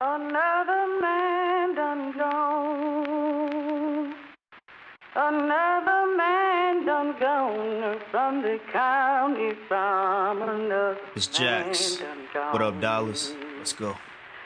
[0.00, 4.14] Another man done gone.
[5.16, 11.98] Another man done gone from the county from another It's Jax.
[11.98, 12.52] man done gone.
[12.52, 13.34] What up, Dallas?
[13.58, 13.96] Let's go.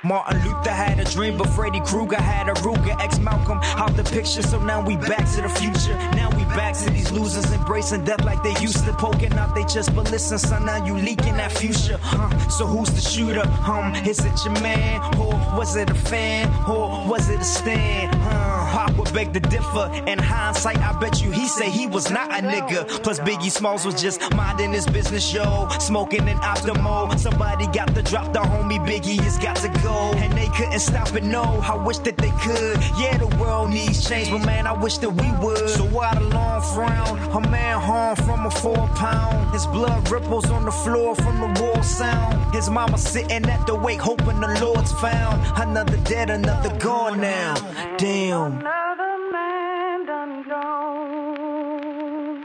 [0.05, 3.01] Martin Luther had a dream, but Freddy Krueger had a Ruger.
[3.01, 5.95] Ex Malcolm out the picture, so now we back to the future.
[6.17, 9.65] Now we back to these losers embracing death like they used to, poking out they
[9.65, 9.95] chest.
[9.95, 11.99] But listen, son, now you leaking that future.
[12.03, 12.37] Huh?
[12.49, 13.47] So who's the shooter?
[13.65, 15.01] Um, is it your man?
[15.19, 16.49] Or was it a fan?
[16.69, 18.13] Or was it a stand?
[18.73, 19.93] Pop would beg to differ.
[20.07, 22.89] In hindsight, I bet you he say he was not a nigga.
[23.03, 25.69] Plus Biggie Smalls was just minding his business, yo.
[25.79, 27.19] Smoking an Optimo.
[27.19, 30.13] Somebody got to drop the homie Biggie has got to go.
[30.17, 31.43] And they couldn't stop it, no.
[31.43, 32.79] I wish that they could.
[32.99, 35.69] Yeah, the world needs change, but man, I wish that we would.
[35.69, 37.19] So why the long frown?
[37.37, 39.53] A man harmed from a four pound.
[39.53, 42.55] His blood ripples on the floor from the war sound.
[42.55, 45.41] His mama sitting at the wake, hoping the Lord's found.
[45.61, 47.55] Another dead, another gone now.
[47.99, 48.59] Damn.
[48.59, 52.45] Another man done gone.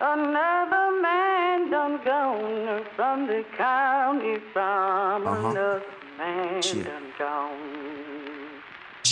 [0.00, 5.50] Another man done gone from the county from Uh-huh.
[5.50, 5.82] another
[6.18, 6.84] man Shit.
[6.84, 7.95] done gone.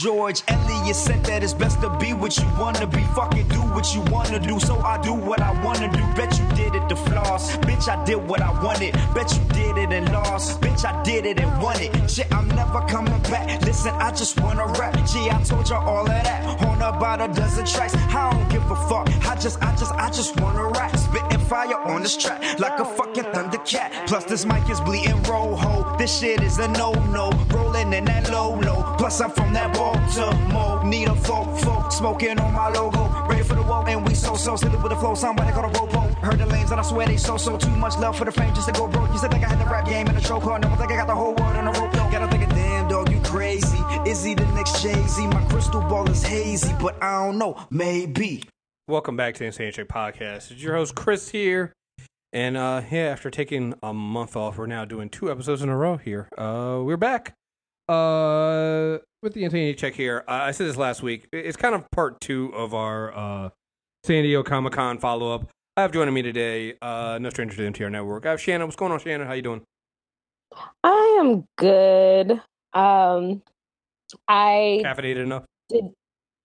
[0.02, 3.02] George Eliot said that it's best to be what you wanna be.
[3.14, 4.58] Fuck it, do what you wanna do.
[4.58, 6.02] So I do what I wanna do.
[6.16, 7.56] Bet you did it to floss.
[7.58, 8.94] Bitch, I did what I wanted.
[9.14, 10.60] Bet you did it and lost.
[10.60, 12.10] Bitch, I did it and won it.
[12.10, 13.62] Shit, I'm never coming back.
[13.62, 14.94] Listen, I just wanna rap.
[15.06, 16.60] Gee, I told you all of that.
[16.66, 17.94] On about a dozen tracks.
[17.94, 19.08] I don't give a fuck.
[19.24, 20.96] I just, I just, I just wanna rap.
[20.96, 24.08] Spitting fire on this track like a fucking thundercat.
[24.08, 25.96] Plus, this mic is bleeding rojo.
[25.98, 27.30] This shit is a no-no.
[27.50, 28.96] Rolling in that low-low.
[28.98, 30.84] Plus, I'm from that Baltimore.
[30.84, 31.92] Need a folk, folk.
[31.92, 33.08] Smoking on my logo.
[33.26, 34.56] Ready for the woe, and we so, so.
[34.56, 35.14] Silly with the flow.
[35.14, 36.00] Somebody call a robo.
[36.20, 37.56] Heard the lanes, and I swear they so, so.
[37.56, 39.10] Too much love for the fame just to go broke.
[39.12, 40.62] You said think I had the rap game in a chokehold.
[40.62, 41.92] Never think I got the whole world in a rope.
[41.92, 42.10] though.
[42.10, 43.78] Gotta think of damn dog, you crazy.
[44.06, 45.26] Is he the next Jay-Z?
[45.28, 47.66] My crystal ball is hazy, but I don't know.
[47.70, 48.44] Maybe.
[48.86, 50.50] Welcome back to the Insane Check Podcast.
[50.50, 51.72] It's your host Chris here,
[52.34, 55.76] and uh, yeah, after taking a month off, we're now doing two episodes in a
[55.76, 56.28] row here.
[56.36, 57.34] Uh, we're back
[57.88, 60.22] uh, with the Insane Check here.
[60.28, 61.26] Uh, I said this last week.
[61.32, 63.48] It's kind of part two of our uh,
[64.04, 65.50] San Diego Comic Con follow up.
[65.76, 68.26] I have joining me today, uh, no stranger to the MTR Network.
[68.26, 68.68] I have Shannon.
[68.68, 69.26] What's going on, Shannon?
[69.26, 69.62] How you doing?
[70.84, 72.32] I am good.
[72.74, 73.42] Um,
[74.28, 75.44] I Caffeinated enough?
[75.68, 75.86] did,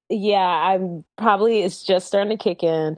[0.10, 2.98] yeah, I'm probably it's just starting to kick in.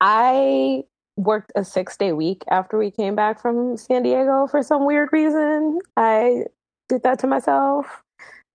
[0.00, 0.84] I
[1.16, 5.10] worked a six day week after we came back from San Diego for some weird
[5.12, 5.80] reason.
[5.96, 6.44] I
[6.88, 8.02] did that to myself.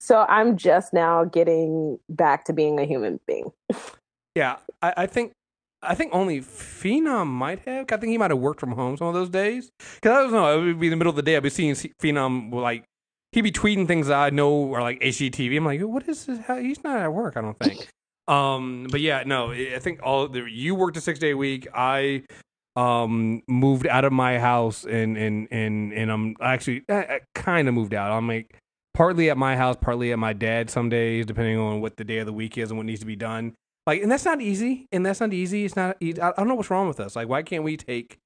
[0.03, 3.53] So I'm just now getting back to being a human being.
[4.36, 5.31] Yeah, I, I think
[5.81, 7.86] I think only Phenom might have.
[7.90, 9.72] I think he might have worked from home some of those days.
[9.96, 11.38] Because I don't know, it would be the middle of the day.
[11.38, 12.84] I'd be seeing Phenom like
[13.31, 15.56] he'd be tweeting things I know are like HGTV.
[15.56, 16.40] I'm like, what is this?
[16.40, 17.38] How, he's not at work.
[17.38, 17.88] I don't think.
[18.28, 21.66] um, but yeah, no, I think all the, you worked a six day week.
[21.74, 22.24] I
[22.75, 27.74] um moved out of my house and and and and I'm actually I, kind of
[27.74, 28.12] moved out.
[28.12, 28.59] I'm like
[28.94, 32.20] partly at my house, partly at my dad's some days, depending on what the day
[32.20, 33.54] of the week is and what needs to be done.
[33.86, 34.88] Like, and that's not easy.
[34.92, 35.66] And that's not easy.
[35.66, 35.98] It's not.
[36.00, 36.22] easy.
[36.22, 37.16] I, I don't know what's wrong with us.
[37.16, 38.18] Like, why can't we take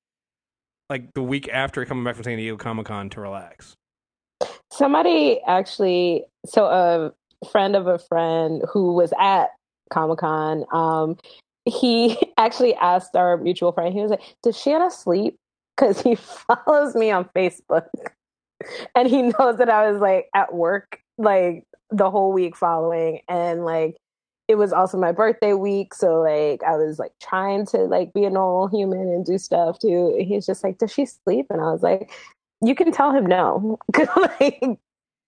[0.90, 3.76] like the week after coming back from San Diego Comic Con to relax?
[4.72, 9.48] Somebody actually, so a friend of a friend who was at
[9.90, 11.18] Comic Con, um,
[11.66, 15.38] he actually asked our mutual friend, he was like, Does Shanna sleep?
[15.76, 16.16] Because he
[16.48, 17.88] follows me on Facebook
[18.96, 23.22] and he knows that I was like at work like the whole week following.
[23.28, 23.98] And like,
[24.48, 25.94] it was also my birthday week.
[25.94, 29.80] So like, I was like trying to like be a normal human and do stuff
[29.80, 30.16] too.
[30.18, 31.48] And he's just like, Does she sleep?
[31.50, 32.12] And I was like,
[32.62, 33.78] you can tell him no.
[33.98, 34.62] like,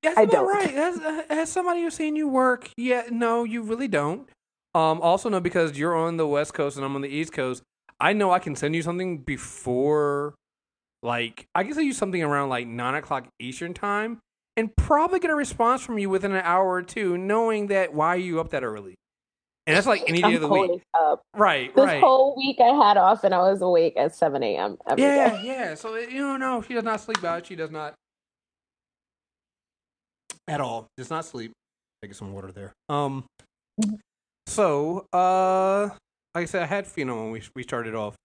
[0.02, 0.48] That's I about don't.
[0.48, 0.74] right.
[0.74, 4.30] As, uh, as somebody who's seen you work, yeah, no, you really don't.
[4.76, 7.64] Um, also, no, because you're on the West Coast and I'm on the East Coast.
[8.00, 10.36] I know I can send you something before,
[11.02, 14.20] like, I can send you something around like nine o'clock Eastern time,
[14.58, 18.10] and probably get a response from you within an hour or two, knowing that why
[18.10, 18.96] are you up that early?
[19.66, 21.22] And that's like any day I'm of the week, up.
[21.36, 21.74] right?
[21.76, 22.02] This right.
[22.02, 24.78] whole week I had off and I was awake at 7 a.m.
[24.90, 25.16] every day.
[25.16, 25.76] Yeah, yeah.
[25.76, 27.46] So you know, no, she does not sleep out.
[27.46, 27.94] She does not
[30.48, 30.88] at all.
[30.98, 31.52] Does not sleep.
[32.02, 32.74] Take some water there.
[32.90, 33.26] Um.
[34.48, 35.90] So, uh,
[36.34, 38.16] like I said, I had Phenom when we we started off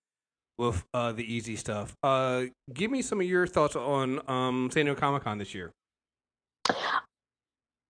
[0.59, 1.95] with uh the easy stuff.
[2.03, 5.73] Uh, give me some of your thoughts on um San Diego Comic Con this year.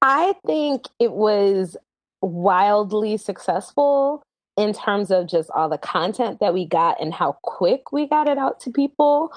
[0.02, 1.76] I think it was
[2.20, 4.22] wildly successful
[4.56, 8.28] in terms of just all the content that we got and how quick we got
[8.28, 9.32] it out to people.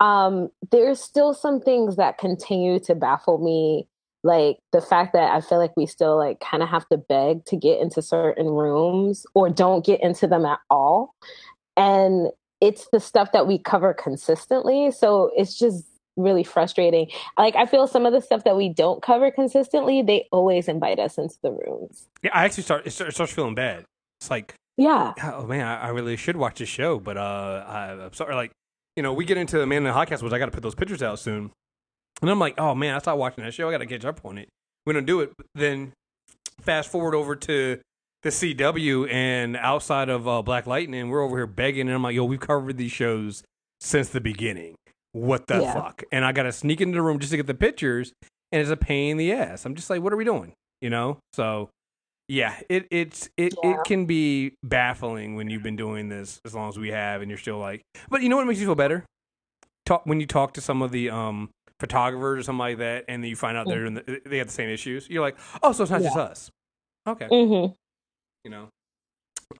[0.00, 3.86] Um, there's still some things that continue to baffle me
[4.24, 7.44] like the fact that I feel like we still like kind of have to beg
[7.46, 11.14] to get into certain rooms or don't get into them at all.
[11.76, 12.28] And
[12.62, 14.90] it's the stuff that we cover consistently.
[14.92, 15.84] So it's just
[16.16, 17.08] really frustrating.
[17.36, 20.98] Like I feel some of the stuff that we don't cover consistently, they always invite
[21.00, 22.06] us into the rooms.
[22.22, 23.84] Yeah, I actually start it starts feeling bad.
[24.20, 25.12] It's like, Yeah.
[25.24, 28.36] oh man, I, I really should watch this show, but uh, I, I'm sorry.
[28.36, 28.52] Like,
[28.96, 30.52] you know, we get into the Man in the High Castle, which I got to
[30.52, 31.50] put those pictures out soon,
[32.20, 33.68] and I'm like, oh man, I stopped watching that show.
[33.68, 34.48] I got to catch up on it.
[34.86, 35.32] We don't do it.
[35.56, 35.92] Then
[36.60, 37.80] fast forward over to
[38.22, 42.14] the CW, and outside of uh, Black Lightning, we're over here begging, and I'm like,
[42.14, 43.42] yo, we've covered these shows
[43.80, 44.74] since the beginning.
[45.12, 45.74] What the Yeah.
[45.74, 46.02] fuck?
[46.12, 48.12] And I got to sneak into the room just to get the pictures,
[48.52, 49.64] and it's a pain in the ass.
[49.66, 50.52] I'm just like, what are we doing?
[50.80, 51.18] You know?
[51.32, 51.68] So
[52.28, 53.70] yeah, it it's it, Yeah.
[53.72, 57.30] it can be baffling when you've been doing this as long as we have, and
[57.30, 57.82] you're still like.
[58.08, 59.04] But you know what makes you feel better?
[59.84, 63.22] Talk when you talk to some of the um photographers or something like that, and
[63.22, 65.10] then you find out they're in the, they have the same issues.
[65.10, 66.50] You're like, oh, so it's not just us.
[67.06, 67.72] Okay, hmm
[68.44, 68.68] you know.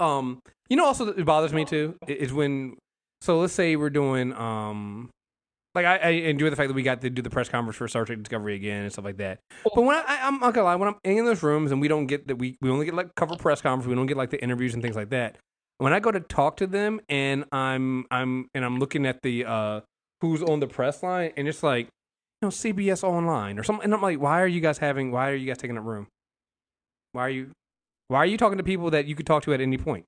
[0.01, 2.77] Um, you know, also it bothers me too is when.
[3.21, 5.11] So let's say we're doing um.
[5.75, 7.89] Like I, I enjoy the fact that we got to do the press conference for
[7.89, 9.39] Star Trek Discovery again and stuff like that.
[9.65, 12.07] But when I, I'm not gonna lie, when I'm in those rooms and we don't
[12.07, 14.43] get that we we only get like cover press conference, we don't get like the
[14.43, 15.39] interviews and things like that.
[15.79, 19.47] When I go to talk to them and I'm I'm and I'm looking at the
[19.47, 19.81] uh
[20.21, 23.95] who's on the press line and it's like you know CBS online or something, and
[23.95, 25.11] I'm like, why are you guys having?
[25.11, 26.07] Why are you guys taking up room?
[27.13, 27.51] Why are you
[28.13, 30.07] why are you talking to people that you could talk to at any point?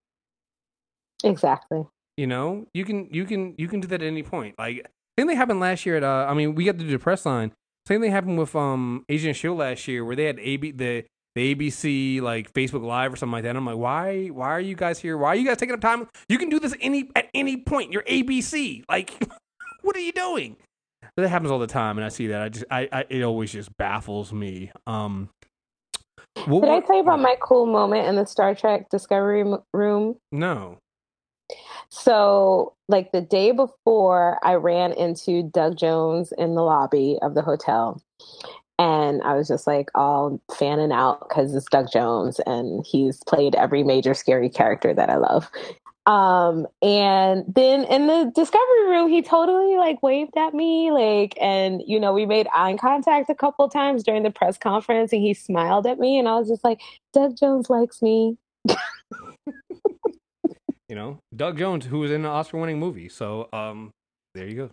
[1.24, 1.86] Exactly.
[2.16, 4.54] You know, you can you can you can do that at any point.
[4.58, 4.86] Like
[5.18, 7.26] same thing happened last year at uh I mean we got to do the press
[7.26, 7.52] line.
[7.86, 11.04] Same thing happened with um Agent Shield last year where they had AB the
[11.34, 13.50] the ABC like Facebook Live or something like that.
[13.50, 15.18] And I'm like, why why are you guys here?
[15.18, 16.08] Why are you guys taking up time?
[16.28, 17.92] You can do this any at any point.
[17.92, 18.84] You're ABC.
[18.88, 19.12] Like
[19.82, 20.56] what are you doing?
[21.16, 22.42] But that happens all the time and I see that.
[22.42, 24.70] I just I, I it always just baffles me.
[24.86, 25.30] Um
[26.46, 30.16] what, Did I tell you about my cool moment in the Star Trek Discovery room?
[30.32, 30.78] No.
[31.88, 37.42] So, like the day before, I ran into Doug Jones in the lobby of the
[37.42, 38.02] hotel.
[38.78, 43.54] And I was just like all fanning out because it's Doug Jones and he's played
[43.54, 45.48] every major scary character that I love.
[46.06, 51.82] Um, and then in the discovery room, he totally like waved at me, like, and
[51.86, 55.32] you know, we made eye contact a couple times during the press conference and he
[55.32, 56.18] smiled at me.
[56.18, 56.80] And I was just like,
[57.12, 58.36] Doug Jones likes me.
[60.88, 63.08] You know, Doug Jones, who was in an Oscar-winning movie.
[63.08, 63.90] So, um,
[64.34, 64.70] there you go.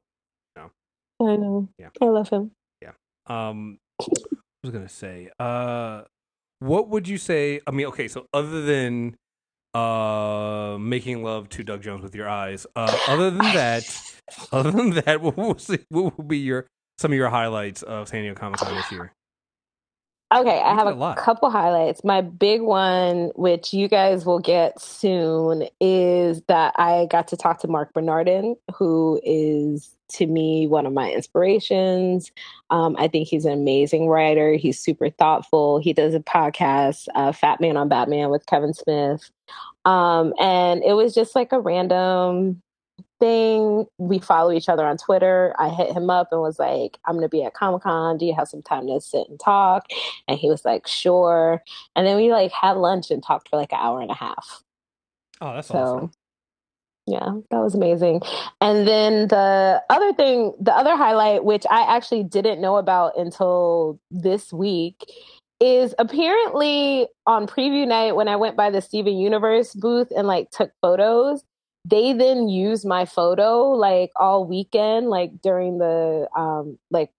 [1.21, 1.69] I know.
[1.77, 1.89] Yeah.
[2.01, 2.51] I love him.
[2.81, 2.93] Yeah.
[3.27, 4.05] Um, I
[4.63, 5.29] was gonna say?
[5.39, 6.01] Uh,
[6.59, 7.61] what would you say?
[7.67, 9.15] I mean, okay, so other than
[9.73, 13.83] uh making love to Doug Jones with your eyes, uh, other than that,
[14.51, 15.57] other than that, what will
[15.89, 19.13] what will be your some of your highlights of San Diego Comic Con this year?
[20.33, 22.05] Okay, I have a, a couple highlights.
[22.05, 27.59] My big one, which you guys will get soon, is that I got to talk
[27.61, 32.31] to Mark Bernardin, who is to me one of my inspirations.
[32.69, 34.53] Um, I think he's an amazing writer.
[34.53, 35.79] He's super thoughtful.
[35.79, 39.29] He does a podcast, uh, Fat Man on Batman with Kevin Smith.
[39.83, 42.61] Um, and it was just like a random
[43.21, 43.85] thing.
[43.99, 45.55] We follow each other on Twitter.
[45.59, 48.17] I hit him up and was like, I'm going to be at Comic Con.
[48.17, 49.87] Do you have some time to sit and talk?
[50.27, 51.63] And he was like, sure.
[51.95, 54.63] And then we like had lunch and talked for like an hour and a half.
[55.41, 56.11] Oh, that's So, awesome.
[57.07, 58.21] yeah, that was amazing.
[58.61, 63.99] And then the other thing, the other highlight, which I actually didn't know about until
[64.11, 65.05] this week,
[65.59, 70.49] is apparently on preview night when I went by the Steven Universe booth and like
[70.51, 71.43] took photos.
[71.85, 77.11] They then used my photo like all weekend, like during the um like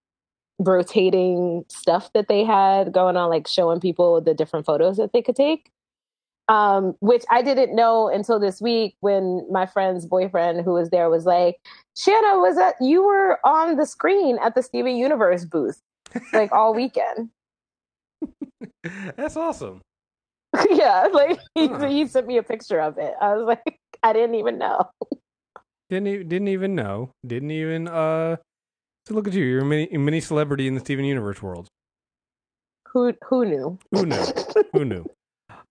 [0.59, 5.21] rotating stuff that they had going on, like showing people the different photos that they
[5.21, 5.69] could take
[6.49, 11.09] um, which I didn't know until this week when my friend's boyfriend who was there
[11.09, 11.57] was like,
[11.97, 15.81] Shanna, was that you were on the screen at the Steven Universe booth
[16.33, 17.29] like all weekend?
[19.15, 19.81] That's awesome.
[20.69, 21.87] yeah, like he, Huh.
[21.87, 23.13] he sent me a picture of it.
[23.21, 24.89] I was like, I didn't even know.
[25.89, 27.11] Didn't even, didn't even know.
[27.25, 28.37] Didn't even uh.
[29.07, 29.43] So look at you.
[29.43, 31.67] You're a mini a mini celebrity in the Steven Universe world.
[32.89, 33.79] Who who knew?
[33.91, 34.25] Who knew?
[34.73, 35.05] Who knew?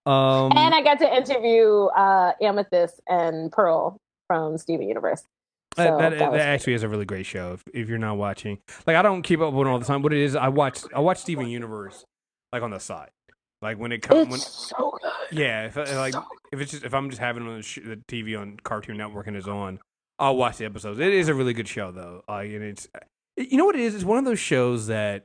[0.04, 5.22] Um, and I got to interview uh, Amethyst and Pearl from Steven Universe.
[5.76, 7.52] So that, that, that that actually is a really great show.
[7.52, 10.02] If, if you're not watching, like I don't keep up with it all the time.
[10.02, 12.04] What it is, I watch I watch Steven Universe
[12.52, 13.10] like on the side,
[13.62, 15.38] like when it comes it's when so good.
[15.38, 16.14] yeah, if I- like
[16.52, 19.26] if it's just if I'm just having on the, sh- the TV on Cartoon Network
[19.26, 19.78] and it's on,
[20.18, 20.98] I'll watch the episodes.
[20.98, 22.22] It is a really good show though.
[22.28, 22.88] Like and it's
[23.36, 23.94] you know what it is.
[23.94, 25.24] It's one of those shows that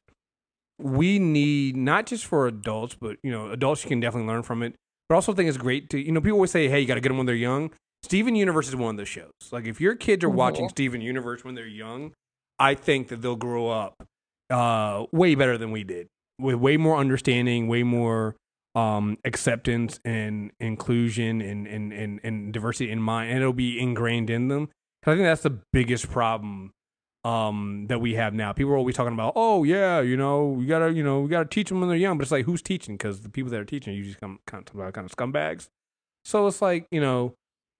[0.80, 4.62] we need not just for adults, but you know, adults you can definitely learn from
[4.64, 4.76] it.
[5.10, 7.02] But also, think it's great to you know, people always say, "Hey, you got to
[7.02, 7.72] get them when they're young."
[8.04, 9.32] Steven Universe is one of those shows.
[9.52, 12.14] Like if your kids are watching Steven Universe when they're young,
[12.60, 13.96] I think that they'll grow up
[14.50, 16.08] uh, way better than we did,
[16.40, 18.36] with way more understanding, way more
[18.76, 24.30] um, acceptance and inclusion and, and, and, and diversity in mind, and it'll be ingrained
[24.30, 24.68] in them.
[25.04, 26.72] 'Cause I think that's the biggest problem
[27.24, 28.54] um, that we have now.
[28.54, 31.50] People are always talking about, oh yeah, you know, we gotta, you know, we gotta
[31.50, 32.18] teach them when they're young.
[32.18, 32.96] But it's like, who's teaching?
[32.96, 35.68] Because the people that are teaching are usually come kind of, kind of scumbags.
[36.24, 37.34] So it's like, you know,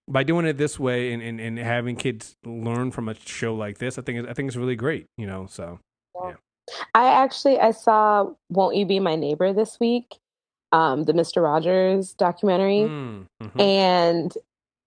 [0.10, 3.78] by doing it this way and, and, and having kids learn from a show like
[3.78, 5.06] this, I think I think it's really great.
[5.18, 5.80] You know, so
[6.94, 10.16] I actually I saw "Won't You Be My Neighbor" this week,
[10.72, 13.62] um, the Mister Rogers documentary, Mm, mhm.
[13.62, 14.34] and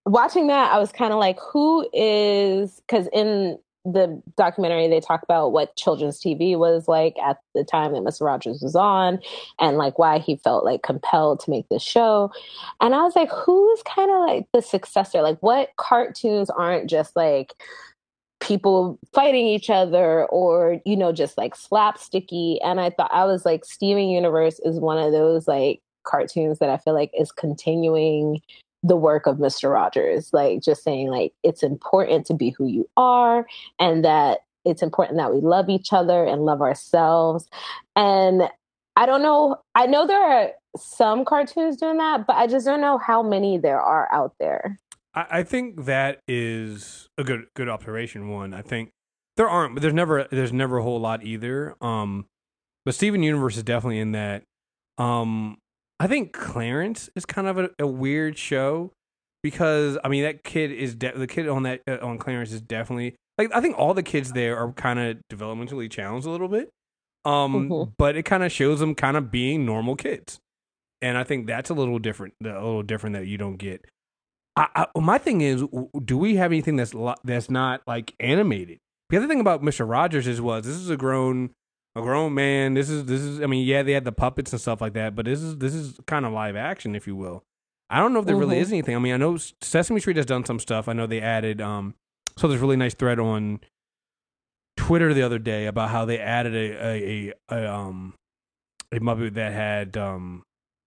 [0.05, 5.23] watching that, I was kind of like, who is because in the documentary they talk
[5.23, 8.21] about what children's TV was like at the time that Mr.
[8.27, 9.19] Rogers was on,
[9.59, 12.31] and like why he felt like compelled to make this show,
[12.79, 15.23] and I was like, who's kind of like the successor?
[15.23, 17.55] Like, what cartoons aren't just like
[18.41, 22.57] people fighting each other or you know just like slapsticky.
[22.63, 26.69] And i thought i was like steven universe is one of those like cartoons that
[26.69, 28.41] i feel like is continuing
[28.83, 32.89] the work of mr rogers like just saying like it's important to be who you
[32.97, 33.45] are
[33.79, 37.47] and that it's important that we love each other and love ourselves.
[37.95, 38.43] And
[38.95, 42.81] i don't know i know there are some cartoons doing that but i just don't
[42.81, 44.79] know how many there are out there
[45.13, 48.29] I, I think that is a good good observation.
[48.29, 48.91] One, I think
[49.37, 51.75] there aren't, but there's never there's never a whole lot either.
[51.81, 52.25] Um,
[52.85, 54.43] but Steven Universe is definitely in that.
[54.97, 55.57] Um,
[55.99, 58.91] I think Clarence is kind of a, a weird show
[59.43, 62.61] because I mean that kid is de- the kid on that uh, on Clarence is
[62.61, 66.47] definitely like I think all the kids there are kind of developmentally challenged a little
[66.47, 66.69] bit.
[67.23, 67.93] Um, Mhm.
[67.99, 70.39] but it kind of shows them kind of being normal kids,
[71.03, 72.33] and I think that's a little different.
[72.43, 73.85] A little different that you don't get.
[74.61, 75.63] I, I, my thing is,
[76.05, 78.79] do we have anything that's lo- that's not like animated?
[79.09, 81.51] The other thing about Mister Rogers is was this is a grown
[81.95, 82.73] a grown man.
[82.75, 83.41] This is this is.
[83.41, 85.73] I mean, yeah, they had the puppets and stuff like that, but this is this
[85.73, 87.43] is kind of live action, if you will.
[87.89, 88.61] I don't know if there really Mhm.
[88.61, 88.95] is anything.
[88.95, 90.87] I mean, I know Sesame Street has done some stuff.
[90.87, 91.59] I know they added.
[91.59, 91.95] um
[92.37, 93.59] So there's a really nice thread on
[94.77, 98.13] Twitter the other day about how they added a a, a, a um
[98.93, 100.43] a Muppet that had um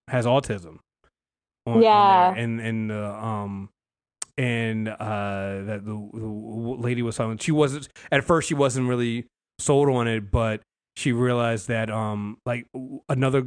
[0.08, 0.78] has autism.
[1.66, 2.34] On- Yeah.
[2.34, 3.68] and and the um
[4.36, 9.26] and uh that the, the lady was telling she wasn't at first she wasn't really
[9.58, 10.60] sold on it, but
[10.96, 12.66] she realized that um like
[13.08, 13.46] another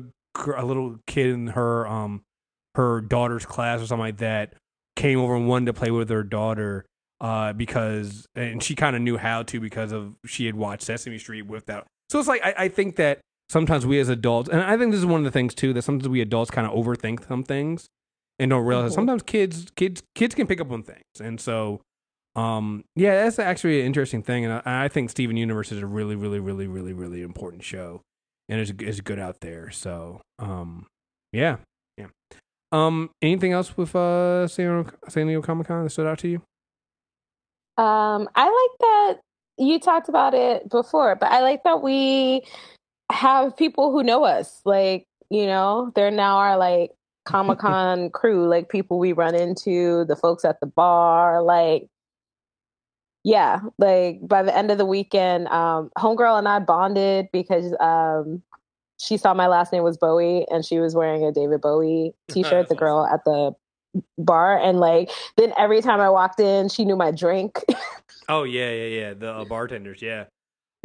[0.55, 2.21] a little kid in her um
[2.75, 4.53] her daughter's class or something like that
[4.95, 6.85] came over and wanted to play with her daughter
[7.21, 11.17] uh because and she kind of knew how to because of she had watched Sesame
[11.17, 11.85] Street with that.
[12.09, 13.19] So it's like I, I think that
[13.49, 15.81] sometimes we as adults and I think this is one of the things too that
[15.81, 17.87] sometimes we adults kind of overthink some things
[18.39, 18.95] and don't realize Mhm.
[18.95, 21.03] sometimes kids kids kids can pick up on things.
[21.21, 21.81] And so
[22.35, 24.45] um yeah that's actually an interesting thing.
[24.45, 28.01] And I, I think Steven Universe is a really really really really really important show
[28.49, 29.71] and it's is good out there.
[29.71, 30.85] So um
[31.33, 31.57] yeah
[31.97, 32.07] yeah.
[32.71, 36.27] Um anything else with uh San Diego, San Diego Comic Con that stood out to
[36.27, 36.41] you?
[37.77, 39.13] Um, I like that
[39.57, 42.41] you talked about it before, but I like that we
[43.11, 44.61] have people who know us.
[44.65, 46.91] Like, you know, they're now our like
[47.27, 51.89] Comic Con crew, like people we run into, the folks at the bar, like
[53.23, 58.41] yeah, like by the end of the weekend, um, homegirl and I bonded because um
[58.99, 62.69] she saw my last name was Bowie and she was wearing a David Bowie t-shirt,
[62.69, 63.53] the girl at the
[64.17, 67.59] bar and like then every time I walked in, she knew my drink.
[68.29, 69.13] Oh yeah, yeah, yeah.
[69.13, 70.25] The uh, bartenders, yeah.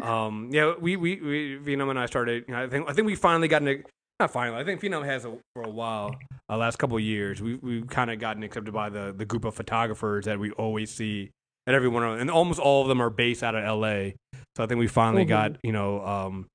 [0.01, 1.21] Um, yeah, we we
[1.57, 2.45] we and I started.
[2.47, 3.85] You know, I think I think we finally got it.
[4.23, 4.61] Not finally.
[4.61, 6.15] I think Phenom has a, for a while.
[6.49, 9.45] Uh, last couple of years, we we've kind of gotten accepted by the the group
[9.45, 11.31] of photographers that we always see
[11.67, 14.15] at every one of and almost all of them are based out of L.A.
[14.57, 15.29] So I think we finally Mhm.
[15.29, 16.47] got you know um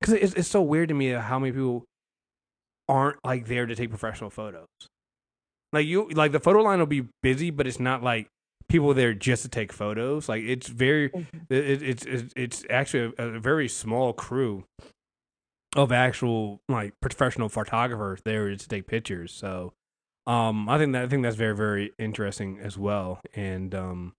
[0.00, 1.84] because it's it's so weird to me how many people
[2.90, 4.66] aren't like there to take professional photos.
[5.72, 8.26] Like you, like the photo line will be busy, but it's not like
[8.68, 10.28] people there just to take photos.
[10.28, 11.06] Like it's very,
[11.48, 14.64] it, it's it's it's actually a, a very small crew
[15.74, 19.32] of actual like professional photographers there to take pictures.
[19.32, 19.72] So,
[20.26, 23.20] um, I think that I think that's very very interesting as well.
[23.34, 24.14] And um,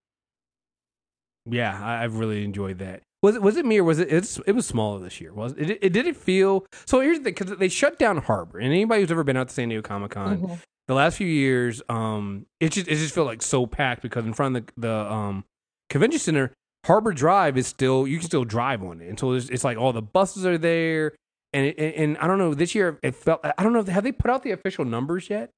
[1.49, 3.01] yeah, I, I've really enjoyed that.
[3.21, 5.33] Was it was it me or was it it's it was smaller this year?
[5.33, 5.79] Was it?
[5.81, 6.99] It, did it feel so?
[6.99, 9.53] Here's the thing because they shut down Harbor, and anybody who's ever been out to
[9.53, 10.59] San Diego Comic Con, Mhm.
[10.87, 14.33] the last few years, um, it just it just felt like so packed because in
[14.33, 15.43] front of the, the um
[15.89, 16.51] convention center,
[16.85, 19.77] Harbor Drive is still you can still drive on it, and so it's, it's like
[19.77, 21.13] all the buses are there,
[21.55, 22.53] and it, and, I don't know.
[22.53, 23.41] This year it felt.
[23.43, 23.83] I don't know.
[23.85, 25.51] Have they put out the official numbers yet?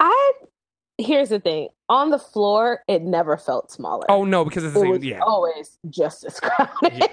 [0.00, 0.32] I
[0.98, 1.68] here's the thing.
[1.88, 4.10] On the floor, it never felt smaller.
[4.10, 4.90] Oh no, because it's the it same.
[4.90, 7.08] was Yeah, always just as crowded.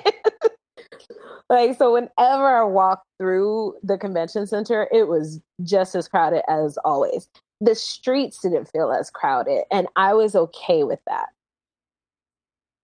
[1.49, 6.77] like so, whenever I walked through the convention center, it was just as crowded as
[6.85, 7.29] always.
[7.61, 11.29] The streets didn't feel as crowded, and I was okay with that.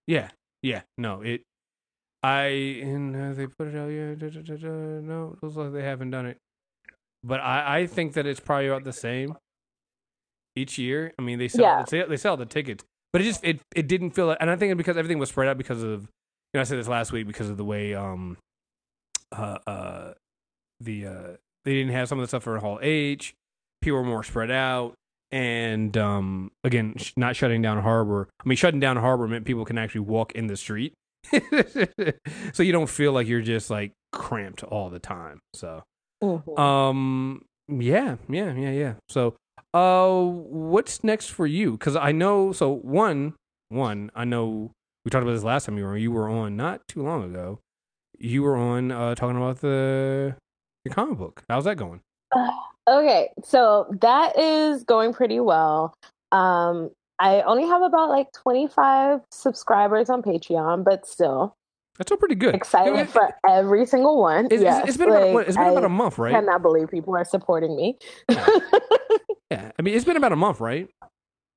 [0.06, 0.30] yeah,
[0.62, 0.82] yeah.
[0.98, 1.42] No, it.
[2.24, 2.44] I
[2.82, 3.88] and uh, they put it out.
[3.88, 4.68] Yeah, da, da, da, da.
[4.68, 6.38] no, looks like they haven't done it.
[7.22, 9.36] But I, I think that it's probably about the same
[10.56, 11.12] each year.
[11.18, 11.82] I mean, they sell Yeah.
[11.88, 14.34] they, sell, they sell the tickets, but it just it it didn't feel.
[14.40, 16.08] And I think because everything was spread out because of you
[16.54, 18.36] know I said this last week because of the way um
[19.32, 20.12] uh uh
[20.80, 21.22] the uh
[21.64, 23.34] they didn't have some of the stuff for Hall H.
[23.82, 24.94] People were more spread out.
[25.32, 28.28] And um, again, sh- not shutting down Harbor.
[28.44, 30.92] I mean, shutting down Harbor meant people can actually walk in the street,
[32.52, 35.40] so you don't feel like you're just like cramped all the time.
[35.54, 35.82] So,
[36.22, 36.58] Mhm.
[36.58, 38.94] um, yeah, yeah, yeah, yeah.
[39.08, 39.34] So,
[39.72, 41.72] uh, what's next for you?
[41.72, 42.52] Because I know.
[42.52, 43.34] So one,
[43.68, 44.70] one, I know
[45.04, 47.58] we talked about this last time you were you were on not too long ago.
[48.18, 50.36] You were on uh talking about the
[50.84, 51.42] your comic book.
[51.48, 52.00] How's that going?
[52.86, 55.94] Okay, so that is going pretty well.
[56.32, 56.90] Um,
[57.20, 61.56] I only have about like 25 subscribers on Patreon, but still
[61.98, 62.54] That's all pretty good.
[62.54, 64.48] excited It- for every single one.
[64.50, 66.34] It's, yes, it's, been about like, what, it's been about a month, right?
[66.34, 67.98] I cannot believe people are supporting me.
[69.50, 70.88] Yeah, I mean it's been about a month, right?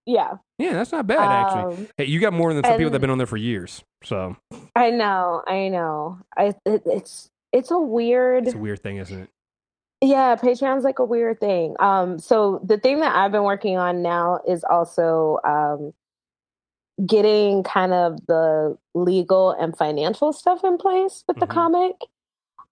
[0.05, 1.77] yeah, Yeah, that's not bad actually.
[1.77, 4.35] um, Hey, you got more than some people that've been on there for years, so
[4.75, 6.19] I know, I know.
[6.37, 9.29] I it, it's it's a weird it's a weird thing, isn't it?
[10.01, 11.75] Yeah, Patreon's like a weird thing.
[11.79, 15.93] Um, so the thing that I've been working on now is also um,
[17.05, 21.53] getting kind of the legal and financial stuff in place with the Mhm.
[21.53, 21.95] comic.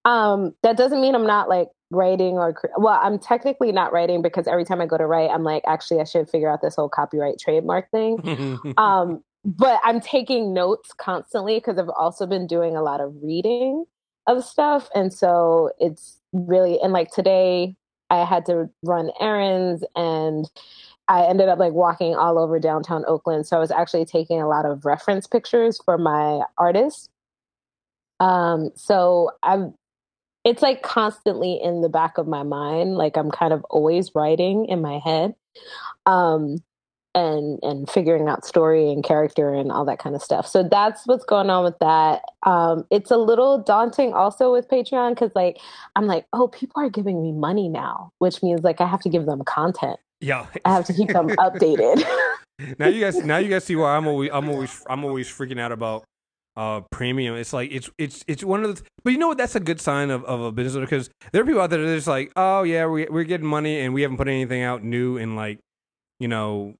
[0.04, 4.22] Um, that doesn't mean I'm not like writing or cre- well, I'm technically not writing
[4.22, 6.76] because every time I go to write, I'm like, actually, I should figure out this
[6.76, 8.18] whole copyright trademark thing
[8.76, 13.84] um but i'm taking notes constantly because i've also been doing a lot of reading
[14.26, 17.74] of stuff and so it's really and like today
[18.10, 20.50] i had to run errands and
[21.08, 24.48] i ended up like walking all over downtown oakland so i was actually taking a
[24.48, 27.10] lot of reference pictures for my artist.
[28.20, 29.74] Um so i'm
[30.44, 34.66] it's like constantly in the back of my mind like i'm kind of always writing
[34.66, 35.34] in my head.
[36.06, 36.58] Um
[37.16, 40.46] and and figuring out story and character and all that kind of stuff.
[40.46, 42.22] So that's what's going on with that.
[42.44, 45.58] Um, it's a little daunting also with Patreon because like
[45.96, 49.08] I'm like, oh, people are giving me money now, which means like I have to
[49.08, 49.98] give them content.
[50.20, 52.04] yeah, I have to keep them updated.
[52.78, 55.58] now you guys, now you guys see why I'm always, I'm always, I'm always freaking
[55.58, 56.04] out about
[56.56, 57.34] uh premium.
[57.36, 59.38] It's like it's it's it's one of the, but you know what?
[59.38, 61.90] That's a good sign of, of a business because there are people out there that
[61.90, 64.84] are just like, oh yeah, we we're getting money and we haven't put anything out
[64.84, 65.58] new in like,
[66.18, 66.74] you know,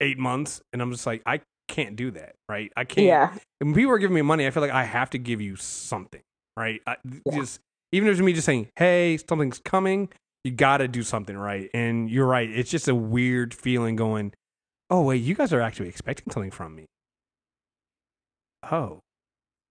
[0.00, 2.72] eight months, and I'm just like, I can't do that, right?
[2.76, 3.06] I can't.
[3.06, 5.56] yeah, when people are giving me money, I feel like I have to give you
[5.56, 6.22] something,
[6.56, 6.80] right?
[6.86, 7.38] I, Yeah.
[7.38, 7.60] Just
[7.92, 10.08] even if it's me just saying, "Hey, something's coming,"
[10.44, 11.70] you got to do something, right?
[11.74, 14.32] And you're right; it's just a weird feeling going,
[14.90, 16.86] "Oh wait, you guys are actually expecting something from me."
[18.70, 19.00] Oh,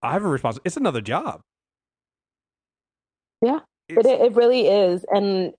[0.02, 0.60] I have a response.
[0.64, 1.42] It's another job.
[3.42, 3.60] Yeah,
[3.90, 5.54] It's, it it really is, and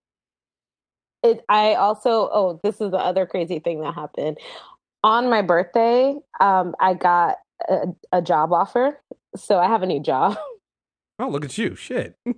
[1.22, 1.44] it.
[1.48, 4.38] I also oh, this is the other crazy thing that happened
[5.02, 6.14] on my birthday.
[6.40, 7.36] Um, I got
[7.68, 9.00] a, a job offer,
[9.36, 10.36] so I have a new job.
[11.18, 11.74] oh, look at you!
[11.74, 12.16] Shit.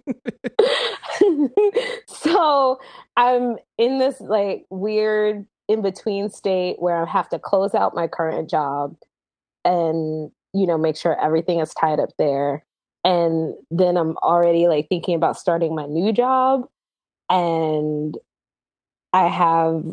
[2.09, 2.79] so
[3.17, 8.07] I'm in this like weird in between state where I have to close out my
[8.07, 8.97] current job
[9.64, 12.64] and you know make sure everything is tied up there
[13.05, 16.67] and then I'm already like thinking about starting my new job
[17.31, 18.17] and
[19.12, 19.85] I have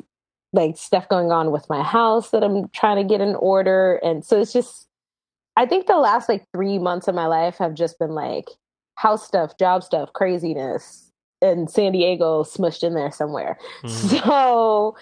[0.53, 4.23] like stuff going on with my house that I'm trying to get in order and
[4.23, 4.87] so it's just
[5.57, 8.45] I think the last like 3 months of my life have just been like
[8.95, 13.57] house stuff, job stuff, craziness and San Diego smushed in there somewhere.
[13.83, 14.23] Mhm.
[14.23, 14.95] So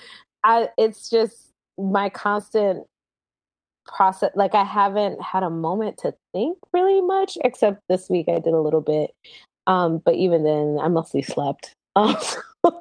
[0.44, 2.86] I it's just my constant
[3.86, 8.40] process like I haven't had a moment to think really much except this week I
[8.40, 9.12] did a little bit.
[9.68, 11.76] Um but even then I mostly slept.
[11.96, 12.16] Um,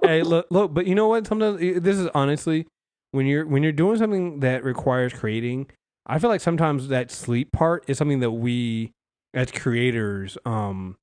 [0.03, 1.27] hey, look, look, but you know what?
[1.27, 2.67] Sometimes this is honestly
[3.13, 5.69] when you're when you're doing something that requires creating.
[6.07, 8.93] I feel like sometimes that sleep part is something that we
[9.35, 10.97] as creators um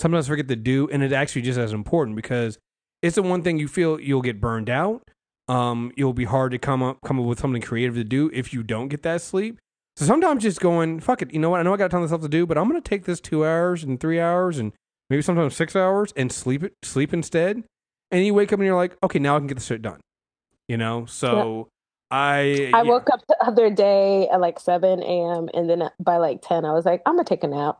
[0.00, 2.58] sometimes forget to do, and it's actually just as important because
[3.02, 5.02] it's the one thing you feel you'll get burned out.
[5.48, 8.52] Um, it'll be hard to come up come up with something creative to do if
[8.52, 9.58] you don't get that sleep.
[9.96, 11.60] So sometimes just going, fuck it, you know what?
[11.60, 13.20] I know I got a ton of stuff to do, but I'm gonna take this
[13.20, 14.72] two hours and three hours and
[15.10, 17.64] maybe sometimes six hours and sleep it sleep instead.
[18.10, 20.00] And you wake up and you're like, okay, now I can get the shit done.
[20.68, 21.06] You know?
[21.06, 21.68] So
[22.10, 22.82] I I yeah.
[22.82, 25.48] woke up the other day at like 7 a.m.
[25.54, 27.78] and then by like 10, I was like, I'm gonna take a nap.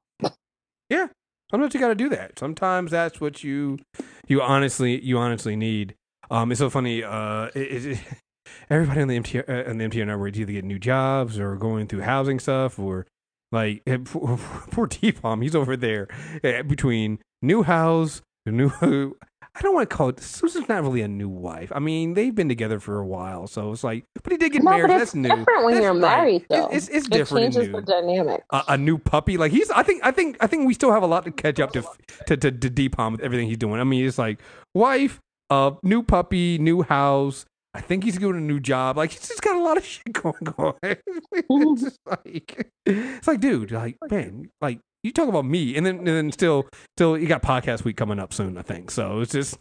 [0.89, 1.07] Yeah,
[1.51, 2.39] sometimes you got to do that.
[2.39, 3.79] Sometimes that's what you
[4.27, 5.95] you honestly you honestly need.
[6.31, 7.03] Um, it's so funny.
[7.03, 7.99] Uh, it, it,
[8.71, 11.57] everybody on the MTR uh, on the MTR network is either getting new jobs or
[11.57, 13.07] going through housing stuff or
[13.53, 14.39] like poor,
[14.71, 15.43] poor T-Palm.
[15.43, 16.09] He's over there
[16.45, 19.17] eh, between new house, new.
[19.55, 20.21] I don't want to call it.
[20.21, 21.73] Susan's not really a new wife.
[21.75, 24.05] I mean, they've been together for a while, so it's like.
[24.23, 24.91] But he did get No, married.
[24.91, 25.29] it's That's new.
[25.29, 26.69] different when That's you're married, though.
[26.69, 27.55] It's, it's It different.
[27.55, 28.43] changes the dynamic.
[28.51, 29.37] a, a new puppy.
[29.37, 31.59] Like he's, I think, I think, I think we still have a lot to catch
[31.61, 31.83] up to
[32.27, 33.81] to to, to Deepalm with everything he's doing.
[33.81, 34.41] I mean, it's like
[34.75, 37.45] wife, uh, new puppy, new house.
[37.73, 38.97] I think he's doing a new job.
[38.97, 40.75] Like he's just got a lot of shit going on.
[40.83, 46.07] it's like, it's like, dude, like, man, like you talk about me, and then and
[46.07, 48.57] then still, still, you got podcast week coming up soon.
[48.57, 49.21] I think so.
[49.21, 49.59] It's just.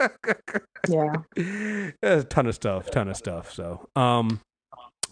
[0.88, 1.12] Yeah.
[2.02, 3.52] A ton of stuff, ton of stuff.
[3.52, 4.40] So, um,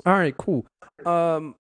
[0.04, 0.66] all right, cool.
[1.06, 1.54] Um,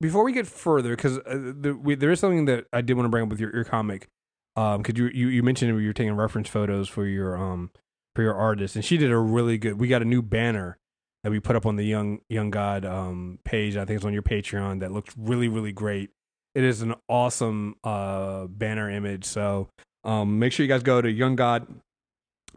[0.00, 3.06] before we get further, because uh, the, we, there is something that I did want
[3.06, 4.08] to bring up with your, your comic,
[4.56, 7.70] um, because you, you you mentioned you were taking reference photos for your um
[8.14, 9.78] for your artist, and she did a really good.
[9.78, 10.78] We got a new banner
[11.24, 13.76] that we put up on the young young god um page.
[13.76, 16.10] I think it's on your Patreon that looks really really great.
[16.58, 19.24] It is an awesome uh banner image.
[19.24, 19.68] So
[20.04, 21.66] um make sure you guys go to young god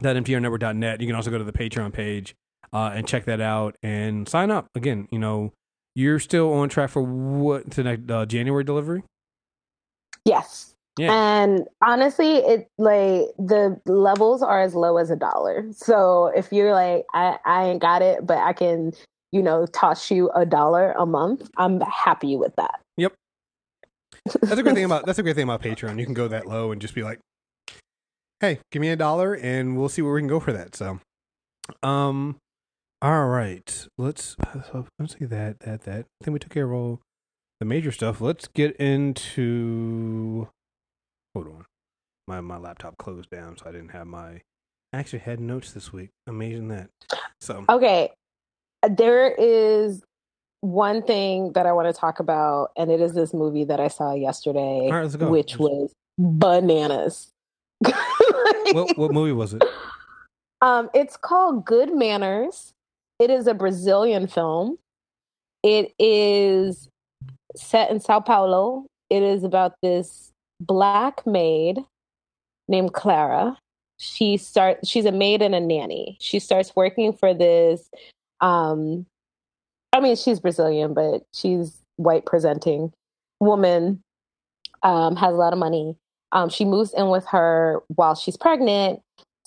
[0.02, 1.00] mtrnetwork.net.
[1.00, 2.34] You can also go to the Patreon page
[2.72, 4.66] uh, and check that out and sign up.
[4.74, 5.52] Again, you know,
[5.94, 9.02] you're still on track for what tonight uh, January delivery?
[10.24, 10.74] Yes.
[10.98, 11.12] Yeah.
[11.12, 15.66] And honestly, it like the levels are as low as a dollar.
[15.72, 18.92] So if you're like, I, I ain't got it, but I can,
[19.32, 22.81] you know, toss you a dollar a month, I'm happy with that.
[24.40, 25.98] That's a great thing about that's a great thing about Patreon.
[25.98, 27.20] You can go that low and just be like,
[28.40, 31.00] "Hey, give me a dollar and we'll see where we can go for that." So,
[31.82, 32.36] um
[33.00, 33.88] all right.
[33.98, 34.36] Let's
[34.98, 36.06] let's see that that that.
[36.20, 37.00] I think we took care of all
[37.58, 38.20] the major stuff.
[38.20, 40.48] Let's get into
[41.34, 41.64] Hold on.
[42.28, 44.42] My my laptop closed down so I didn't have my
[44.92, 46.10] I actually had notes this week.
[46.26, 46.90] Amazing that.
[47.40, 48.12] So, Okay.
[48.88, 50.02] There is
[50.62, 53.88] one thing that I want to talk about, and it is this movie that I
[53.88, 57.28] saw yesterday, right, which was bananas.
[58.72, 59.62] what what movie was it?
[60.62, 62.72] Um, it's called Good Manners.
[63.18, 64.78] It is a Brazilian film.
[65.64, 66.88] It is
[67.56, 68.86] set in Sao Paulo.
[69.10, 71.80] It is about this black maid
[72.68, 73.58] named Clara.
[73.98, 76.16] She starts she's a maid and a nanny.
[76.20, 77.90] She starts working for this
[78.40, 79.04] um
[79.92, 82.92] I mean she's Brazilian, but she's white presenting
[83.40, 84.02] woman,
[84.82, 85.96] um, has a lot of money.
[86.32, 89.00] Um, she moves in with her while she's pregnant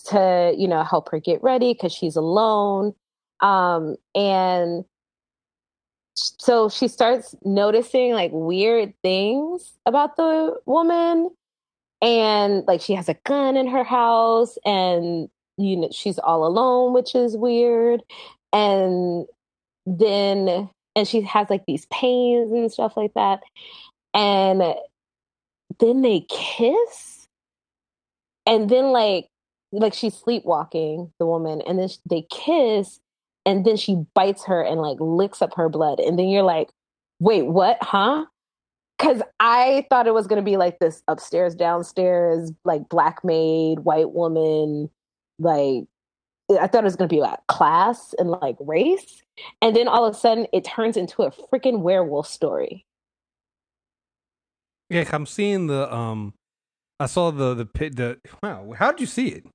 [0.08, 2.94] to you know help her get ready because she's alone.
[3.42, 4.86] Um and
[6.16, 11.30] so she starts noticing like weird things about the woman.
[12.02, 16.94] And like she has a gun in her house and you know she's all alone
[16.94, 18.02] which is weird.
[18.54, 19.26] And
[19.86, 23.42] then and she has like these pains and stuff like that
[24.14, 24.62] and
[25.80, 27.28] then they kiss
[28.46, 29.28] and then like
[29.72, 33.00] like she's sleepwalking the woman and then they kiss
[33.46, 36.70] and then she bites her and like licks up her blood and then you're like
[37.20, 38.26] wait what huh?
[38.98, 43.80] Because i thought it was going to be like this upstairs downstairs like black maid
[43.80, 44.90] white woman
[45.40, 45.84] like
[46.52, 49.24] i thought it was going to be like class and like race
[49.62, 52.86] and then all of a sudden it turns into a freaking werewolf story
[54.90, 56.34] Yeah, I'm seeing the um
[57.00, 59.46] I saw the the pit the wow, how did you see it?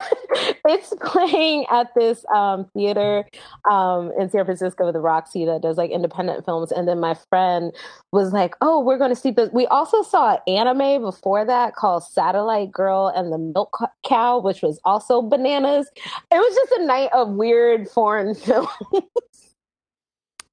[0.66, 3.24] it's playing at this um, theater
[3.68, 6.72] um, in San Francisco, the Roxy, that does like independent films.
[6.72, 7.72] And then my friend
[8.12, 11.74] was like, "Oh, we're going to see this." We also saw an anime before that
[11.74, 15.90] called Satellite Girl and the Milk Cow, which was also bananas.
[15.96, 18.68] It was just a night of weird foreign films.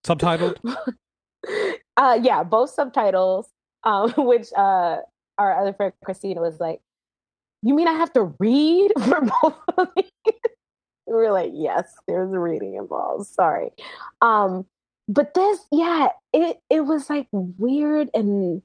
[0.04, 0.58] Subtitled?
[1.98, 3.50] uh, yeah, both subtitles.
[3.84, 4.98] Um, which uh,
[5.38, 6.82] our other friend Christina was like,
[7.64, 10.34] "You mean I have to read for both of these?"
[11.06, 13.72] we were like, "Yes, there's reading involved." Sorry,
[14.22, 14.66] um,
[15.08, 18.62] but this, yeah, it it was like weird, and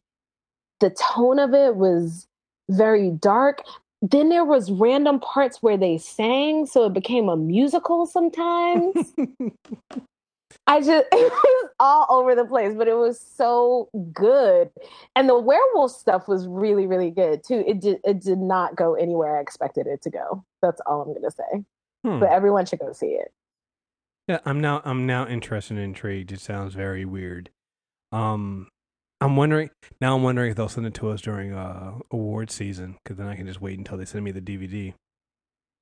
[0.80, 2.26] the tone of it was
[2.70, 3.62] very dark.
[4.02, 9.14] Then there was random parts where they sang, so it became a musical sometimes.
[10.66, 14.70] I just it was all over the place, but it was so good.
[15.16, 17.64] And the werewolf stuff was really, really good too.
[17.66, 20.44] It did it did not go anywhere I expected it to go.
[20.60, 21.64] That's all I'm gonna say.
[22.04, 22.20] Hmm.
[22.20, 23.32] But everyone should go see it.
[24.28, 26.32] Yeah, I'm now I'm now interested and intrigued.
[26.32, 27.50] It sounds very weird.
[28.12, 28.68] Um,
[29.20, 29.70] I'm wondering
[30.00, 30.14] now.
[30.16, 33.34] I'm wondering if they'll send it to us during uh award season because then I
[33.36, 34.94] can just wait until they send me the DVD.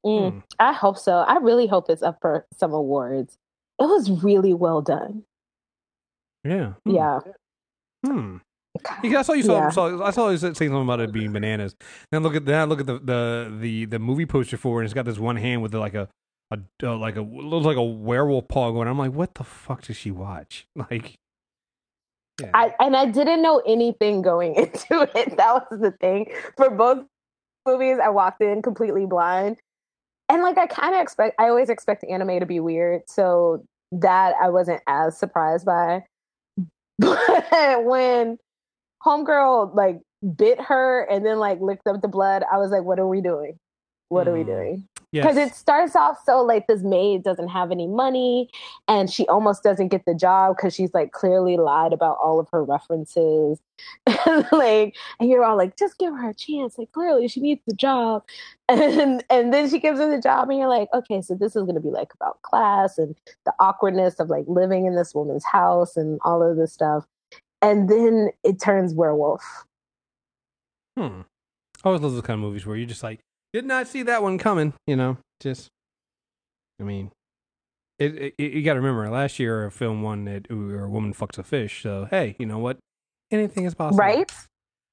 [0.05, 0.39] Mm, Hmm.
[0.59, 1.19] I hope so.
[1.19, 3.37] I really hope it's up for some awards.
[3.81, 5.25] It was really well done.
[6.45, 6.75] Yeah.
[6.87, 6.91] Hmm.
[6.95, 7.21] Yeah.
[8.07, 8.37] Hmm.
[9.03, 9.69] Yeah, I saw you saw, Yeah.
[9.71, 11.75] saw I saw you saying something about it being bananas.
[12.13, 14.83] Then look at then I look at the, the the the movie poster for it.
[14.83, 16.09] and It's got this one hand with like a
[16.51, 18.89] a uh, like a looks like a werewolf paw going.
[18.89, 20.67] I'm like, what the fuck does she watch?
[20.77, 21.17] Like,
[22.41, 22.51] yeah.
[22.55, 25.37] I and I didn't know anything going into it.
[25.37, 26.33] That was the thing.
[26.57, 27.05] For both
[27.67, 29.59] movies, I walked in completely blind.
[30.31, 34.35] And like I kind of expect I always expect anime to be weird, so that
[34.43, 36.05] I wasn't as surprised by.
[37.01, 38.39] But when
[39.07, 40.01] Homegirl like
[40.37, 43.23] bit her and then like licked up the blood, I was like, what are we
[43.23, 43.59] doing?
[44.11, 44.90] What are we Hmm.
[45.13, 45.25] Doing?
[45.25, 45.35] Yes.
[45.35, 48.49] because it starts off so like this maid doesn't have any money
[48.89, 52.49] and she almost doesn't get the job because she's like clearly lied about all of
[52.53, 53.61] her references
[54.53, 57.75] like and you're all like just give her a chance like clearly she needs the
[57.75, 58.23] job
[58.69, 61.63] and and then she gives her the job and you're like okay so this is
[61.63, 65.45] going to be like about class and the awkwardness of like living in this woman's
[65.45, 67.05] house and all of this stuff
[67.63, 69.65] and then it turns werewolf
[70.97, 71.23] Hmm.
[71.83, 73.21] I always love those kind of movies where you're just like,
[73.53, 74.75] did not see that one coming.
[74.87, 75.69] You know, just.
[76.81, 77.11] I mean,
[77.99, 81.13] it, it, you got to remember last year a film won that or a woman
[81.13, 81.83] fucks a fish.
[81.83, 82.79] So hey, you know what?
[83.31, 84.33] Anything is possible, right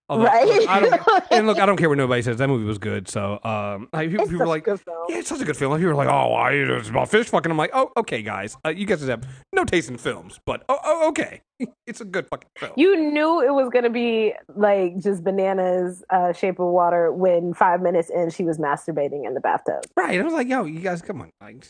[0.10, 2.38] Although, right I don't, and look, I don't care what nobody says.
[2.38, 3.10] That movie was good.
[3.10, 5.06] So um, like, people, people are like, a good film.
[5.10, 5.78] yeah, it's such a good film.
[5.78, 7.52] People are like, oh, I, it's about fish fucking.
[7.52, 10.80] I'm like, oh, okay, guys, uh, you guys have no taste in films, but oh,
[10.84, 11.42] oh okay,
[11.88, 12.72] it's a good fucking film.
[12.78, 17.82] You knew it was gonna be like just bananas, uh, shape of water when five
[17.82, 19.84] minutes in she was masturbating in the bathtub.
[19.98, 20.20] Right.
[20.20, 21.32] I was like, yo, you guys, come on.
[21.42, 21.68] Like,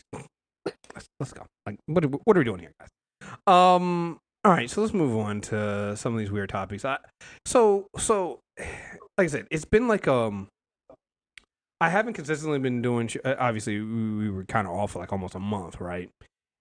[0.94, 1.44] let's, let's go.
[1.66, 2.88] Like, what what are we doing here, guys?
[3.48, 6.84] Um, all right, so let's move on to some of these weird topics.
[6.84, 6.98] I,
[7.44, 10.48] so, so, like I said, it's been like, um,
[11.80, 15.12] I haven't consistently been doing, uh, obviously, we, we were kind of off for like
[15.12, 16.10] almost a month, right?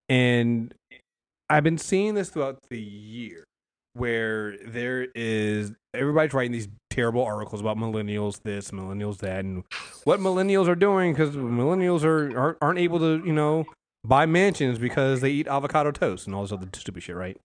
[0.10, 0.74] And
[1.50, 3.44] I've been seeing this throughout the year
[3.94, 9.64] where there is everybody's writing these terrible articles about millennials this, millennials that, and
[10.04, 13.66] what millennials are doing because millennials are aren't, aren't able to you know
[14.06, 17.38] buy mansions because they eat avocado toast and all this other stupid shit, right?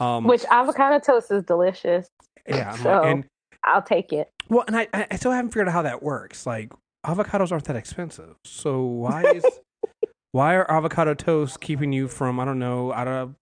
[0.00, 2.08] Um, Which avocado toast is delicious.
[2.48, 3.24] yeah, I'm like- so- and
[3.64, 4.30] I'll take it.
[4.48, 6.46] well, and I I still haven't figured out how that works.
[6.46, 6.72] Like
[7.04, 9.44] avocados aren't that expensive, so why is
[10.32, 13.34] why are avocado toasts keeping you from I don't know out of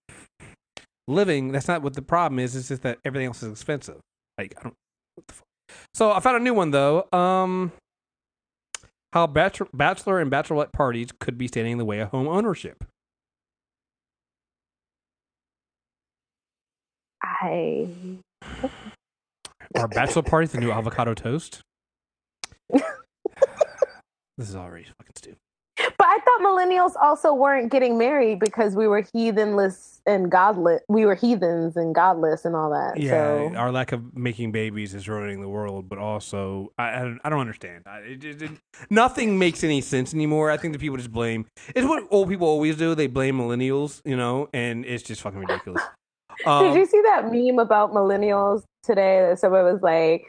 [1.07, 1.53] living?
[1.53, 2.57] That's not what the problem is.
[2.57, 4.01] It's just that everything else is expensive.
[4.38, 4.75] Like I don't.
[5.16, 5.45] What the fuck?
[5.95, 7.07] So I found a new one though.
[7.12, 7.73] Um,
[9.12, 12.85] how bachelor, bachelor and bachelorette parties could be standing in the way of home ownership.
[17.40, 17.88] I
[19.77, 21.61] Are bachelor parties the new avocado toast?
[22.70, 22.83] this
[24.38, 25.38] is already fucking stupid.
[25.77, 30.81] but I thought millennials also weren't getting married because we were heathenless and godless.
[30.88, 32.99] We were heathens and godless and all that.
[32.99, 37.03] Yeah, So our lack of making babies is ruining the world, but also I I
[37.03, 37.85] don't, I don't understand.
[37.87, 38.51] I, it, it, it-
[38.90, 40.51] nothing makes any sense anymore.
[40.51, 41.46] I think the people just blame.
[41.75, 42.94] It's what old people always do.
[42.94, 45.83] They blame millennials, you know, and it's just fucking ridiculous.
[46.38, 49.20] Did Um, you see that meme about millennials today?
[49.29, 50.25] That somebody was like,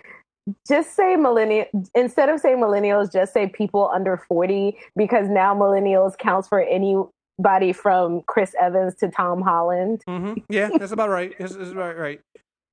[0.67, 1.65] just say millennial
[1.95, 7.73] instead of saying millennials, just say people under 40 because now millennials counts for anybody
[7.73, 10.01] from Chris Evans to Tom Holland.
[10.07, 10.41] mhm.
[10.49, 11.33] Yeah, that's about right.
[11.37, 12.21] That's, that's about right.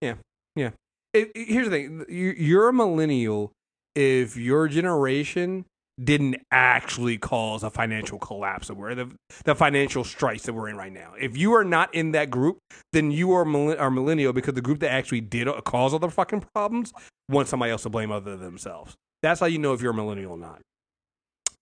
[0.01, 0.15] Yeah,
[0.55, 0.71] yeah.
[1.13, 3.51] It, it- here's the thing: You- you're a millennial
[3.97, 5.65] if your generation
[6.03, 9.11] didn't actually cause a financial collapse that we're the
[9.45, 11.13] the financial strikes that we're in right now.
[11.19, 12.59] If you are not in that group,
[12.93, 13.47] then you are
[13.79, 16.93] are millennial because the group that actually did uh, cause all the fucking problems
[17.29, 18.95] wants somebody else to blame other than themselves.
[19.23, 20.61] That's how you know if you're a millennial or not.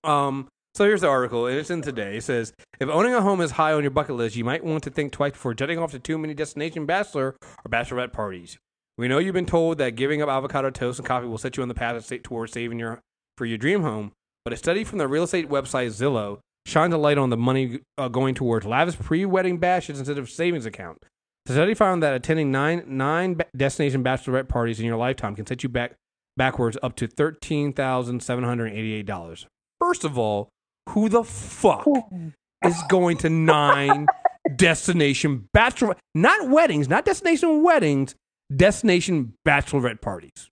[0.04, 0.48] Um.
[0.74, 2.16] So here's the article, and it's in today.
[2.16, 4.84] It says, if owning a home is high on your bucket list, you might want
[4.84, 8.56] to think twice before jetting off to too many destination bachelor or bachelorette parties.
[8.96, 11.62] We know you've been told that giving up avocado toast and coffee will set you
[11.62, 13.02] on the path of towards saving your
[13.36, 14.12] for your dream home,
[14.44, 17.80] but a study from the real estate website Zillow shines a light on the money
[17.98, 21.04] uh, going towards lavish pre-wedding bashes instead of savings account.
[21.46, 25.62] The study found that attending nine nine destination bachelorette parties in your lifetime can set
[25.62, 25.94] you back
[26.36, 29.46] backwards up to thirteen thousand seven hundred eighty-eight dollars.
[29.80, 30.48] First of all,
[30.90, 31.84] who the fuck
[32.64, 34.06] is going to nine
[34.54, 38.14] destination bachelor, not weddings, not destination weddings,
[38.54, 40.48] destination bachelorette parties.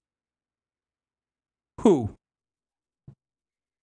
[1.83, 2.17] Who?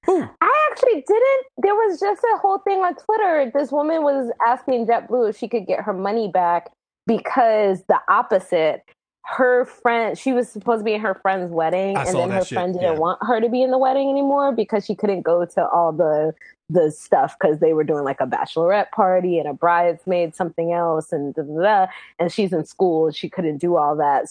[0.08, 0.24] Who?
[0.42, 1.46] I actually didn't.
[1.58, 3.52] There was just a whole thing on Twitter.
[3.54, 6.72] This woman was asking JetBlue if she could get her money back
[7.06, 8.84] because the opposite.
[9.30, 12.46] Her friend, she was supposed to be in her friend's wedding, I and then her
[12.46, 12.98] shit, friend didn't yeah.
[12.98, 16.34] want her to be in the wedding anymore because she couldn't go to all the
[16.70, 21.14] the stuff because they were doing like a bachelorette party and a bridesmaid something else
[21.14, 21.92] and da, da, da.
[22.20, 24.28] and she's in school she couldn't do all that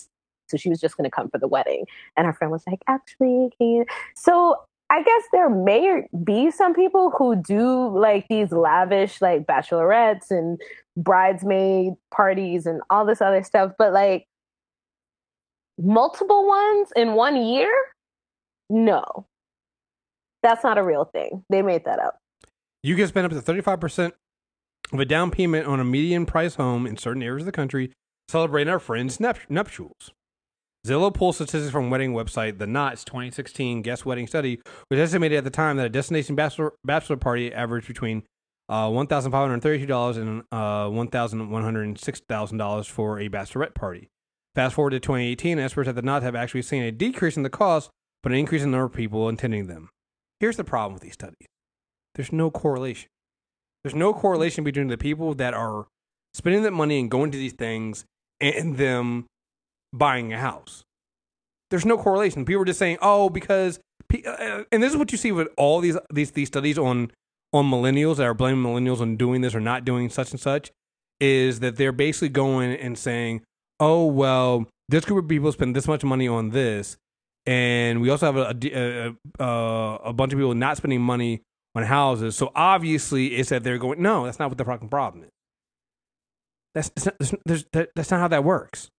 [0.48, 1.86] so she was just going to come for the wedding
[2.16, 4.56] and her friend was like actually can you so
[4.88, 10.60] I guess there may be some people who do like these lavish like bachelorettes and
[10.96, 14.26] bridesmaid parties and all this other stuff, but like
[15.78, 17.72] multiple ones in one year?
[18.70, 19.26] No.
[20.42, 21.44] That's not a real thing.
[21.50, 22.18] They made that up.
[22.82, 24.12] You can spend up to 35%
[24.92, 27.92] of a down payment on a median price home in certain areas of the country
[28.28, 30.12] celebrating our friends' nup- nuptials.
[30.86, 35.44] Zillow pulls statistics from wedding website The Knot's 2016 guest wedding study, which estimated at
[35.44, 38.22] the time that a destination bachelor, bachelor party averaged between
[38.68, 44.08] uh, $1,532 and uh, $1,106,000 for a bachelorette party.
[44.54, 47.50] Fast forward to 2018, experts at The Knot have actually seen a decrease in the
[47.50, 47.90] cost,
[48.22, 49.88] but an increase in the number of people attending them.
[50.38, 51.48] Here's the problem with these studies
[52.14, 53.08] there's no correlation.
[53.82, 55.88] There's no correlation between the people that are
[56.32, 58.04] spending that money and going to these things
[58.40, 59.26] and them
[59.92, 60.84] buying a house.
[61.70, 62.44] There's no correlation.
[62.44, 63.80] People are just saying, "Oh, because,"
[64.12, 67.10] uh, and this is what you see with all these these these studies on
[67.52, 70.70] on millennials that are blaming millennials on doing this or not doing such and such,
[71.20, 73.42] is that they're basically going and saying,
[73.80, 76.96] "Oh, well, this group of people spend this much money on this,
[77.46, 81.42] and we also have a a, a, a, bunch of people not spending money
[81.74, 82.36] on houses.
[82.36, 84.00] So obviously, it's that they're going.
[84.00, 85.30] No, that's not what the fucking problem is.
[86.74, 88.90] That's that's not, there's- that's not how that works.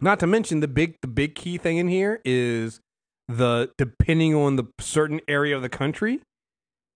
[0.00, 2.80] Not to mention the big the big key thing in here is
[3.26, 6.20] the depending on the certain area of the country.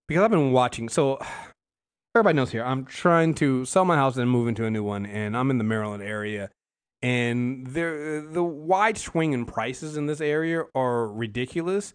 [0.09, 1.19] Because I've been watching, so
[2.15, 2.65] everybody knows here.
[2.65, 5.59] I'm trying to sell my house and move into a new one, and I'm in
[5.59, 6.51] the Maryland area
[7.03, 11.95] and there the wide swing in prices in this area are ridiculous.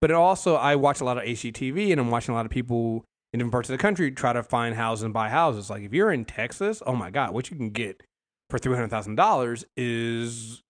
[0.00, 3.04] But also, I watch a lot of HGTV, and I'm watching a lot of people
[3.32, 5.70] in different parts of the country try to find houses and buy houses.
[5.70, 8.02] Like if you're in Texas, oh my god, what you can get
[8.54, 10.62] for three hundred thousand dollars is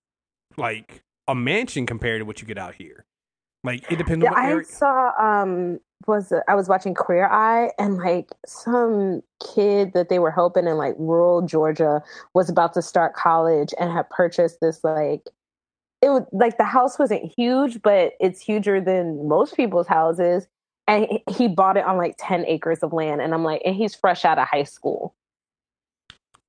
[0.57, 3.05] like a mansion compared to what you get out here.
[3.63, 4.65] Like it depends Yeah, on what I area.
[4.65, 9.21] saw um was I was watching Queer Eye and like some
[9.55, 13.93] kid that they were helping in like rural Georgia was about to start college and
[13.93, 15.29] had purchased this like
[16.01, 20.47] it was like the house wasn't huge but it's huger than most people's houses
[20.89, 23.77] and he- he bought it on like 10 acres of land and I'm like and
[23.77, 25.15] he's fresh out of high school.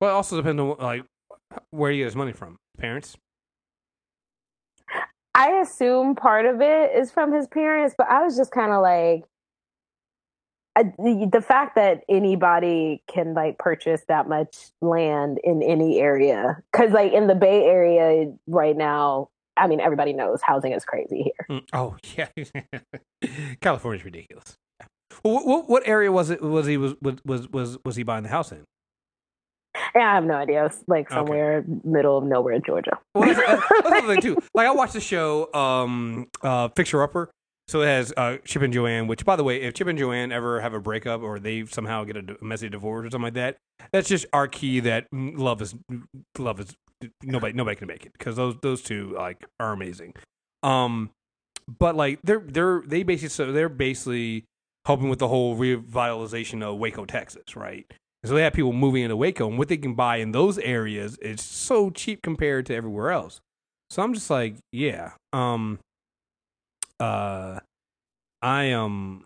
[0.00, 1.04] Well, it also depends on like
[1.70, 2.58] where do you get his money from.
[2.78, 3.16] Parents.
[5.34, 8.80] I assume part of it is from his parents, but I was just kind of
[8.80, 9.24] like,
[10.74, 16.92] I, the, fact that anybody can like purchase that much land in any area, because
[16.92, 19.28] like in the Bay Area right now,
[19.58, 21.46] I mean everybody knows housing is crazy here.
[21.50, 22.28] Mm, Oh yeah,
[23.60, 24.56] California's ridiculous.
[25.24, 26.42] Well, what, what, what area was it?
[26.42, 28.64] Was he was was was was he buying the house in?
[29.94, 30.66] And I have no idea.
[30.66, 31.14] It's like Okay.
[31.14, 32.98] somewhere middle of nowhere in Georgia.
[33.14, 34.38] Well, that's, that's another thing too.
[34.54, 37.30] Like I watched the show, um, uh, Fixer Upper.
[37.68, 39.08] So it has uh, Chip and Joanne.
[39.08, 42.04] Which, by the way, if Chip and Joanne ever have a breakup or they somehow
[42.04, 43.56] get a messy divorce or something like that,
[43.92, 45.74] that's just our key that love is
[46.38, 46.74] love is
[47.24, 50.14] nobody nobody can make it because those those two like are amazing.
[50.62, 51.10] Um,
[51.80, 54.44] but like they're they're they basically so they're basically
[54.86, 57.84] helping with the whole revitalization of Waco, Texas, right?
[58.26, 61.16] So they have people moving into Waco, and what they can buy in those areas
[61.18, 63.40] is so cheap compared to everywhere else.
[63.90, 65.78] So I'm just like, yeah, um,
[66.98, 67.60] uh,
[68.42, 69.24] I um,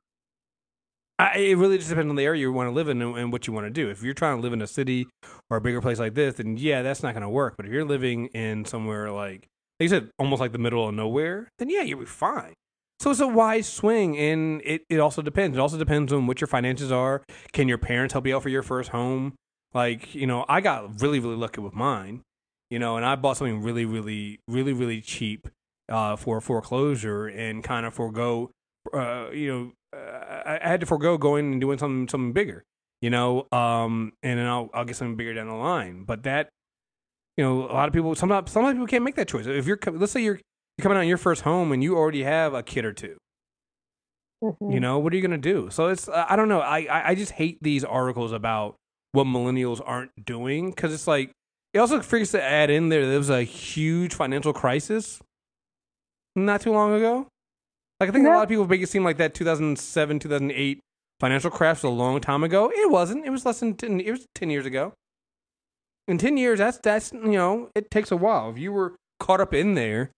[1.18, 3.32] I it really just depends on the area you want to live in and, and
[3.32, 3.90] what you want to do.
[3.90, 5.06] If you're trying to live in a city
[5.50, 7.54] or a bigger place like this, then yeah, that's not going to work.
[7.56, 9.48] But if you're living in somewhere like,
[9.78, 12.54] like you said, almost like the middle of nowhere, then yeah, you'll be fine.
[13.00, 15.56] So it's a wise swing, and it, it also depends.
[15.56, 17.22] It also depends on what your finances are.
[17.54, 19.32] Can your parents help you out for your first home?
[19.72, 22.20] Like, you know, I got really, really lucky with mine,
[22.68, 25.48] you know, and I bought something really, really, really, really cheap
[25.88, 28.50] uh, for foreclosure and kind of forego,
[28.92, 32.64] uh, you know, uh, I had to forego going and doing something, something bigger,
[33.00, 36.04] you know, um, and then I'll, I'll get something bigger down the line.
[36.04, 36.50] But that,
[37.38, 39.46] you know, a lot of people, sometimes, some people can't make that choice.
[39.46, 40.40] If you're, let's say you're,
[40.80, 43.16] you're coming out in your first home and you already have a kid or two,
[44.42, 44.72] Mhm.
[44.72, 47.08] you know what are you gonna do so it's uh, i don't know I, I
[47.10, 48.74] i just hate these articles about
[49.12, 51.30] what millennials aren't doing because it's like
[51.74, 55.20] it also freaks to add in there there was a huge financial crisis
[56.36, 57.26] not too long ago.
[57.98, 60.80] Like I think a lot of people make it seem like that 2007 2008
[61.18, 62.70] financial crash was a long time ago.
[62.74, 63.26] It wasn't.
[63.26, 64.94] It was less than 10, it was 10 years ago.
[66.08, 68.48] In 10 years that's that's you know, it takes a while.
[68.50, 70.12] If you were caught up in there,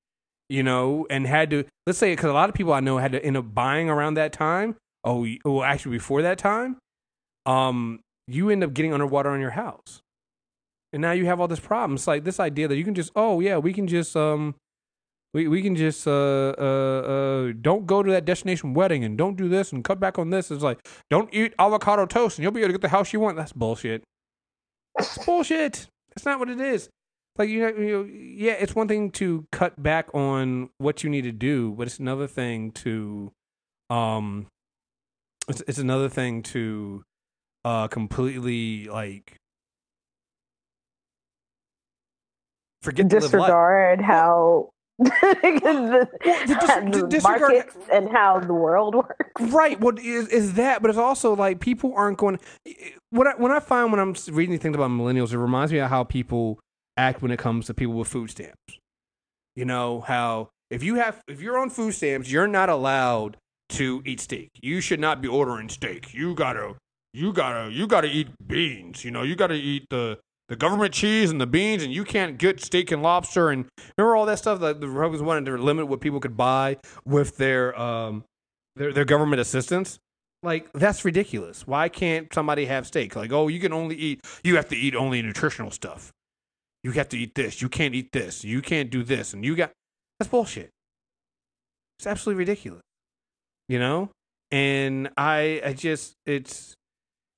[0.53, 3.13] you know, and had to let's say cuz a lot of people I know had
[3.13, 4.77] to end up buying around that time.
[5.03, 6.77] Oh, well actually before that time,
[7.47, 10.01] um you end up getting underwater on your house.
[10.93, 11.95] And now you have all this problem.
[11.95, 14.55] It's like this idea that you can just oh yeah, we can just um
[15.35, 19.37] we we can just uh uh uh don't go to that destination wedding and don't
[19.37, 20.51] do this and cut back on this.
[20.51, 23.21] It's like don't eat avocado toast and you'll be able to get the house you
[23.21, 23.37] want.
[23.37, 24.05] That's bullshit.
[24.97, 25.87] That's bullshit.
[26.15, 26.91] That's not what it is.
[27.39, 31.09] Like you know, you know, yeah, it's one thing to cut back on what you
[31.11, 33.33] need to do, but it's another thing to,
[33.89, 34.47] um,
[35.49, 37.05] it's it's another thing to,
[37.65, 39.37] uh, completely like
[42.83, 43.31] forget to live life.
[43.33, 49.41] disregard how the, to dis- to the disregard- markets and how the world works.
[49.41, 49.81] Right.
[49.81, 50.83] Well, is is that?
[50.83, 52.39] But it's also like people aren't going.
[53.11, 55.79] What I, when I find when I'm reading these things about millennials, it reminds me
[55.79, 56.61] of how people
[56.97, 58.79] act when it comes to people with food stamps.
[59.57, 63.37] You know how if you have if you're on food stamps, you're not allowed
[63.71, 64.51] to eat steak.
[64.61, 66.15] You should not be ordering steak.
[66.15, 66.77] You gotta
[67.13, 69.05] you gotta you gotta eat beans.
[69.05, 70.19] You know you gotta eat the
[70.49, 73.51] the government cheese and the beans, and you can't get steak and lobster.
[73.51, 73.67] And
[73.97, 77.37] remember all that stuff that the Republicans wanted to limit what people could buy with
[77.37, 78.25] their um
[78.77, 79.99] their their government assistance.
[80.43, 81.67] Like that's ridiculous.
[81.67, 83.15] Why can't somebody have steak?
[83.15, 84.21] Like, oh, you can only eat.
[84.43, 86.13] You have to eat only nutritional stuff.
[86.83, 87.63] You have to eat this.
[87.63, 88.45] You can't eat this.
[88.45, 89.35] You can't do this.
[89.35, 89.73] And you got
[90.19, 90.71] that's bullshit.
[91.99, 92.83] It's absolutely ridiculous.
[93.69, 94.11] You know?
[94.51, 96.75] And I I just it's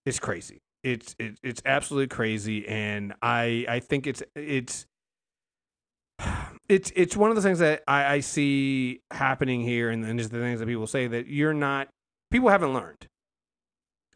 [0.06, 0.58] it's crazy.
[0.82, 4.86] It's it, it's absolutely crazy and I I think it's it's
[6.68, 10.30] it's it's one of the things that I, I see happening here and, and just
[10.30, 11.88] the things that people say that you're not
[12.30, 13.06] people haven't learned.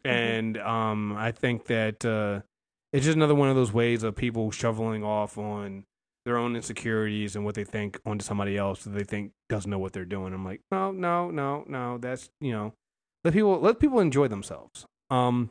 [0.03, 2.41] And um I think that uh
[2.91, 5.85] it's just another one of those ways of people shoveling off on
[6.25, 9.79] their own insecurities and what they think onto somebody else that they think doesn't know
[9.79, 10.33] what they're doing.
[10.33, 11.97] I'm like, no, no, no, no.
[11.97, 12.73] That's you know,
[13.23, 14.85] let people let people enjoy themselves.
[15.09, 15.49] Um,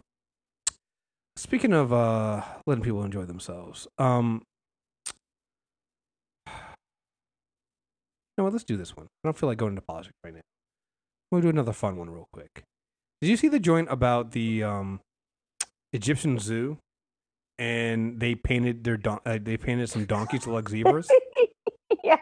[1.36, 4.42] speaking of uh, letting people enjoy themselves, um,
[6.46, 6.52] you
[8.36, 8.52] know what?
[8.52, 9.06] Let's do this one.
[9.06, 10.40] I don't feel like going into politics right now.
[11.30, 12.62] We'll do another fun one real quick.
[13.20, 15.00] Did you see the joint about the um,
[15.92, 16.78] Egyptian zoo?
[17.58, 21.10] And they painted their don- uh, they painted some donkeys to look like zebras.
[22.04, 22.16] yeah.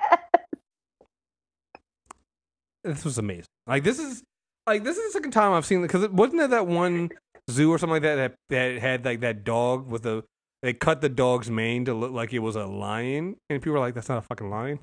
[2.84, 3.45] this was amazing.
[3.66, 4.22] Like this is
[4.66, 7.11] like this is the second time I've seen because it wasn't there that one
[7.51, 10.24] zoo or something like that that that had like that dog with a
[10.62, 13.78] they cut the dog's mane to look like it was a lion, and people were
[13.78, 14.78] like, "That's not a fucking lion."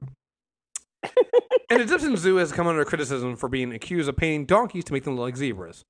[1.03, 4.93] and the Egyptian zoo has come under criticism for being accused of painting donkeys to
[4.93, 5.83] make them look like zebras.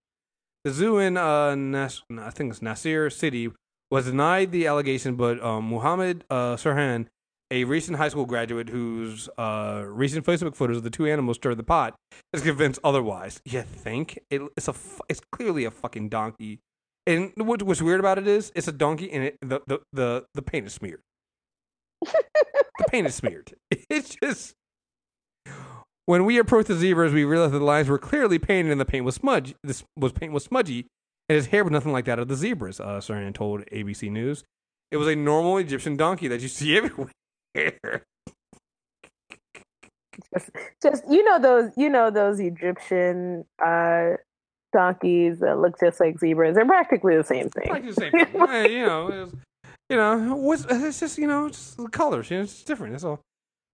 [0.64, 3.52] The zoo in uh, Nas- I think it's Nasir City
[3.94, 7.06] was denied the allegation, but um, Muhammad uh, Sirhan,
[7.52, 11.58] a recent high school graduate whose uh, recent Facebook photos of the two animals stirred
[11.58, 11.94] the pot,
[12.34, 13.40] is convinced otherwise.
[13.46, 14.74] You think it, it's a
[15.10, 16.60] it's clearly a fucking donkey.
[17.06, 20.26] And what, what's weird about it is it's a donkey and it, the, the the
[20.34, 21.02] the paint is smeared.
[22.02, 23.54] the paint is smeared.
[23.92, 24.56] It's just
[26.08, 28.86] when we approached the zebras, we realized that the lines were clearly painted and the
[28.86, 29.54] paint was smudge.
[29.64, 30.88] This was paint was smudgy,
[31.30, 32.80] and his hair was nothing like that of the zebras.
[32.80, 34.44] Uh, Sirhan told ABC News,
[34.92, 37.12] "It was a normal Egyptian donkey that you see everywhere."
[40.34, 40.50] Just,
[40.82, 44.12] just you know those you know those Egyptian uh
[44.74, 46.56] donkeys that look just like zebras.
[46.56, 47.70] They're practically the same thing.
[47.70, 48.72] like the same thing.
[48.72, 49.34] You know, it was,
[49.90, 52.30] you know, it's just you know, just the colors.
[52.30, 52.94] You know, it's different.
[52.94, 53.22] That's all.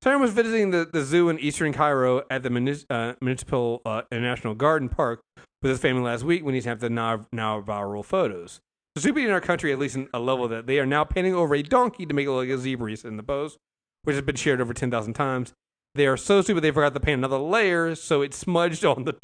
[0.04, 4.56] Sirhan was visiting the, the zoo in eastern Cairo at the uh, Municipal uh, International
[4.56, 5.22] Garden Park
[5.62, 8.60] with his family last week when he snapped the now, now viral photos.
[8.98, 11.56] Stupid in our country, at least in a level that they are now painting over
[11.56, 13.58] a donkey to make it look like a zebra in the post,
[14.04, 15.54] which has been shared over 10,000 times.
[15.96, 19.16] They are so stupid they forgot to paint another layer, so it smudged on the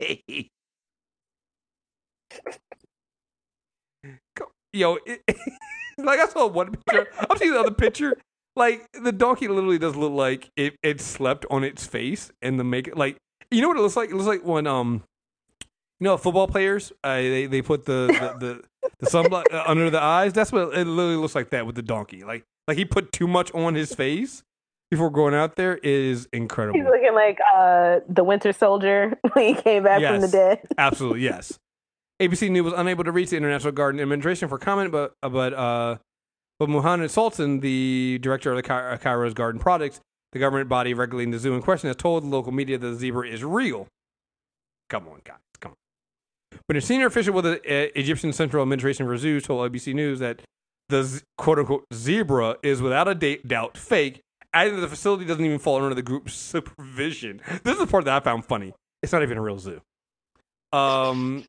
[0.00, 0.50] donkey.
[4.72, 5.22] Yo, it,
[5.98, 7.08] like I saw one picture.
[7.18, 8.16] I'm seeing the other picture.
[8.54, 12.64] Like the donkey literally does look like it, it slept on its face and the
[12.64, 13.16] make like
[13.50, 14.10] you know what it looks like?
[14.10, 15.02] It looks like when um
[16.00, 19.90] you know football players uh, they they put the the the, the sunblock uh, under
[19.90, 20.32] the eyes.
[20.32, 22.24] That's what it literally looks like that with the donkey.
[22.24, 24.42] Like like he put too much on his face
[24.90, 26.78] before going out there is incredible.
[26.78, 30.60] He's looking like uh the Winter Soldier when he came back from the dead.
[30.78, 31.58] Absolutely, yes.
[32.20, 35.52] ABC News was unable to reach the International Garden Administration for comment, but uh, but
[35.52, 35.96] uh,
[36.58, 40.00] but Muhammad Sultan, the director of the Ky- Cairo's Garden Products,
[40.36, 42.94] the government body regulating the zoo in question, has told the local media that the
[42.94, 43.88] zebra is real.
[44.90, 46.58] Come on, guys, come on.
[46.68, 50.18] But a senior official with the uh, Egyptian Central Administration for Zoos told ABC News
[50.20, 50.42] that
[50.88, 54.20] the z- quote unquote zebra is without a da- doubt fake,
[54.52, 57.40] adding that the facility doesn't even fall under the group's supervision.
[57.64, 58.74] This is the part that I found funny.
[59.02, 59.80] It's not even a real zoo.
[60.72, 61.44] Um,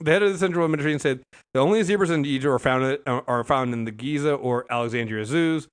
[0.00, 1.20] the head of the Central Administration said
[1.52, 5.68] the only zebras in Egypt are found are found in the Giza or Alexandria zoos.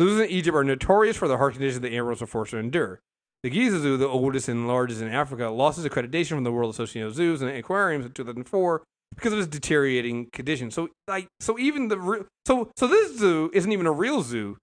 [0.00, 3.00] Zoos in Egypt are notorious for the harsh conditions the animals are forced to endure.
[3.42, 6.72] The Giza Zoo, the oldest and largest in Africa, lost its accreditation from the World
[6.74, 8.82] Association of Zoos and Aquariums in 2004
[9.14, 10.70] because of its deteriorating condition.
[10.70, 14.58] So, like, so even the re- so so this zoo isn't even a real zoo,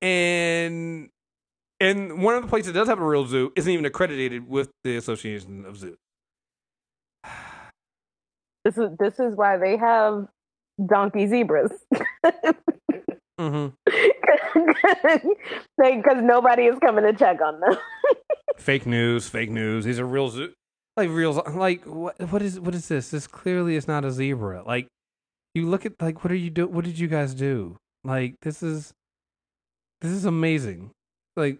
[0.00, 1.08] and
[1.80, 4.70] and one of the places that does have a real zoo isn't even accredited with
[4.84, 5.96] the Association of Zoos.
[8.64, 10.28] This is this is why they have
[10.86, 11.72] donkey zebras.
[13.40, 13.90] Mm-hmm.
[15.78, 17.76] Because nobody is coming to check on them.
[18.58, 19.84] Fake news, fake news.
[19.84, 20.30] These are real
[20.96, 21.42] like real.
[21.54, 22.20] Like what?
[22.30, 23.10] What is what is this?
[23.10, 24.62] This clearly is not a zebra.
[24.64, 24.88] Like
[25.54, 26.66] you look at like what are you do?
[26.66, 27.76] What did you guys do?
[28.04, 28.92] Like this is
[30.00, 30.90] this is amazing.
[31.36, 31.58] Like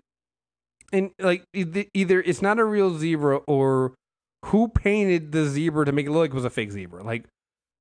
[0.92, 3.94] and like either it's not a real zebra or
[4.46, 7.02] who painted the zebra to make it look like it was a fake zebra.
[7.02, 7.24] Like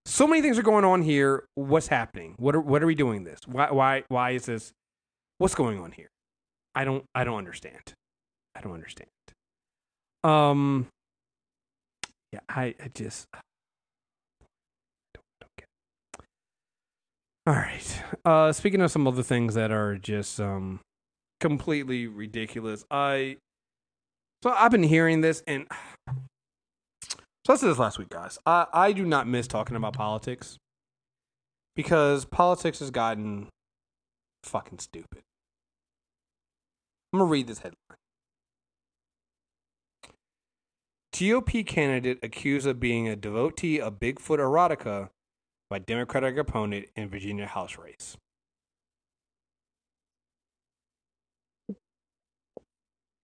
[0.06, 1.46] so many things are going on here.
[1.56, 2.36] What's happening?
[2.38, 3.40] What are what are we doing this?
[3.46, 4.72] Why why why is this?
[5.42, 6.10] What's going on here?
[6.76, 7.96] I don't I don't understand.
[8.56, 9.10] I don't understand.
[10.24, 10.86] Um
[12.32, 13.26] yeah, I, I just
[15.16, 15.66] don't, don't get.
[17.48, 18.04] All right.
[18.24, 20.80] Uh speaking of some other things that are just um
[21.40, 22.86] completely ridiculous.
[22.92, 23.38] I
[24.44, 25.66] so I've been hearing this and
[27.48, 28.38] so I said this last week, guys.
[28.46, 30.60] I, I do not miss talking about politics
[31.76, 33.48] because politics has gotten
[34.44, 35.24] fucking stupid.
[37.14, 37.76] I'm gonna read this headline.
[41.14, 45.10] GOP candidate accused of being a devotee of Bigfoot erotica
[45.70, 48.18] by Democratic opponent in Virginia House race.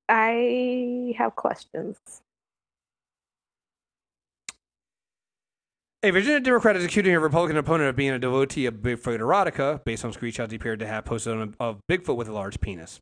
[0.09, 1.97] I have questions.
[6.03, 9.83] A Virginia Democrat is accusing a Republican opponent of being a devotee of Bigfoot erotica
[9.83, 12.59] based on screenshots he appeared to have posted on a, of Bigfoot with a large
[12.61, 12.99] penis.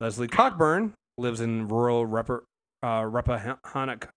[0.00, 2.40] Leslie Cockburn lives in rural Rappa,
[2.82, 4.08] uh, Rappahannock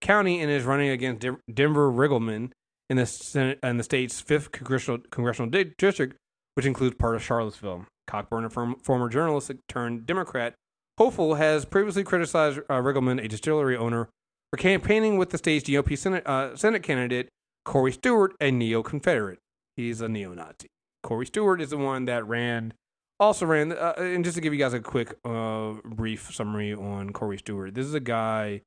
[0.00, 2.50] County and is running against Dim- Denver Riggleman
[2.88, 6.16] in the Senate, in the state's fifth congressional congressional di- district,
[6.54, 7.86] which includes part of Charlottesville.
[8.06, 10.54] Cockburn, a form, former journalist turned Democrat,
[10.96, 14.08] hopeful has previously criticized uh, Riggleman, a distillery owner,
[14.50, 17.28] for campaigning with the state's GOP Senate, uh, Senate candidate
[17.66, 19.38] Corey Stewart, a neo Confederate.
[19.76, 20.68] He's a neo Nazi.
[21.02, 22.72] Corey Stewart is the one that ran,
[23.20, 27.12] also ran, uh, and just to give you guys a quick, uh, brief summary on
[27.12, 28.62] Corey Stewart, this is a guy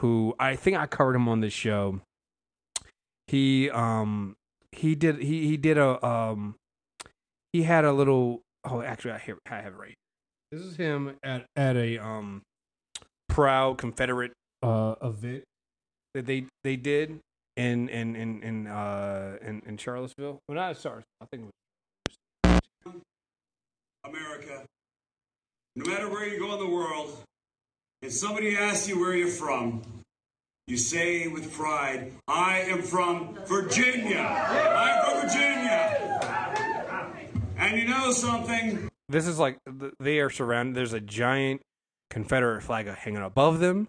[0.00, 2.00] who I think I covered him on this show.
[3.26, 4.36] He, um,
[4.72, 6.56] he did, he, he did a, um,
[7.52, 9.94] he had a little, oh, actually, I have, I have it right.
[10.50, 12.42] This is him at, at a, um,
[13.28, 14.32] proud Confederate,
[14.62, 15.44] uh, event
[16.14, 17.20] that they, they did
[17.56, 20.38] in in in in uh in, in Charlottesville.
[20.48, 21.04] Well, not Charlottesville.
[21.20, 21.52] I think it was
[24.04, 24.64] America,
[25.76, 27.16] no matter where you go in the world,
[28.02, 29.82] if somebody asks you where you're from,
[30.66, 34.20] you say with pride, I am from Virginia.
[34.20, 36.20] I'm from Virginia.
[37.58, 38.88] And you know something?
[39.08, 39.58] This is like
[39.98, 40.76] they are surrounded.
[40.76, 41.60] There's a giant
[42.08, 43.88] Confederate flag hanging above them.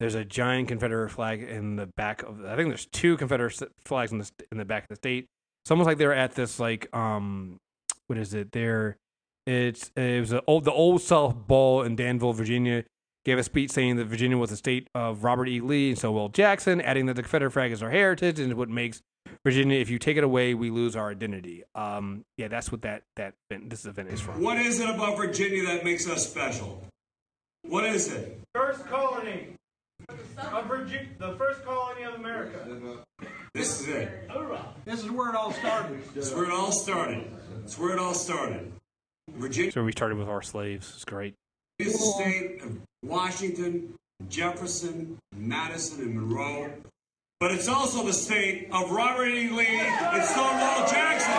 [0.00, 2.44] There's a giant Confederate flag in the back of.
[2.44, 5.26] I think there's two Confederate flags in the in the back of the state.
[5.64, 7.56] It's almost like they're at this like um,
[8.08, 8.52] what is it?
[8.52, 8.96] They're
[9.48, 12.84] it's it was a old the old South Ball in Danville, Virginia.
[13.24, 15.60] Gave a speech saying that Virginia was the state of Robert E.
[15.60, 19.02] Lee and Stonewall Jackson, adding that the Confederate flag is our heritage and what makes
[19.44, 19.78] Virginia.
[19.78, 21.62] If you take it away, we lose our identity.
[21.74, 24.42] Um, yeah, that's what that that event, this event is from.
[24.42, 26.82] What is it about Virginia that makes us special?
[27.62, 28.40] What is it?
[28.54, 29.48] First colony
[30.08, 32.66] of Virginia, the first colony of America.
[33.52, 34.30] This is it.
[34.84, 36.00] This is where it all started.
[36.14, 37.24] It's where it all started.
[37.64, 38.72] It's where it all started.
[39.36, 40.90] Virginia So we started with our slaves.
[40.94, 41.34] It's great.
[41.78, 43.94] is the state of Washington,
[44.28, 46.70] Jefferson, Madison, and Monroe.
[47.40, 49.48] But it's also the state of Robert E.
[49.48, 51.34] Lee and Stonewall Jackson.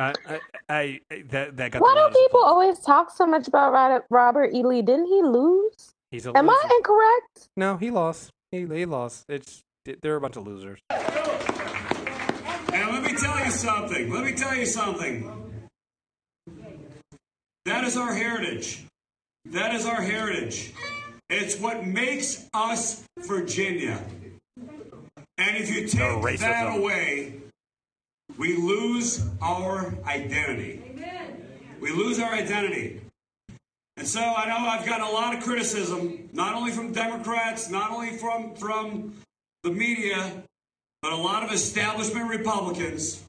[0.00, 1.00] I, I, I
[1.30, 1.82] that that got.
[1.82, 2.52] Why do loudest people applause.
[2.52, 4.62] always talk so much about Robert, Robert E.
[4.64, 4.82] Lee?
[4.82, 5.92] Didn't he lose?
[6.10, 7.48] He's a Am I incorrect?
[7.56, 8.30] No, he lost.
[8.50, 9.24] He he lost.
[9.28, 9.60] It's
[10.02, 10.78] they're a bunch of losers.
[10.90, 14.12] And let me tell you something.
[14.12, 15.47] Let me tell you something.
[17.64, 18.84] That is our heritage.
[19.46, 20.72] That is our heritage.
[21.30, 24.02] It's what makes us Virginia.
[25.36, 26.38] And if you take racism.
[26.40, 27.34] that away,
[28.38, 30.82] we lose our identity.
[31.80, 33.00] We lose our identity.
[33.96, 37.90] And so I know I've gotten a lot of criticism, not only from Democrats, not
[37.90, 39.14] only from, from
[39.62, 40.44] the media,
[41.02, 43.22] but a lot of establishment Republicans.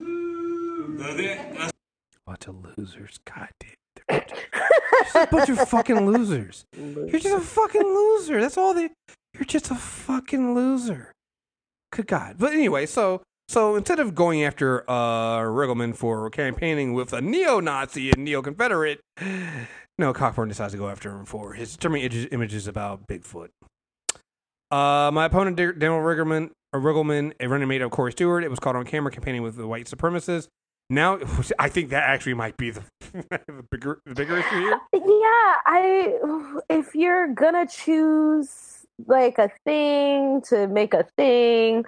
[0.00, 1.70] They- uh,
[2.26, 3.18] Bunch of losers.
[3.24, 3.70] God damn.
[4.08, 4.38] They're bunch of-
[5.04, 6.64] just a bunch of fucking losers.
[6.76, 8.40] You're just a fucking loser.
[8.40, 8.90] That's all they.
[9.34, 11.12] You're just a fucking loser.
[11.92, 12.36] Good God.
[12.38, 18.10] But anyway, so so instead of going after uh Riggleman for campaigning with a neo-Nazi
[18.10, 19.00] and neo-Confederate,
[19.98, 23.48] no, Cockburn decides to go after him for his disturbing images- images about Bigfoot.
[24.70, 28.58] Uh, my opponent, Daniel Riggleman, a Riggleman, a running mate of Corey Stewart, it was
[28.58, 30.48] caught on camera campaigning with the white supremacists.
[30.88, 31.18] Now,
[31.58, 32.82] I think that actually might be the,
[33.12, 34.80] the bigger the bigger issue here.
[34.92, 36.18] Yeah, I
[36.68, 41.84] if you're gonna choose like a thing to make a thing,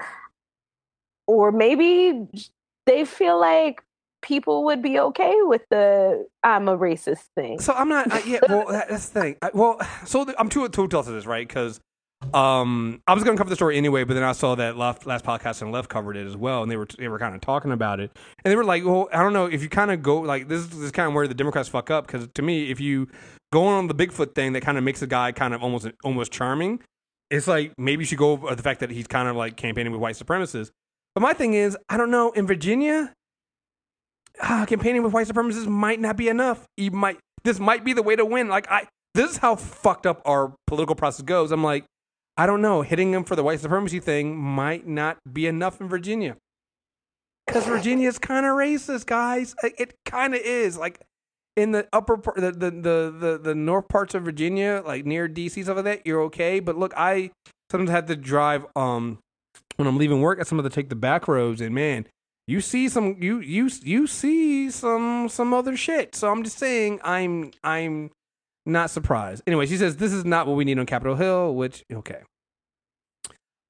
[1.26, 2.26] or maybe
[2.86, 3.82] they feel like
[4.22, 7.61] people would be okay with the I'm a racist thing.
[7.61, 8.12] So I'm not.
[8.12, 9.36] I, yeah, well, that's the thing.
[9.42, 11.46] I, well, so th- I'm two two to this, right?
[11.46, 11.80] Because
[12.34, 15.06] um, I was going to cover the story anyway, but then I saw that last
[15.06, 17.40] last podcast and left covered it as well, and they were they were kind of
[17.40, 18.10] talking about it,
[18.44, 20.66] and they were like, well, I don't know if you kind of go like this.
[20.66, 23.08] This is kind of where the Democrats fuck up because to me, if you
[23.52, 26.32] go on the Bigfoot thing, that kind of makes the guy kind of almost almost
[26.32, 26.80] charming.
[27.30, 30.00] It's like maybe you should go the fact that he's kind of like campaigning with
[30.00, 30.70] white supremacists.
[31.14, 33.12] But my thing is, I don't know in Virginia
[34.40, 36.66] ah, campaigning with white supremacists might not be enough.
[36.76, 38.48] You might this might be the way to win.
[38.48, 41.52] Like I, this is how fucked up our political process goes.
[41.52, 41.84] I'm like,
[42.39, 45.89] I don't know, hitting them for the white supremacy thing might not be enough in
[45.89, 46.36] Virginia.
[47.47, 49.57] Because Virginia is kind of racist, guys.
[49.62, 50.78] It- kind of is.
[50.78, 51.01] Like
[51.57, 55.28] in the upper part, the, the the the the north parts of Virginia, like near
[55.28, 56.61] DC stuff like that, you're okay.
[56.61, 57.32] But look, I
[57.70, 59.18] sometimes had to drive um
[59.76, 60.39] when I'm leaving work.
[60.39, 62.07] I sometimes have take the back roads, and man,
[62.47, 66.14] you see some you you you see some some other shit.
[66.14, 68.11] So I'm just saying I'm I'm
[68.68, 69.42] not surprised.
[69.46, 72.20] Anyway, she says this is not what we need on Capitol Hill, which okay.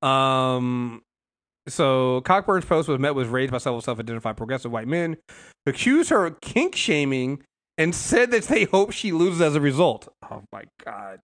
[0.03, 1.03] Um
[1.68, 5.16] so Cockburn's post was met with rage by several self-identified progressive white men
[5.64, 7.42] who accused her of kink shaming
[7.76, 10.09] and said that they hope she loses as a result.
[10.30, 11.20] Oh my god.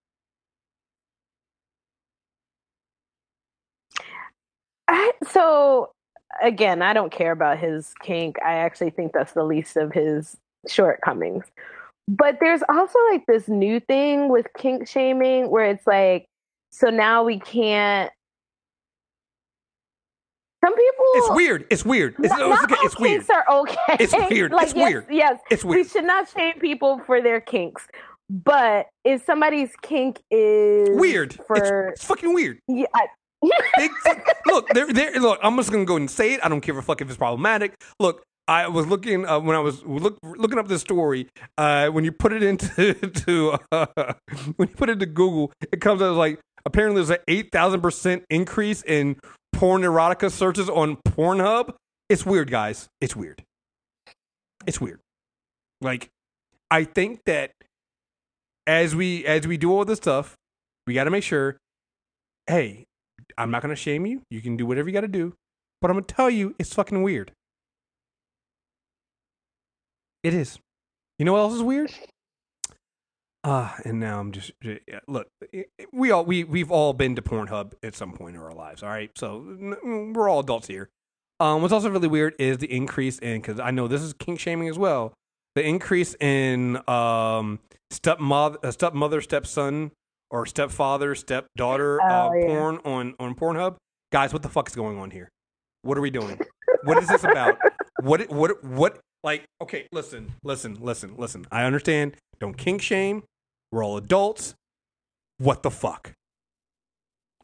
[4.86, 5.92] I, so
[6.42, 8.36] again, I don't care about his kink.
[8.44, 10.36] I actually think that's the least of his
[10.68, 11.44] shortcomings.
[12.06, 16.26] But there's also like this new thing with kink shaming where it's like,
[16.70, 18.10] so now we can't.
[20.64, 21.04] Some people.
[21.14, 21.66] It's weird.
[21.70, 22.14] It's weird.
[22.18, 22.74] It's, Not, it's, okay.
[22.86, 23.12] it's weird.
[23.26, 23.96] kinks are okay.
[24.00, 24.52] It's weird.
[24.52, 25.06] like, It's yes, weird.
[25.10, 25.82] Yes, It's weird.
[25.84, 27.86] we should not shame people for their kinks.
[28.30, 31.38] But if somebody's kink is Weird.
[31.46, 32.58] for It's, it's fucking weird.
[32.68, 33.06] yeah, I-
[33.76, 34.10] Big fu-
[34.50, 35.12] look, there, there.
[35.20, 36.40] Look, I'm just gonna go and say it.
[36.42, 37.74] I don't give a fuck if it's problematic.
[38.00, 41.28] Look, I was looking uh, when I was look, looking up this story.
[41.56, 44.14] Uh, when you put it into to, uh,
[44.56, 47.80] when you put it to Google, it comes out like apparently there's an eight thousand
[47.80, 49.16] percent increase in
[49.52, 51.74] porn erotica searches on Pornhub.
[52.08, 52.88] It's weird, guys.
[53.00, 53.42] It's weird.
[54.66, 55.00] It's weird.
[55.80, 56.10] Like,
[56.70, 57.52] I think that
[58.66, 60.34] as we as we do all this stuff,
[60.86, 61.56] we got to make sure.
[62.46, 62.84] Hey,
[63.38, 64.20] I'm not gonna shame you.
[64.30, 65.32] You can do whatever you got to do,
[65.80, 67.32] but I'm gonna tell you it's fucking weird.
[70.24, 70.58] It is.
[71.18, 71.92] You know what else is weird?
[73.44, 75.28] Ah, and now I'm just yeah, look.
[75.92, 78.82] We all we we've all been to Pornhub at some point in our lives.
[78.82, 79.44] All right, so
[79.84, 80.88] we're all adults here.
[81.40, 84.40] Um, what's also really weird is the increase in because I know this is kink
[84.40, 85.12] shaming as well.
[85.56, 87.58] The increase in um
[87.90, 89.92] stepmother, uh, stepmother, stepson,
[90.30, 92.46] or stepfather, stepdaughter uh, Oh, yeah.
[92.46, 93.76] porn on on Pornhub.
[94.10, 95.28] Guys, what the fuck is going on here?
[95.82, 96.40] What are we doing?
[96.84, 97.58] what is this about?
[98.00, 99.00] What what what?
[99.24, 101.46] Like, okay, listen, listen, listen, listen.
[101.50, 102.16] I understand.
[102.40, 103.22] Don't kink shame.
[103.72, 104.54] We're all adults.
[105.38, 106.12] What the fuck?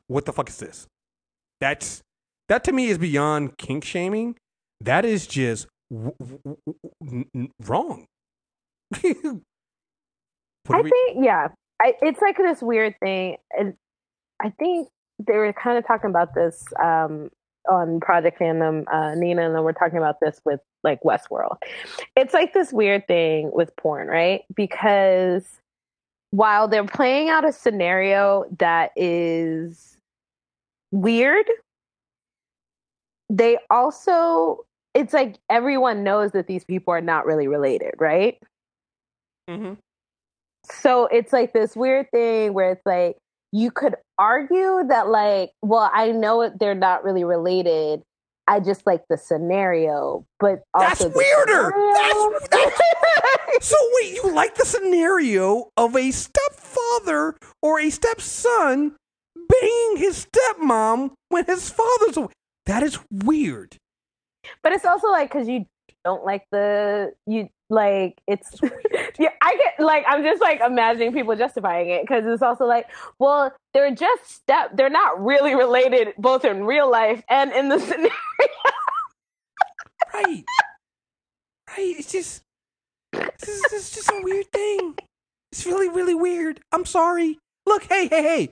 [0.06, 0.86] What the fuck is this?
[1.60, 2.02] That's
[2.48, 4.36] that to me is beyond kink shaming.
[4.82, 8.04] That is just w- w- w- n- n- wrong.
[8.94, 9.00] I
[10.82, 11.48] we- think yeah,
[11.80, 13.74] I, it's like this weird thing, and
[14.42, 17.30] I think they were kind of talking about this um,
[17.70, 18.84] on Project Fandom.
[18.92, 21.56] Uh, Nina and then we're talking about this with like Westworld.
[22.16, 24.42] It's like this weird thing with porn, right?
[24.54, 25.44] Because
[26.30, 29.96] while they're playing out a scenario that is
[30.90, 31.46] weird,
[33.28, 34.64] they also
[34.94, 38.38] it's like everyone knows that these people are not really related, right?
[39.48, 39.74] Mm-hmm.
[40.64, 43.16] So it's like this weird thing where it's like
[43.53, 48.03] you could argue that like, well, I know they're not really related.
[48.46, 51.72] I just like the scenario, but That's weirder.
[51.72, 52.80] scenario- That's-
[53.61, 58.96] So wait, you like the scenario of a stepfather or a stepson
[59.36, 62.32] banging his stepmom when his father's away?
[62.66, 63.76] That is weird.
[64.62, 65.66] but it's also like because you
[66.05, 68.58] don't like the you like it's
[69.18, 72.86] yeah i get like i'm just like imagining people justifying it because it's also like
[73.18, 77.78] well they're just step they're not really related both in real life and in the
[77.80, 78.10] scenario
[80.12, 80.44] Right.
[81.68, 81.94] Right.
[81.98, 82.42] It's just
[83.12, 84.96] this is, this is just a weird thing.
[85.52, 86.60] It's really, really weird.
[86.72, 87.38] I'm sorry.
[87.66, 88.48] Look, hey, hey, hey.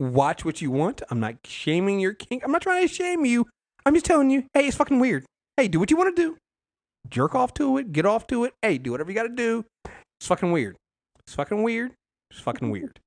[0.00, 1.02] Watch what you want.
[1.10, 2.42] I'm not shaming your kink.
[2.44, 3.46] I'm not trying to shame you.
[3.86, 5.24] I'm just telling you, hey, it's fucking weird.
[5.56, 6.36] Hey, do what you want to do.
[7.08, 7.92] Jerk off to it.
[7.92, 8.54] Get off to it.
[8.62, 9.64] Hey, do whatever you got to do.
[9.84, 10.76] It's fucking weird.
[11.26, 11.92] It's fucking weird.
[12.30, 13.00] It's fucking weird.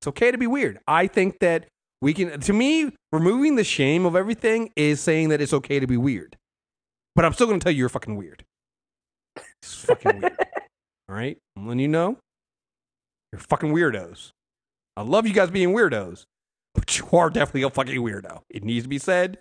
[0.00, 0.78] It's okay to be weird.
[0.86, 1.66] I think that
[2.00, 5.86] we can, to me, removing the shame of everything is saying that it's okay to
[5.86, 6.36] be weird.
[7.14, 8.44] But I'm still going to tell you you're fucking weird.
[9.36, 10.36] It's fucking weird.
[11.08, 11.38] All right?
[11.56, 12.18] I'm letting you know.
[13.32, 14.30] You're fucking weirdos.
[14.96, 16.24] I love you guys being weirdos,
[16.74, 18.40] but you are definitely a fucking weirdo.
[18.50, 19.38] It needs to be said.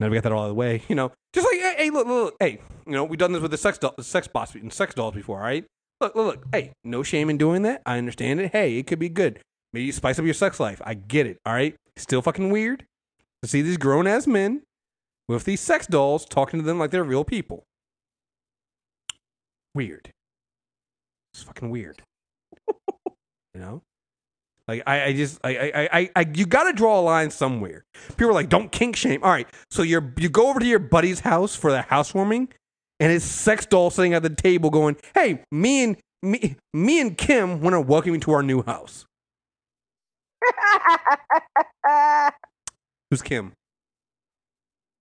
[0.00, 0.82] Now we got that all out of the way.
[0.88, 3.50] You know, just like, hey, look, look, look, hey, you know, we've done this with
[3.50, 5.64] the sex, doll, the sex bots and sex dolls before, all right?
[6.00, 7.82] Look, look, look, hey, no shame in doing that.
[7.84, 8.52] I understand it.
[8.52, 9.40] Hey, it could be good.
[9.72, 10.80] Maybe you spice up your sex life.
[10.84, 11.74] I get it, all right?
[11.96, 12.84] Still fucking weird
[13.42, 14.62] to see these grown ass men
[15.28, 17.64] with these sex dolls talking to them like they're real people.
[19.74, 20.10] Weird.
[21.34, 22.02] It's fucking weird.
[22.68, 23.82] you know?
[24.72, 27.84] Like I, I just I, I, I, I you gotta draw a line somewhere.
[28.16, 29.22] People are like, don't kink shame.
[29.22, 29.46] All right.
[29.70, 32.48] So you're you go over to your buddy's house for the housewarming
[32.98, 37.18] and his sex doll sitting at the table going, Hey, me and me me and
[37.18, 39.04] Kim want to welcome you to our new house.
[43.10, 43.52] Who's Kim?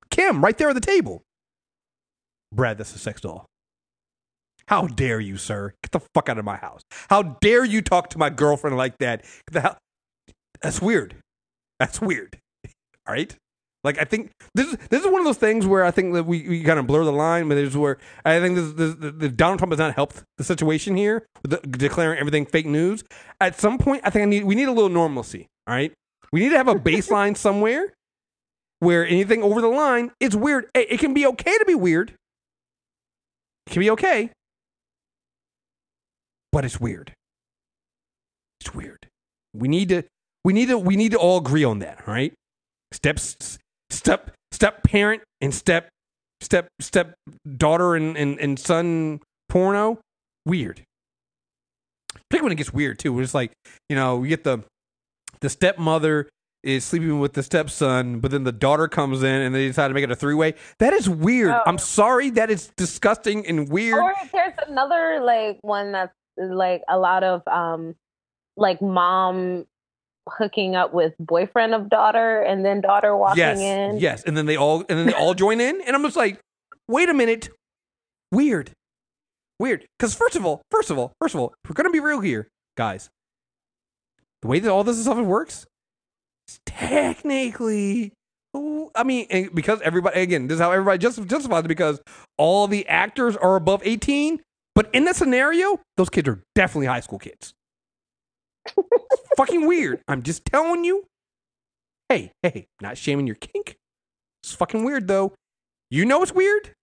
[0.09, 1.23] Kim, right there at the table.
[2.53, 3.45] Brad, that's a sex doll.
[4.67, 5.73] How dare you, sir?
[5.83, 6.81] Get the fuck out of my house.
[7.09, 9.21] How dare you talk to my girlfriend like that?
[9.21, 9.77] Get the hell-
[10.61, 11.15] That's weird.
[11.79, 12.37] That's weird.
[13.07, 13.35] All right?
[13.83, 16.25] Like I think this is this is one of those things where I think that
[16.25, 19.11] we, we kind of blur the line, but there's where I think this, this, the,
[19.11, 23.03] the Donald Trump has not helped the situation here, with the, declaring everything fake news.
[23.39, 25.47] At some point, I think I need we need a little normalcy.
[25.65, 25.91] All right,
[26.31, 27.91] we need to have a baseline somewhere
[28.79, 30.69] where anything over the line is weird.
[30.75, 32.13] It, it can be okay to be weird.
[33.65, 34.29] It can be okay,
[36.51, 37.13] but it's weird.
[38.59, 39.07] It's weird.
[39.53, 40.03] We need to
[40.43, 42.33] we need to we need to all agree on that, all right?
[42.91, 43.19] Step
[43.89, 45.89] step step parent and step
[46.41, 47.13] step step
[47.57, 49.99] daughter and, and, and son porno.
[50.45, 50.83] Weird.
[52.13, 53.19] Particularly when it gets weird too.
[53.19, 53.51] It's like,
[53.89, 54.63] you know, we get the
[55.39, 56.29] the stepmother
[56.63, 59.93] is sleeping with the stepson, but then the daughter comes in and they decide to
[59.93, 60.53] make it a three way.
[60.79, 61.51] That is weird.
[61.51, 61.61] Oh.
[61.65, 62.29] I'm sorry.
[62.31, 64.01] That is disgusting and weird.
[64.01, 67.95] Or there's another like one that's like a lot of um
[68.57, 69.65] like mom
[70.29, 73.97] hooking up with boyfriend of daughter and then daughter walking yes, in.
[73.97, 76.39] yes, and then they all and then they all join in, and I'm just like,
[76.87, 77.49] wait a minute,
[78.31, 78.71] weird,
[79.59, 79.85] weird.
[79.97, 82.47] Because first of all, first of all, first of all, we're gonna be real here,
[82.77, 83.09] guys.
[84.41, 85.65] The way that all this stuff works,
[86.65, 88.13] technically,
[88.53, 92.01] I mean, because everybody again, this is how everybody just justifies it because
[92.37, 94.41] all the actors are above 18.
[94.75, 97.53] But in that scenario, those kids are definitely high school kids.
[99.37, 100.01] fucking weird.
[100.07, 101.05] I'm just telling you.
[102.09, 103.77] Hey, hey, not shaming your kink.
[104.43, 105.33] It's fucking weird though.
[105.89, 106.73] You know it's weird.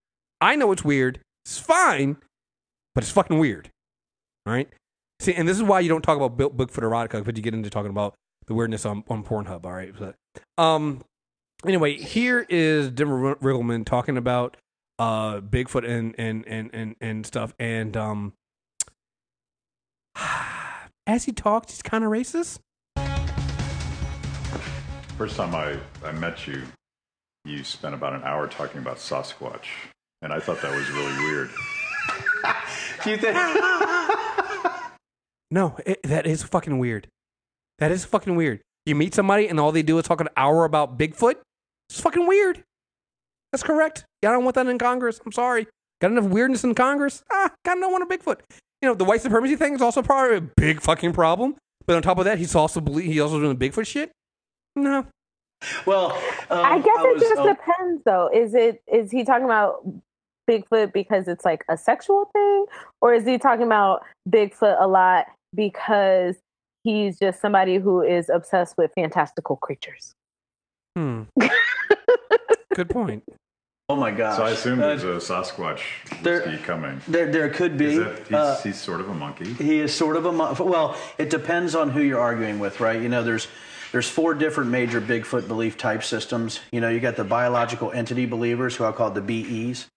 [0.41, 1.21] I know it's weird.
[1.45, 2.17] It's fine,
[2.95, 3.71] but it's fucking weird.
[4.47, 4.69] All right.
[5.21, 7.71] See, and this is why you don't talk about Bigfoot erotica, but you get into
[7.71, 8.15] talking about
[8.47, 9.65] the weirdness on, on Pornhub.
[9.65, 9.93] All right.
[9.99, 10.15] But,
[10.57, 11.03] um.
[11.67, 14.57] Anyway, here is Denver Riggleman talking about
[14.99, 18.33] uh Bigfoot and and and and and stuff, and um.
[21.07, 22.59] As he talks, he's kind of racist.
[25.17, 26.63] First time I, I met you,
[27.47, 29.65] you spent about an hour talking about Sasquatch.
[30.21, 31.51] And I thought that was really weird.
[33.03, 33.37] Do you think?
[35.51, 37.09] No, it, that is fucking weird.
[37.79, 38.61] That is fucking weird.
[38.85, 41.37] You meet somebody and all they do is talk an hour about Bigfoot.
[41.89, 42.65] It's fucking weird.
[43.53, 44.05] That's correct.
[44.23, 45.21] Yeah, I don't want that in Congress.
[45.25, 45.67] I'm sorry.
[46.01, 47.23] Got enough weirdness in Congress.
[47.33, 48.41] Ah, got no one a Bigfoot.
[48.83, 51.57] You know, the white supremacy thing is also probably a big fucking problem.
[51.87, 54.13] But on top of that, he's also believe he also doing the Bigfoot shit.
[54.77, 55.07] No,
[55.87, 56.13] Well,
[56.51, 58.31] um, I guess was- it just oh, depends, though.
[58.33, 59.85] Is it is he talking about
[60.49, 62.67] Bigfoot because it's like a sexual thing,
[63.01, 66.37] or is he talking about Bigfoot a lot because
[66.85, 70.13] he's just somebody who is obsessed with fantastical creatures?
[70.97, 71.23] Hmm.
[72.79, 73.25] Good point.
[73.89, 74.37] oh my gosh!
[74.37, 75.81] So I assume Uh, there's a Sasquatch
[76.23, 77.01] there- whiskey coming.
[77.09, 77.87] there there could be.
[77.87, 78.19] Is it?
[78.29, 79.53] He's, uh, he's sort of a monkey.
[79.55, 80.97] He is sort of a mo- well.
[81.19, 83.03] It depends on who you're arguing with, right?
[83.03, 83.49] You know, there's
[83.91, 86.61] there's four different major Bigfoot belief type systems.
[86.71, 89.89] You know, you got the biological entity believers, who I call the BEs.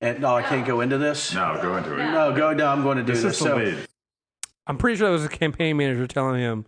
[0.00, 1.34] And no, I can't go into this.
[1.34, 2.10] No, go into it.
[2.12, 2.54] No, go.
[2.54, 3.38] No, I'm going to do This this.
[3.38, 3.76] So, lead.
[4.66, 6.64] I'm pretty sure that was a campaign manager telling him,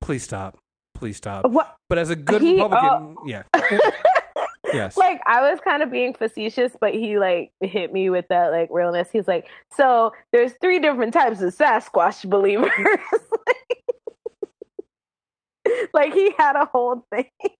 [0.00, 0.58] "Please stop,
[0.96, 1.76] please stop." What?
[1.88, 3.42] But as a good He- Republican, yeah,
[4.74, 8.50] yes, Like I was kind of being facetious, but he like hit me with that
[8.50, 9.08] like realness.
[9.12, 12.70] He's like, so there's three different types of Sasquatch believers.
[15.94, 17.30] like he had a whole thing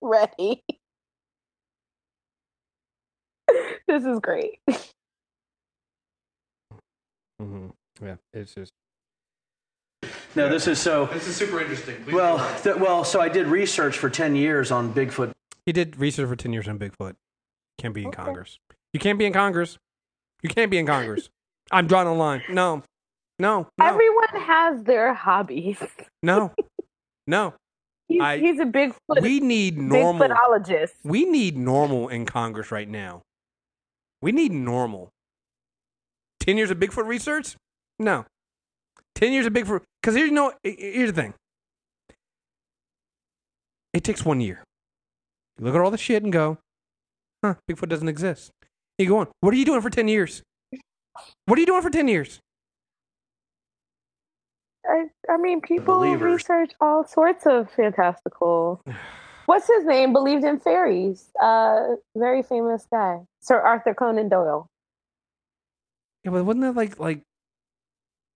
[0.00, 0.62] ready.
[3.88, 4.58] this is great.
[7.40, 7.66] Mm-hmm.
[8.02, 8.72] yeah, it's just
[10.36, 11.06] no, this is so.
[11.06, 11.96] This is super interesting.
[12.04, 13.04] Please Well, th- well.
[13.04, 15.30] So I did research for ten years on Bigfoot.
[15.66, 17.14] He did research for ten years on Bigfoot.
[17.78, 18.58] Can't be in Congress.
[18.92, 19.78] You can't be in Congress.
[20.42, 21.28] You can't be in Congress.
[21.72, 22.42] I'm drawing a line.
[22.50, 22.82] No,
[23.38, 25.78] no, no, Everyone has their hobbies.
[26.22, 26.52] no,
[27.26, 27.54] no.
[28.06, 30.28] He's, I- he's a Bigfoot We need normal.
[30.28, 30.90] Bigfootologist.
[31.02, 33.22] We need normal in Congress right now.
[34.20, 35.08] We need normal.
[36.40, 37.56] 10 years of Bigfoot research?
[37.98, 38.26] No.
[39.14, 39.80] 10 years of Bigfoot.
[40.02, 41.34] Because here's, no, here's the thing
[43.94, 44.62] it takes one year.
[45.58, 46.58] You look at all the shit and go,
[47.44, 48.50] huh, Bigfoot doesn't exist.
[48.98, 50.42] You go on, what are you doing for 10 years?
[51.46, 52.40] What are you doing for 10 years?
[54.86, 56.42] I, I mean, people believers.
[56.42, 58.82] research all sorts of fantastical.
[59.46, 60.12] What's his name?
[60.12, 61.30] Believed in fairies.
[61.40, 64.66] Uh, very famous guy, Sir Arthur Conan Doyle.
[66.24, 67.20] Yeah, but wasn't that like like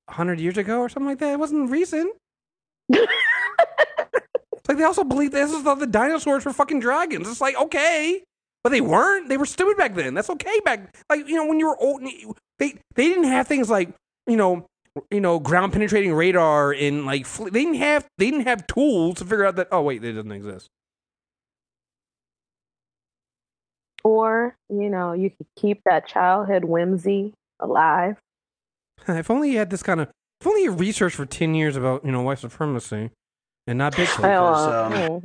[0.07, 1.33] 100 years ago or something like that?
[1.33, 2.14] It wasn't recent.
[4.69, 7.27] It's like they also believed this is thought the dinosaurs were fucking dragons.
[7.27, 8.23] It's like okay,
[8.62, 9.31] but they weren't.
[9.31, 10.12] They were stupid back then.
[10.12, 10.95] That's okay back.
[11.09, 12.03] Like you know when you were old,
[12.59, 13.95] they they didn't have things like
[14.27, 14.66] you know
[15.11, 19.16] you know ground penetrating radar and like fl- they didn't have they didn't have tools
[19.19, 20.69] to figure out that oh wait it doesn't exist.
[24.05, 28.19] Or you know, you could keep that childhood whimsy alive.
[29.09, 30.11] if only you had this kind of
[30.43, 33.12] if only you researched for ten years about you know white supremacy
[33.69, 34.23] and not Bigfoot.
[34.23, 35.23] Well, um,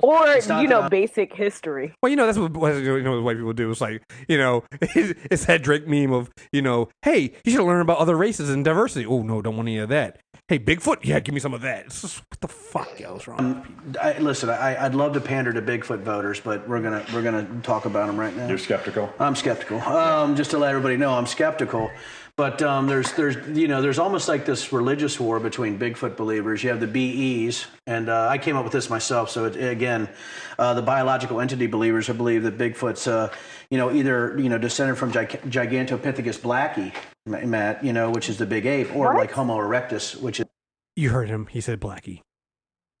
[0.00, 0.26] or
[0.62, 1.92] you know, that- basic history.
[2.02, 3.70] Well, you know that's what, what you know what white people do.
[3.70, 7.80] It's like you know it's that Drake meme of you know, hey, you should learn
[7.80, 9.04] about other races and diversity.
[9.04, 10.20] Oh no, don't want any of that.
[10.46, 11.86] Hey, Bigfoot, yeah, give me some of that.
[11.86, 13.66] It's just, what the fuck, yo, what's wrong?
[14.00, 17.46] I, listen, I, I'd love to pander to Bigfoot voters, but we're gonna we're gonna
[17.62, 18.48] talk about them right now.
[18.48, 19.12] You're skeptical.
[19.18, 19.80] I'm skeptical.
[19.82, 21.90] Um, just to let everybody know, I'm skeptical.
[22.38, 26.62] But um, there's there's you know there's almost like this religious war between Bigfoot believers.
[26.62, 29.28] You have the BEs, and uh, I came up with this myself.
[29.28, 30.08] So it, again,
[30.56, 33.32] uh, the biological entity believers who believe that Bigfoot's uh,
[33.70, 36.94] you know either you know descended from Gig- Gigantopithecus blackie,
[37.26, 39.16] Matt, you know, which is the big ape, or What?
[39.16, 40.46] like Homo erectus, which is
[40.94, 41.48] You heard him.
[41.50, 42.20] He said blackie.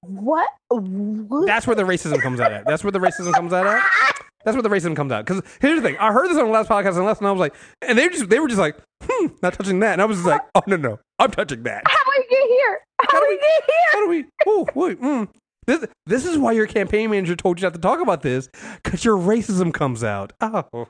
[0.00, 0.48] What?
[0.68, 1.46] What?
[1.46, 2.66] That's where the racism comes out at.
[2.66, 3.84] That's where the racism comes out at.
[4.48, 5.26] That's where the racism comes out.
[5.26, 5.98] Because here's the thing.
[5.98, 8.08] I heard this on the last podcast and last, and I was like, and they
[8.08, 9.92] just they were just like, hmm, not touching that.
[9.92, 11.82] And I was just like, oh no no, I'm touching that.
[11.86, 12.80] How we get here?
[13.02, 13.74] How, do we get here?
[13.92, 14.24] How do we?
[14.46, 15.02] Oh wait.
[15.02, 15.28] Mm.
[15.66, 18.48] This, this is why your campaign manager told you not to talk about this
[18.82, 20.32] because your racism comes out.
[20.40, 20.86] Oh,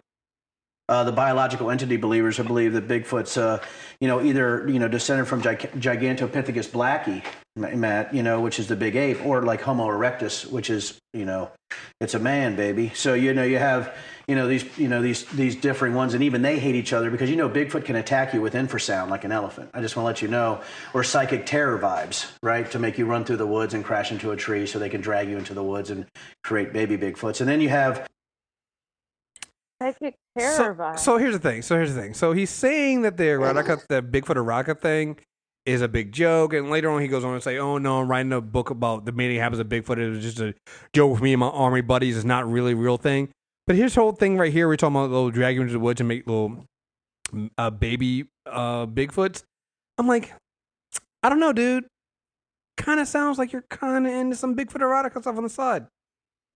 [0.88, 3.62] uh, the biological entity believers who believe that Bigfoot's, uh,
[4.00, 7.22] you know, either you know descended from Gig- Gigantopithecus blackie,
[7.56, 11.24] Matt, you know, which is the big ape, or like Homo erectus, which is you
[11.24, 11.50] know,
[12.00, 12.92] it's a man, baby.
[12.94, 13.94] So you know you have
[14.26, 17.10] you know these you know these these differing ones, and even they hate each other
[17.10, 19.70] because you know Bigfoot can attack you with infrasound like an elephant.
[19.74, 20.62] I just want to let you know,
[20.94, 24.30] or psychic terror vibes, right, to make you run through the woods and crash into
[24.30, 26.06] a tree, so they can drag you into the woods and
[26.44, 27.40] create baby Bigfoots.
[27.40, 28.08] And then you have
[29.80, 31.62] Psychic so, so here's the thing.
[31.62, 32.14] So here's the thing.
[32.14, 35.18] So he's saying that the Erotica, the Bigfoot Erotica thing
[35.66, 38.08] is a big joke, and later on he goes on to say, "Oh no, I'm
[38.08, 39.98] writing a book about the meeting happens at Bigfoot.
[39.98, 40.54] It was just a
[40.92, 42.16] joke with me and my army buddies.
[42.16, 43.28] It's not really a real thing."
[43.66, 44.66] But here's the whole thing right here.
[44.66, 46.64] We're talking about little drag you into the woods and make little
[47.58, 49.42] uh, baby uh, Bigfoots.
[49.98, 50.32] I'm like,
[51.22, 51.84] I don't know, dude.
[52.78, 55.86] Kind of sounds like you're kind of into some Bigfoot erotica stuff on the side.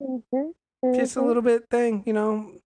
[0.01, 0.53] Mhm,
[0.95, 1.27] Just a mhm.
[1.27, 2.62] little bit thing, you know.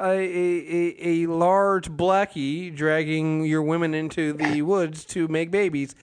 [0.00, 5.94] A, a, a, large blackie dragging your women into the woods to make babies.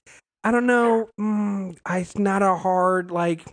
[0.44, 1.10] I don't know.
[1.20, 3.46] Mm, I- it's not a hard like.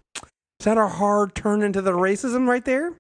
[0.61, 2.97] Is that a hard turn into the racism right there?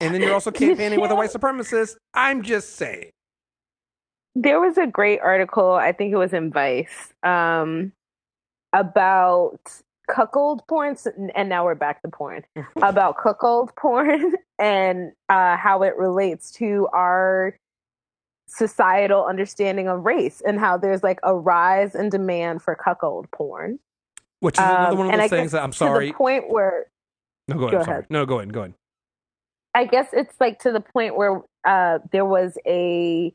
[0.00, 1.96] And then you're also campaigning with a white supremacist.
[2.14, 3.10] I'm just saying.
[4.34, 7.92] There was a great article, I think it was in Vice, um,
[8.74, 9.60] about
[10.10, 10.96] cuckold porn,
[11.34, 12.44] and now we're back to porn,
[12.76, 17.56] about cuckold porn and uh, how it relates to our
[18.48, 23.78] societal understanding of race and how there's like a rise in demand for cuckold porn.
[24.40, 26.06] Which is another one of Um, those things that I'm sorry.
[26.06, 26.86] to the point where
[27.48, 27.72] No, go ahead.
[27.72, 27.98] Go I'm sorry.
[27.98, 28.06] ahead.
[28.10, 28.52] No, go ahead.
[28.52, 28.74] Go ahead.
[29.74, 33.32] I guess it's like to the point where uh, there was a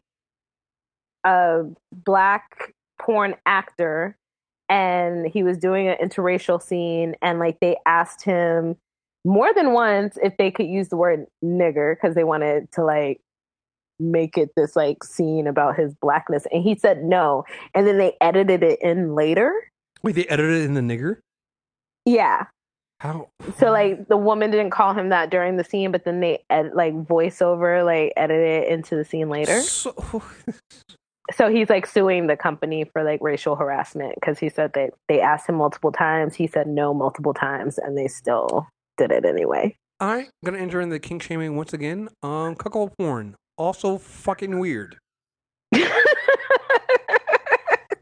[1.23, 4.15] a black porn actor,
[4.69, 8.77] and he was doing an interracial scene, and like they asked him
[9.25, 13.21] more than once if they could use the word nigger because they wanted to like
[13.99, 18.15] make it this like scene about his blackness, and he said no, and then they
[18.21, 19.53] edited it in later.
[20.03, 21.17] Wait, they edited it in the nigger?
[22.05, 22.45] Yeah.
[22.99, 23.29] How?
[23.57, 26.73] So like the woman didn't call him that during the scene, but then they ed-
[26.73, 29.61] like voiceover like edit it into the scene later.
[29.61, 30.23] So,
[31.33, 35.21] So he's like suing the company for like racial harassment because he said that they
[35.21, 36.35] asked him multiple times.
[36.35, 38.67] He said no multiple times, and they still
[39.01, 39.75] did it anyway.
[39.99, 42.09] I'm gonna enter in the kink shaming once again.
[42.21, 44.97] Um, cuckold porn also fucking weird.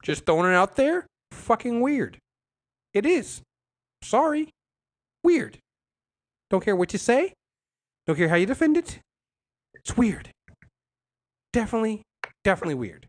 [0.04, 1.06] Just throwing it out there.
[1.32, 2.18] Fucking weird.
[2.94, 3.42] It is.
[4.02, 4.50] Sorry.
[5.24, 5.60] Weird.
[6.50, 7.34] Don't care what you say.
[8.08, 9.00] Don't care how you defend it.
[9.74, 10.32] It's weird.
[11.54, 12.04] Definitely,
[12.44, 13.08] definitely weird.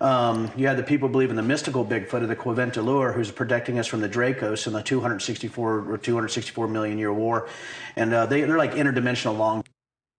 [0.00, 3.78] Um, you had the people believe in the mystical Bigfoot of the Queventalur, who's protecting
[3.78, 7.48] us from the Dracos in the 264 or 264 million year war,
[7.96, 9.62] and uh, they they're like interdimensional long.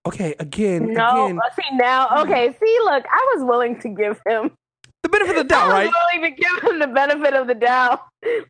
[0.05, 2.21] Okay, again, No, again, see now.
[2.21, 4.51] Okay, see, look, I was willing to give him
[5.03, 5.85] the benefit of the doubt, I right?
[5.87, 8.01] was willing to give him the benefit of the doubt.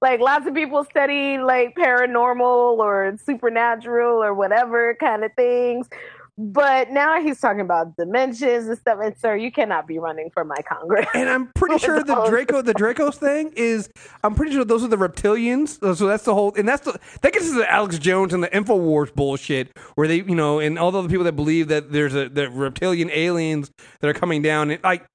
[0.01, 5.89] Like lots of people study like paranormal or supernatural or whatever kind of things.
[6.37, 8.99] But now he's talking about dimensions and stuff.
[9.01, 11.07] And sir, you cannot be running for my Congress.
[11.13, 13.89] And I'm pretty sure the Draco, the Dracos thing is,
[14.21, 15.79] I'm pretty sure those are the reptilians.
[15.95, 18.49] So that's the whole, and that's the that gets to the Alex Jones and the
[18.49, 22.13] Infowars bullshit, where they, you know, and all the other people that believe that there's
[22.13, 23.71] a the reptilian aliens
[24.01, 24.71] that are coming down.
[24.71, 25.05] And like,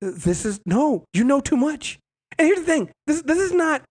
[0.00, 1.98] this is no, you know too much.
[2.38, 3.82] And here's the thing, this this is not.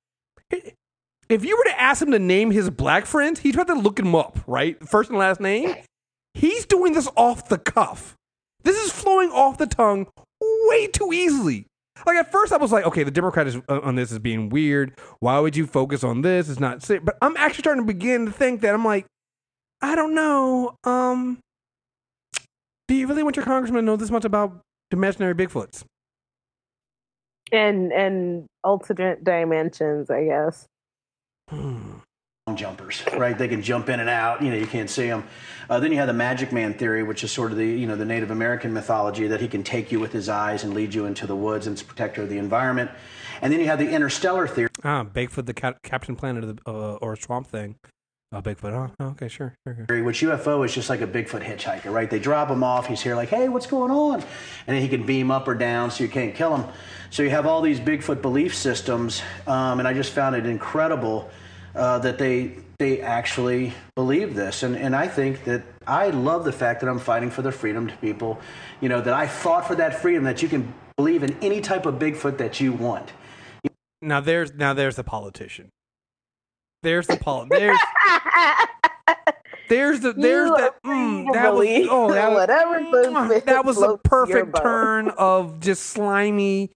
[1.30, 4.00] If you were to ask him to name his black friends, he'd have to look
[4.00, 4.78] him up, right?
[4.88, 5.76] First and last name.
[6.34, 8.16] He's doing this off the cuff.
[8.64, 10.08] This is flowing off the tongue
[10.42, 11.68] way too easily.
[12.06, 14.50] Like at first, I was like, okay, the Democrat is, uh, on this is being
[14.50, 14.98] weird.
[15.20, 16.50] Why would you focus on this?
[16.50, 16.82] It's not.
[16.82, 19.06] sa- But I'm actually starting to begin to think that I'm like,
[19.82, 20.76] I don't know.
[20.84, 21.40] Um,
[22.88, 24.60] do you really want your congressman to know this much about
[24.92, 25.84] imaginary Bigfoots?
[27.52, 30.66] and and alternate dimensions, I guess.
[32.56, 33.38] Jumpers, right?
[33.38, 34.42] They can jump in and out.
[34.42, 35.24] You know, you can't see them.
[35.70, 37.96] Uh, then you have the Magic Man theory, which is sort of the you know
[37.96, 41.06] the Native American mythology that he can take you with his eyes and lead you
[41.06, 42.92] into the woods and a protector of the environment.
[43.42, 44.70] And then you have the interstellar theory.
[44.84, 47.76] Ah, Bigfoot, the Cap- Captain Planet of the, uh, or Swamp Thing.
[48.34, 48.74] Oh, Bigfoot.
[48.74, 50.04] Oh, oh, okay, sure, sure, sure.
[50.04, 52.10] Which UFO is just like a Bigfoot hitchhiker, right?
[52.10, 52.88] They drop him off.
[52.88, 54.16] He's here, like, hey, what's going on?
[54.16, 56.70] And then he can beam up or down, so you can't kill him.
[57.10, 61.30] So you have all these Bigfoot belief systems, um, and I just found it incredible
[61.76, 64.64] uh, that they they actually believe this.
[64.64, 67.88] And and I think that I love the fact that I'm fighting for the freedom
[67.88, 68.40] to people,
[68.82, 71.86] you know, that I fought for that freedom that you can believe in any type
[71.86, 73.12] of Bigfoot that you want.
[74.02, 75.70] Now there's now there's the politician.
[76.84, 77.48] There's the pol.
[77.50, 77.80] There's
[79.70, 83.82] there's the there's You the mm, that was believe oh that was, whatever that was
[83.82, 86.72] a perfect turn of just slimy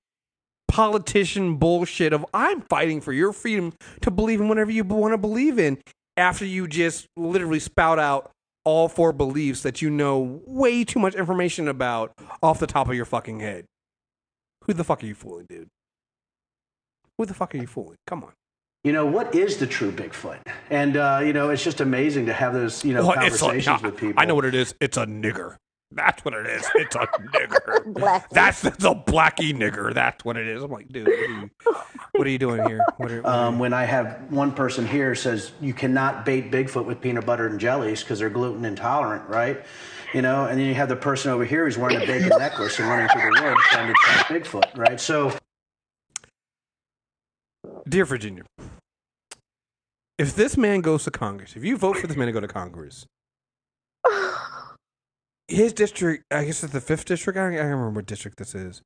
[0.78, 5.18] politician bullshit of I'm fighting for your freedom to believe in whatever you want to
[5.18, 5.80] believe in
[6.16, 8.30] after you just literally spout out
[8.64, 12.14] all four beliefs that you know way too much information about
[12.44, 13.66] off the top of your fucking head.
[14.66, 15.68] Who the fuck are you fooling, dude?
[17.18, 17.98] Who the fuck are you fooling?
[18.06, 18.34] Come on.
[18.84, 20.42] You know what is the true Bigfoot?
[20.70, 23.66] And uh, you know it's just amazing to have those you know Well, a- conversations
[23.66, 24.22] yeah, with people.
[24.22, 24.76] I know what it is.
[24.80, 25.56] It's a nigger.
[25.92, 26.70] That's what it is.
[26.76, 27.00] It's a
[27.34, 27.94] nigger.
[27.94, 28.30] Black.
[28.30, 29.94] That's that's a blacky nigger.
[29.94, 30.62] That's what it is.
[30.62, 31.50] I'm like, dude, what are you,
[32.12, 32.86] what are you doing here?
[32.98, 36.52] What are, what are Um, when I have one person here says you cannot bait
[36.52, 39.66] Bigfoot with peanut butter and jellies because they're gluten intolerant, right?
[40.14, 42.80] You know, and then you have the person over here who's wearing a bacon necklace
[42.80, 45.00] and running through the woods trying to track Bigfoot, right?
[45.00, 45.32] So
[47.88, 48.44] Dear Virginia,
[50.18, 52.48] if this man goes to Congress, if you vote for this man to go to
[52.48, 53.06] Congress,
[55.48, 57.38] his district, I guess it's the fifth district.
[57.38, 58.82] I don't, I don't remember what district this is.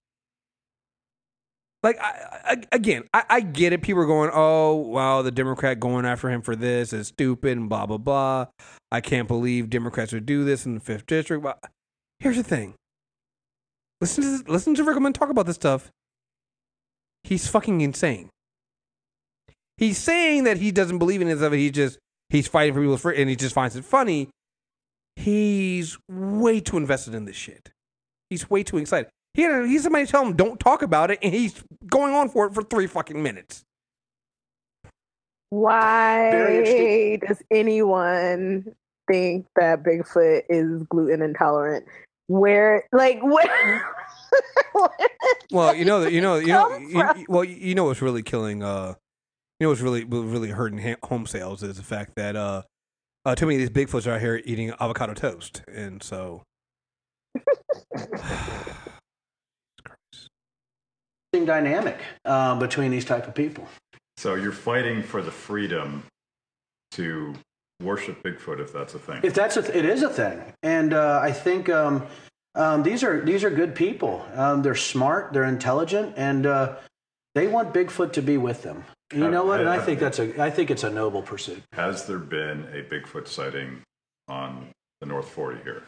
[1.84, 3.82] like I, I, again, I, I get it.
[3.82, 7.70] People are going, "Oh, wow, the Democrat going after him for this is stupid," and
[7.70, 8.48] blah blah blah.
[8.92, 11.44] I can't believe Democrats would do this in the fifth district.
[11.44, 11.60] But
[12.20, 12.76] here's the thing:
[14.00, 15.90] listen to this, listen to Riggleman talk about this stuff.
[17.24, 18.30] He's fucking insane.
[19.78, 21.36] He's saying that he doesn't believe in it.
[21.36, 21.98] That he just
[22.30, 24.30] he's fighting for people's free, and he just finds it funny.
[25.22, 27.72] He's way too invested in this shit.
[28.30, 29.10] He's way too excited.
[29.34, 32.48] He had he's somebody tell him don't talk about it, and he's going on for
[32.48, 33.64] it for three fucking minutes.
[35.50, 38.66] Why does anyone
[39.08, 41.86] think that Bigfoot is gluten intolerant?
[42.28, 43.86] Where, like, where?
[45.52, 48.24] Well, you know that you know you know you, you- well you know what's really
[48.24, 48.94] killing uh
[49.60, 52.62] you know what's really really hurting ha- home sales is the fact that uh
[53.26, 56.44] uh too many of these bigfoots are out here eating avocado toast, and so
[61.34, 63.66] Interesting dynamic uh, between these type of people.
[64.18, 66.04] So you're fighting for the freedom
[66.92, 67.34] to
[67.82, 69.22] worship Bigfoot if that's a thing.
[69.24, 72.06] If that's a, it is a thing, and uh, I think um,
[72.56, 74.26] um, these are these are good people.
[74.36, 76.76] Um, they're smart, they're intelligent, and uh,
[77.34, 78.84] they want Bigfoot to be with them.
[79.12, 79.60] You know what?
[79.60, 81.62] And I think that's a I think it's a noble pursuit.
[81.74, 83.82] Has there been a Bigfoot sighting
[84.28, 85.84] on the North 40 here?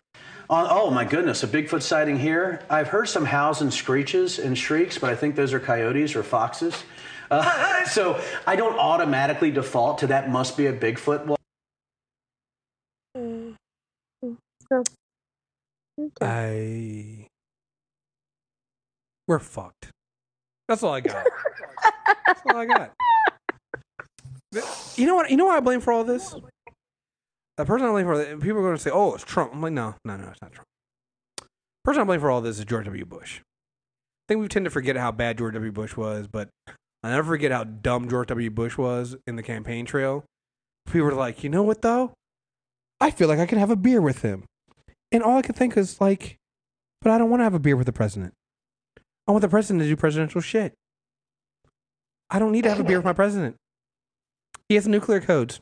[0.50, 2.62] Oh, oh my goodness, a Bigfoot sighting here.
[2.70, 6.24] I've heard some howls and screeches and shrieks, but I think those are coyotes or
[6.24, 6.84] foxes.
[7.32, 11.26] Uh, so I don't automatically default to that must be a Bigfoot.
[11.26, 11.38] Well,
[16.22, 17.28] I
[19.28, 19.92] we're fucked.
[20.68, 21.26] That's all I got.
[22.26, 22.92] That's all I got.
[24.96, 25.30] You know what?
[25.32, 26.36] You know what I blame for all this?
[27.58, 29.74] The person I blame for people are going to say, "Oh, it's Trump." I'm like,
[29.74, 30.68] no, no, no, it's not Trump.
[31.38, 31.46] The
[31.84, 33.06] person I blame for all this is George W.
[33.06, 33.40] Bush.
[33.40, 35.72] I think we tend to forget how bad George W.
[35.72, 36.50] Bush was, but
[37.04, 38.50] I never forget how dumb George W.
[38.50, 40.24] Bush was in the campaign trail.
[40.86, 42.14] People were like, you know what though?
[43.02, 44.46] I feel like I could have a beer with him.
[45.12, 46.38] And all I could think is like,
[47.02, 48.34] but I don't want to have a beer with the president.
[49.28, 50.74] I want the president to do presidential shit.
[52.30, 53.56] I don't need to have a beer with my president.
[54.70, 55.60] He has nuclear codes.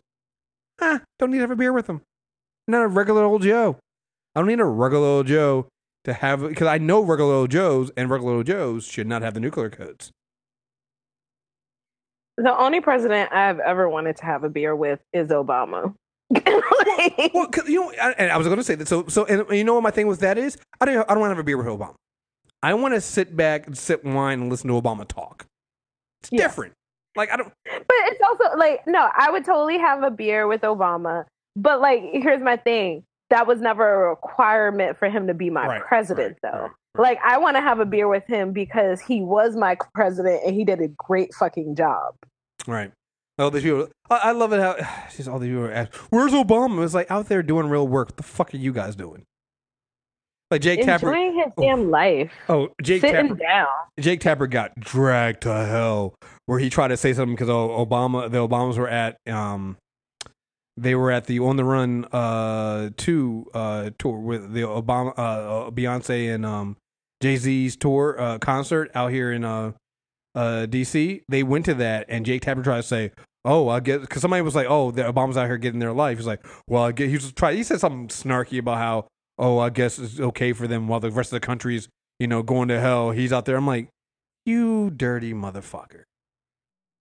[0.80, 2.02] Ah, don't need to have a beer with him.
[2.68, 3.78] Not a regular old Joe.
[4.36, 5.68] I don't need a regular old Joe
[6.06, 9.34] to have because I know regular old Joes and regular old Joes should not have
[9.34, 10.12] the nuclear codes.
[12.38, 15.94] the only president I've ever wanted to have a beer with is Obama.
[17.34, 18.88] Well, 'cause, you know, I, and I was going to say that.
[18.88, 20.58] So, so, and you know what my thing with that is?
[20.80, 21.96] I don't, I don't want to have a beer with Obama.
[22.64, 25.46] I want to sit back and sip wine and listen to Obama talk.
[26.22, 26.44] It's Yeah.
[26.44, 26.74] different.
[27.16, 27.52] Like I don't.
[27.66, 31.26] But it's also like, no, I would totally have a beer with Obama.
[31.56, 33.04] But like, here's my thing.
[33.30, 36.62] That was never a requirement for him to be my Right, president, right, though.
[36.62, 36.72] right.
[36.98, 40.54] Like, I want to have a beer with him because he was my president and
[40.56, 42.14] he did a great fucking job.
[42.68, 42.92] Right.
[43.40, 43.88] All these people.
[44.10, 44.76] I, I love it how
[45.16, 48.10] just all these people are asking, "Where's Obama?" It's like out there doing real work.
[48.10, 49.24] What the fuck are you guys doing?
[50.52, 51.08] Like Jake Tapper.
[51.08, 52.30] Enjoying his damn life.
[52.50, 53.40] Oh, Jake Sitting Tapper.
[53.40, 53.68] down.
[54.00, 56.14] Jake Tapper got dragged to hell
[56.46, 59.78] where he tried to say something because Obama, the Obamas were at, um,
[60.76, 65.72] they were at the On the Run uh two uh tour with the Obama, uh,
[65.72, 66.76] Beyonce and um
[67.22, 69.72] Jay Z's tour uh concert out here in uh
[70.36, 71.22] uh DC.
[71.30, 73.12] They went to that and Jake Tapper tried to say.
[73.44, 76.20] Oh, I guess because somebody was like, "Oh, the Obama's out here getting their life."
[76.20, 79.08] He's like, "Well, I guess he was trying." He said something snarky about how,
[79.42, 81.90] "Oh, I guess it's okay for them while the rest of the country's,
[82.20, 83.58] you know, going to hell." He's out there.
[83.58, 83.90] I'm like,
[84.46, 86.04] you dirty motherfucker.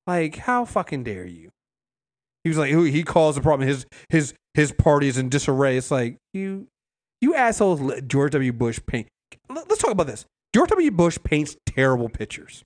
[0.06, 1.50] Like, how fucking dare you?
[2.42, 5.76] He was like, he calls the problem his his his party is in disarray.
[5.76, 6.66] It's like you
[7.20, 8.52] you assholes let George W.
[8.52, 9.06] Bush paint.
[9.48, 10.24] Let- Let's talk about this.
[10.54, 10.90] George W.
[10.90, 12.64] Bush paints terrible pictures.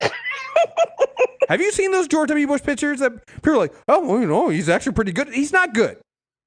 [1.48, 2.46] Have you seen those George W.
[2.46, 5.28] Bush pictures that people are like, oh, well, you know, he's actually pretty good.
[5.28, 5.98] He's not good.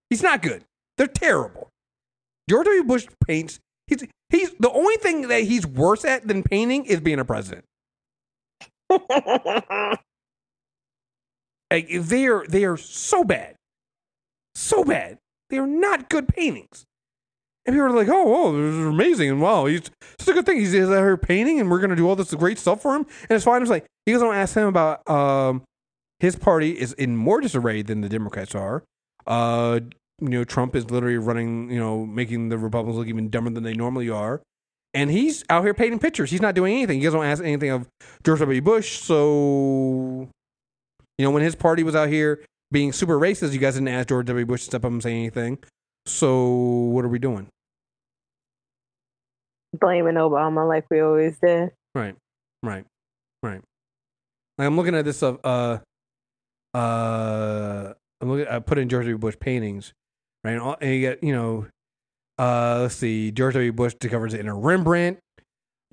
[0.10, 0.64] He's not good.
[0.98, 1.70] They're terrible.
[2.50, 2.84] George W.
[2.84, 3.60] Bush paints.
[3.88, 7.66] He's he's the only thing that he's worse at than painting is being a president.
[11.72, 13.56] Like they are they are so bad,
[14.56, 15.20] so bad.
[15.50, 16.86] They are not good paintings.
[17.66, 20.46] And people are like, "Oh, oh, this is amazing!" And wow, he's it's a good
[20.46, 20.58] thing.
[20.58, 23.06] He's, he's out here painting, and we're gonna do all this great stuff for him.
[23.30, 23.62] And it's fine.
[23.62, 25.62] It's like you guys don't ask him about um
[26.20, 28.84] his party is in more disarray than the Democrats are.
[29.28, 29.82] Uh,
[30.22, 33.64] you know, Trump is literally running, you know, making the Republicans look even dumber than
[33.64, 34.42] they normally are.
[34.94, 36.32] And he's out here painting pictures.
[36.32, 37.00] He's not doing anything.
[37.00, 37.88] You guys don't ask anything of
[38.24, 38.62] George W.
[38.62, 39.00] Bush.
[39.00, 40.28] So,
[41.18, 44.08] you know, when his party was out here being super racist, you guys didn't ask
[44.10, 44.46] George W.
[44.46, 45.60] Bush to step up and say anything.
[46.08, 47.48] So, what are we doing?
[49.80, 51.70] Blaming Obama like we always did.
[51.94, 52.16] Right,
[52.64, 52.86] right.
[53.42, 53.62] Right.
[54.58, 55.38] Like I'm looking at this stuff.
[55.44, 55.78] Uh,
[56.74, 58.48] uh, I'm looking.
[58.48, 59.18] I put in George W.
[59.18, 59.94] Bush paintings,
[60.44, 60.52] right?
[60.52, 61.68] And, all, and you get, you know,
[62.38, 63.32] uh, let's see.
[63.32, 63.72] George W.
[63.74, 65.20] Bush discovers it in a Rembrandt.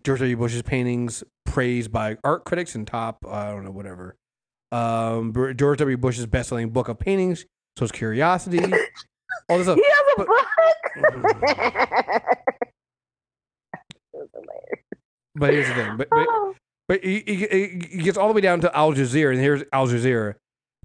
[0.05, 0.37] George W.
[0.37, 3.25] Bush's paintings praised by art critics and top.
[3.29, 4.17] I don't know, whatever.
[4.73, 5.97] Um, George W.
[5.97, 7.45] Bush's best-selling book of paintings
[7.79, 8.59] shows Curiosity.
[9.49, 9.79] all this stuff.
[9.79, 12.23] He has a But- book.
[15.39, 15.97] But here's the thing.
[15.99, 16.55] But, but Oh.
[16.89, 17.37] But he, he,
[17.91, 20.35] he gets all the way down to Al Jazeera, and here's Al Jazeera.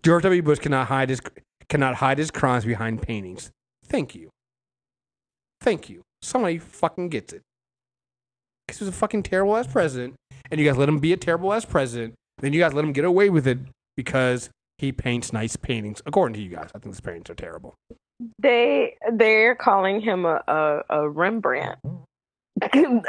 [0.01, 0.41] George W.
[0.41, 1.21] Bush cannot hide his
[1.71, 3.49] cannot hide his crimes behind paintings.
[3.85, 4.29] Thank you.
[5.61, 6.01] Thank you.
[6.21, 7.41] Somebody fucking gets it.
[8.67, 10.15] Because he was a fucking terrible ass president,
[10.51, 12.13] and you guys let him be a terrible ass president.
[12.39, 13.59] Then you guys let him get away with it
[13.95, 14.49] because
[14.79, 16.01] he paints nice paintings.
[16.05, 17.75] According to you guys, I think his paintings are terrible.
[18.37, 21.79] They they're calling him a a, a Rembrandt.
[22.73, 23.01] so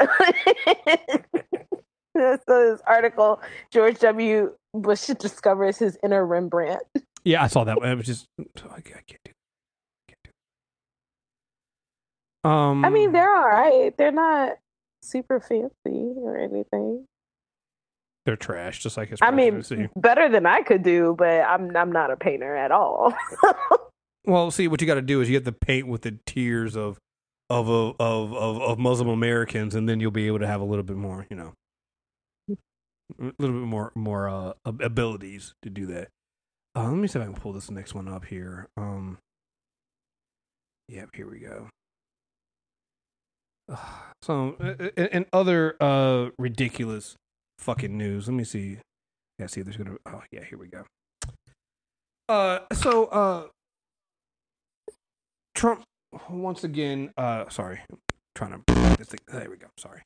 [2.47, 3.41] this article,
[3.71, 4.53] George W.
[4.73, 6.83] Bush discovers his inner Rembrandt.
[7.23, 7.79] Yeah, I saw that.
[7.79, 7.89] one.
[7.89, 9.31] It was just I can't I can't do.
[9.31, 10.19] I can't
[12.43, 12.49] do.
[12.49, 13.95] Um, I mean, they're all right.
[13.97, 14.57] They're not
[15.01, 17.05] super fancy or anything.
[18.25, 19.19] they're trash, just like his.
[19.21, 19.63] I mean,
[19.95, 23.13] better than I could do, but I'm I'm not a painter at all.
[24.25, 26.77] Well, see, what you got to do is you have to paint with the tears
[26.77, 26.97] of
[27.49, 30.63] of of of of, of Muslim Americans, and then you'll be able to have a
[30.63, 31.53] little bit more, you know,
[32.49, 32.55] a
[33.37, 36.07] little bit more more uh, abilities to do that.
[36.75, 38.67] Uh, let me see if I can pull this next one up here.
[38.77, 39.19] Um,
[40.89, 41.67] yep, here we go.
[43.69, 43.77] Ugh,
[44.21, 47.15] so, uh, uh, and other uh ridiculous
[47.59, 48.27] fucking news.
[48.27, 48.79] Let me see.
[49.39, 49.97] Yeah, see, there's gonna.
[50.05, 50.85] Oh, yeah, here we go.
[52.27, 53.47] Uh, so uh.
[55.55, 55.83] Trump
[56.29, 57.11] once again.
[57.15, 57.99] Uh, sorry, I'm
[58.35, 59.19] trying to this thing.
[59.27, 59.67] There we go.
[59.77, 60.01] Sorry.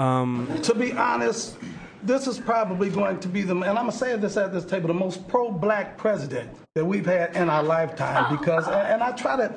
[0.00, 1.58] Um, To be honest,
[2.02, 4.88] this is probably going to be the, and I'm gonna say this at this table,
[4.88, 8.34] the most pro-black president that we've had in our lifetime.
[8.34, 9.54] Because, and I try to,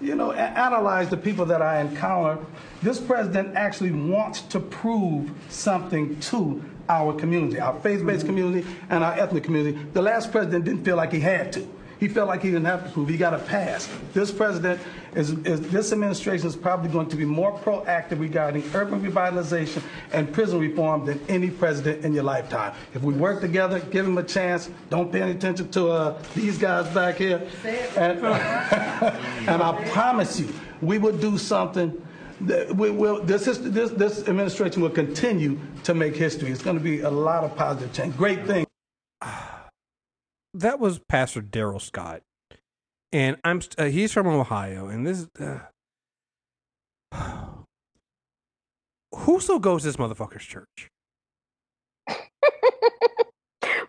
[0.00, 2.38] you know, analyze the people that I encounter.
[2.82, 9.14] This president actually wants to prove something to our community, our faith-based community, and our
[9.14, 9.76] ethnic community.
[9.92, 11.66] The last president didn't feel like he had to.
[12.00, 13.10] He felt like he didn't have to prove.
[13.10, 13.86] He got a pass.
[14.14, 14.80] This president
[15.14, 19.82] is, is this administration is probably going to be more proactive regarding urban revitalization
[20.12, 22.74] and prison reform than any president in your lifetime.
[22.94, 24.70] If we work together, give him a chance.
[24.88, 27.46] Don't pay any attention to uh, these guys back here.
[27.96, 30.48] And, and I promise you,
[30.80, 32.06] we will do something.
[32.74, 33.22] We will.
[33.22, 36.50] This, is, this this administration will continue to make history.
[36.50, 38.16] It's going to be a lot of positive change.
[38.16, 38.66] Great things.
[40.54, 42.22] That was Pastor Darrell Scott,
[43.12, 45.28] and I'm st- uh, he's from Ohio, and this.
[45.38, 45.60] Uh,
[49.14, 50.88] who still goes to this motherfucker's church?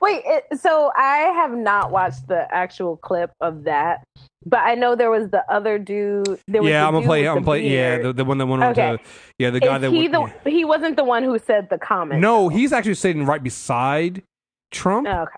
[0.02, 4.04] Wait, it, so I have not watched the actual clip of that,
[4.46, 6.40] but I know there was the other dude.
[6.48, 7.28] There was yeah, the I'm gonna play.
[7.28, 7.68] I'm play.
[7.68, 8.98] Yeah, the, the one that went on Okay.
[8.98, 9.04] to.
[9.38, 9.92] Yeah, the guy Is that.
[9.92, 12.20] he went- the he wasn't the one who said the comment.
[12.22, 14.24] No, he's actually sitting right beside
[14.72, 15.08] Trump.
[15.08, 15.34] Oh, okay.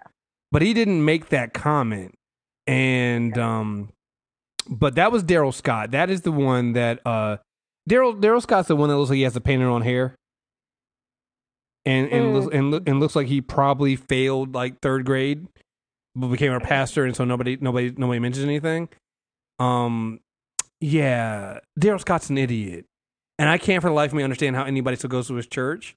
[0.53, 2.13] But he didn't make that comment.
[2.67, 3.89] And um,
[4.69, 5.91] but that was Darrell Scott.
[5.91, 7.37] That is the one that uh,
[7.87, 10.15] Darrell Darrell Scott's the one that looks like he has the painted on hair,
[11.85, 12.33] and and Mm.
[12.33, 15.47] looks, and, look, and looks like he probably failed like third grade,
[16.15, 18.87] but became a pastor, and so nobody nobody nobody mentions anything.
[19.59, 20.19] Um,
[20.79, 22.85] yeah, Darrell Scott's an idiot,
[23.39, 25.47] and I can't for the life of me understand how anybody still goes to his
[25.47, 25.95] church.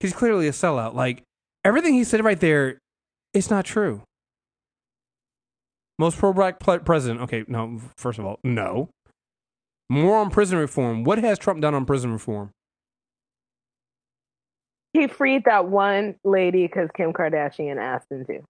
[0.00, 0.94] He's clearly a sellout.
[0.94, 1.22] Like
[1.64, 2.78] everything he said right there,
[3.34, 4.02] it's not true.
[5.98, 7.20] Most pro black president.
[7.22, 7.80] Okay, no.
[7.96, 8.88] First of all, no.
[9.90, 11.04] More on prison reform.
[11.04, 12.50] What has Trump done on prison reform?
[14.92, 18.40] He freed that one lady because Kim Kardashian asked him to.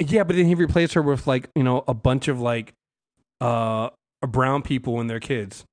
[0.00, 2.72] Yeah, but then he replaced her with like you know a bunch of like
[3.40, 3.90] uh
[4.26, 5.64] brown people and their kids.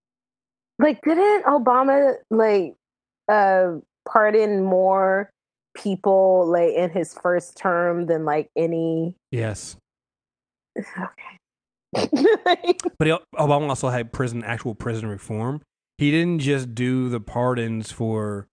[0.78, 2.76] Like, didn't Obama like
[3.30, 3.76] uh
[4.08, 5.30] pardon more
[5.76, 9.16] people like in his first term than like any?
[9.32, 9.78] Yes,
[10.78, 11.40] Okay.
[11.94, 15.62] but he, Obama also had prison actual prison reform.
[15.98, 18.48] He didn't just do the pardons for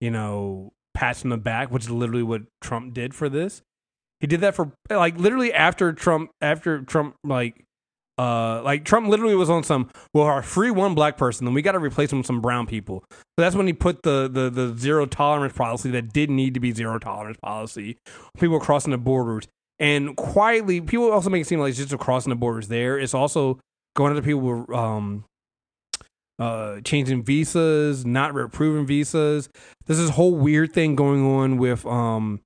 [0.00, 3.62] you know pats on the back, which is literally what Trump did for this.
[4.20, 7.64] He did that for like literally after Trump after Trump like
[8.18, 11.62] uh like Trump literally was on some well our free one black person then we
[11.62, 13.04] got to replace him with some brown people.
[13.10, 16.60] So that's when he put the the the zero tolerance policy that did need to
[16.60, 17.96] be zero tolerance policy.
[18.38, 19.46] People crossing the borders
[19.78, 22.98] and quietly people also make it seem like it's just crossing the borders there.
[22.98, 23.60] It's also
[23.94, 25.24] going after people with, um
[26.40, 29.48] uh changing visas, not approving visas.
[29.86, 32.40] There's this whole weird thing going on with um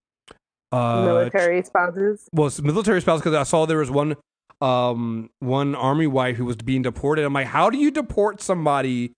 [0.71, 2.29] uh, Military spouses.
[2.33, 4.17] well, military spouses because I saw there was one
[4.63, 7.25] um one army wife who was being deported.
[7.25, 9.15] I'm like, how do you deport somebody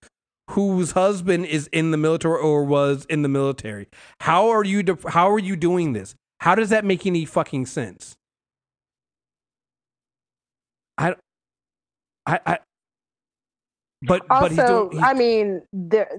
[0.51, 3.87] whose husband is in the military or was in the military?
[4.21, 6.15] How are you de- how are you doing this?
[6.39, 8.15] How does that make any fucking sense?
[10.97, 11.15] I
[12.25, 12.57] I I
[14.01, 16.09] but but Also, doing, I mean, there,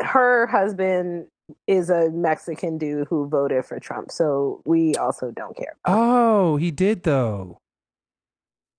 [0.00, 1.26] her husband
[1.66, 5.76] is a Mexican dude who voted for Trump, so we also don't care.
[5.84, 7.58] Oh, he did though.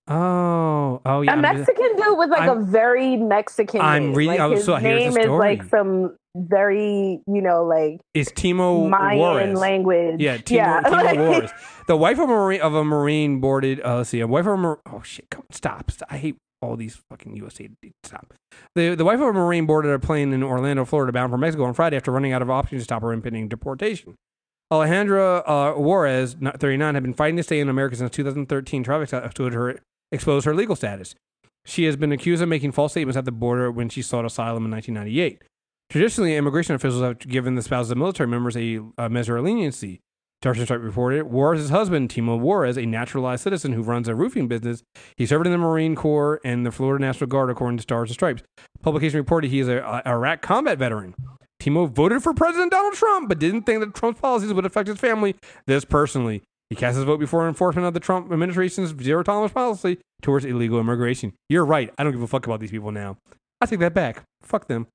[0.07, 1.31] Oh, oh yeah.
[1.31, 4.13] a I'm- Mexican dude with like I'm- a very Mexican I'm name.
[4.13, 8.87] re- like oh, his so name is like some very, you know, like Is Timo
[8.89, 9.57] Mayan Juarez?
[9.59, 10.19] language.
[10.21, 11.51] Yeah, Timo, Yeah, Timo Juarez.
[11.87, 13.79] The wife of a marine of a marine boarded.
[13.83, 16.07] Uh, let's see, a wife of a mar- oh shit, come stop, stop.
[16.11, 17.69] I hate all these fucking USA.
[18.03, 18.33] Stop.
[18.75, 21.63] The the wife of a marine boarded a plane in Orlando, Florida, bound for Mexico
[21.63, 24.15] on Friday after running out of options to stop her impending deportation.
[24.71, 28.83] Alejandra uh, Juarez, 39, had been fighting to stay in America since 2013.
[28.83, 29.79] Traffic stop stood her
[30.11, 31.15] exposed her legal status.
[31.65, 34.65] She has been accused of making false statements at the border when she sought asylum
[34.65, 35.43] in 1998.
[35.89, 39.99] Traditionally, immigration officials have given the spouses of military members a, a measure of leniency.
[40.43, 44.83] Tarshan Stripe reported Juarez's husband, Timo Juarez, a naturalized citizen who runs a roofing business.
[45.15, 48.13] He served in the Marine Corps and the Florida National Guard, according to Stars and
[48.13, 48.43] Stripes.
[48.83, 51.15] Publication reported he is a, a Iraq combat veteran.
[51.59, 54.99] Timo voted for President Donald Trump, but didn't think that Trump's policies would affect his
[54.99, 55.35] family
[55.65, 56.43] this personally.
[56.69, 60.79] He cast his vote before enforcement of the Trump administration's zero tolerance policy towards illegal
[60.79, 61.33] immigration.
[61.49, 61.93] You're right.
[61.97, 63.17] I don't give a fuck about these people now.
[63.61, 64.23] I take that back.
[64.41, 64.87] Fuck them.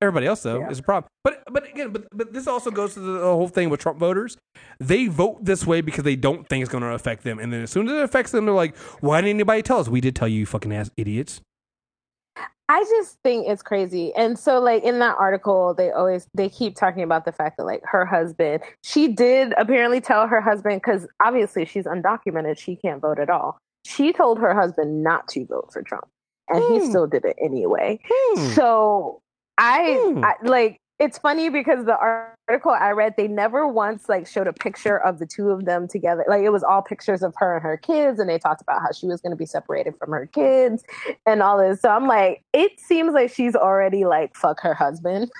[0.00, 1.08] Everybody else though is a problem.
[1.22, 4.36] But but again, but but this also goes to the whole thing with Trump voters.
[4.80, 7.62] They vote this way because they don't think it's going to affect them, and then
[7.62, 9.88] as soon as it affects them, they're like, "Why didn't anybody tell us?
[9.88, 11.40] We did tell you, you fucking ass idiots."
[12.68, 14.14] I just think it's crazy.
[14.14, 17.64] And so like in that article, they always they keep talking about the fact that
[17.64, 23.00] like her husband, she did apparently tell her husband cuz obviously she's undocumented, she can't
[23.00, 23.58] vote at all.
[23.84, 26.08] She told her husband not to vote for Trump
[26.48, 26.88] and he hmm.
[26.88, 28.00] still did it anyway.
[28.10, 28.46] Hmm.
[28.52, 29.20] So
[29.58, 30.24] I, hmm.
[30.24, 31.96] I like it's funny because the
[32.48, 35.88] article I read, they never once like showed a picture of the two of them
[35.88, 36.24] together.
[36.28, 38.92] Like it was all pictures of her and her kids, and they talked about how
[38.92, 40.84] she was going to be separated from her kids
[41.26, 41.80] and all this.
[41.80, 45.30] So I'm like, it seems like she's already like fuck her husband.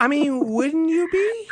[0.00, 1.48] I mean, wouldn't you be?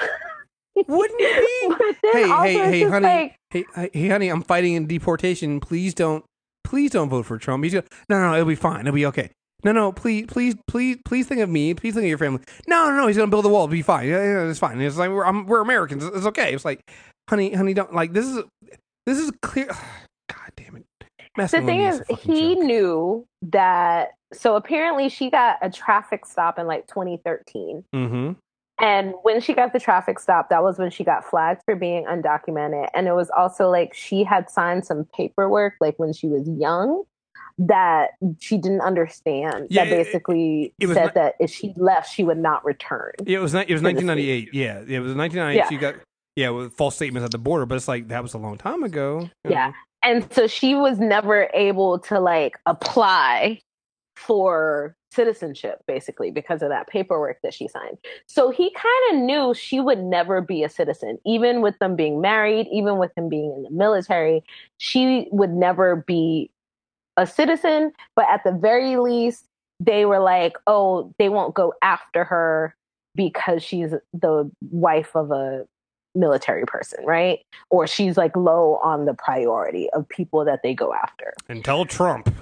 [0.86, 1.26] Wouldn't you
[1.68, 1.84] be?
[2.12, 5.60] Hey, hey, hey, honey, like- hey, hey, hey, honey, I'm fighting in deportation.
[5.60, 6.24] Please don't,
[6.64, 7.64] please don't vote for Trump.
[7.64, 8.80] He's gonna, no, no, it'll be fine.
[8.80, 9.30] It'll be okay.
[9.64, 11.74] No, no, please, please, please, please think of me.
[11.74, 12.40] Please think of your family.
[12.68, 13.06] No, no, no.
[13.08, 13.64] He's gonna build a wall.
[13.64, 14.08] It'll be fine.
[14.08, 14.80] Yeah, yeah, it's fine.
[14.80, 16.04] It's like we're, I'm, we're Americans.
[16.04, 16.54] It's okay.
[16.54, 16.80] It's like,
[17.28, 18.44] honey, honey, don't like this is,
[19.06, 19.66] this is clear.
[20.28, 20.84] God damn it.
[21.00, 22.64] the thing Masculinity is, he joke.
[22.64, 24.10] knew that.
[24.32, 27.84] So apparently, she got a traffic stop in like 2013.
[27.94, 28.32] Mm-hmm.
[28.80, 32.04] And when she got the traffic stop, that was when she got flagged for being
[32.04, 32.88] undocumented.
[32.94, 37.02] And it was also like she had signed some paperwork, like when she was young,
[37.58, 39.66] that she didn't understand.
[39.70, 43.12] Yeah, that it- basically it said not- that if she left, she would not return.
[43.24, 44.54] Yeah, it was ni- it was 1998.
[44.54, 45.56] Yeah, it was 1998.
[45.56, 45.68] Yeah.
[45.68, 45.96] She got
[46.36, 48.82] yeah with false statements at the border, but it's like that was a long time
[48.82, 49.28] ago.
[49.48, 49.68] Yeah.
[49.68, 49.72] know.
[50.04, 53.60] And so she was never able to like apply
[54.16, 57.98] for citizenship basically because of that paperwork that she signed.
[58.26, 62.20] So he kind of knew she would never be a citizen even with them being
[62.20, 64.44] married, even with him being in the military,
[64.76, 66.50] she would never be
[67.18, 69.44] a citizen, but at the very least
[69.80, 72.74] they were like, "Oh, they won't go after her
[73.14, 75.66] because she's the wife of a
[76.14, 77.40] military person, right?
[77.70, 81.32] Or she's like low on the priority of people that they go after.
[81.48, 82.32] Until Trump.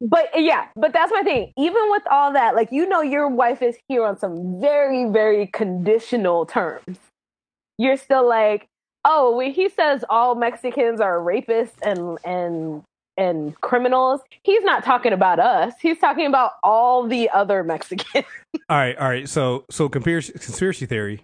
[0.00, 1.52] But yeah, but that's my thing.
[1.56, 5.48] Even with all that, like you know, your wife is here on some very, very
[5.48, 6.98] conditional terms.
[7.78, 8.66] You're still like,
[9.04, 12.82] oh, when he says all Mexicans are rapists and and
[13.18, 15.74] and criminals, he's not talking about us.
[15.82, 18.24] He's talking about all the other Mexicans.
[18.70, 19.28] All right, all right.
[19.28, 21.22] So so conspiracy conspiracy theory.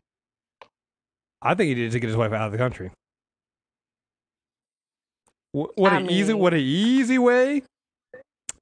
[1.41, 2.91] I think he did it to get his wife out of the country.
[5.53, 7.63] What, what an easy what an easy way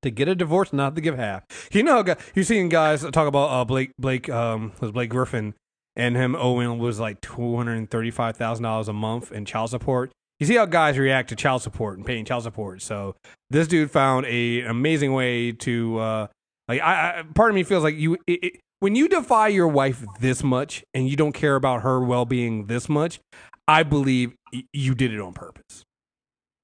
[0.03, 1.45] to get a divorce, not to give half.
[1.73, 2.05] You know,
[2.35, 5.55] you've seen guys talk about uh, Blake Blake um was Blake Griffin
[5.97, 9.45] and him owing was like two hundred and thirty five thousand dollars a month in
[9.45, 10.13] child support.
[10.43, 12.83] You see how guys react to child support and paying child support.
[12.83, 13.15] So
[13.51, 16.27] this dude found a an amazing way to uh
[16.67, 19.69] like I, I part of me feels like you it, it, when you defy your
[19.69, 23.21] wife this much and you don't care about her well being this much,
[23.69, 25.85] I believe y- you did it on purpose.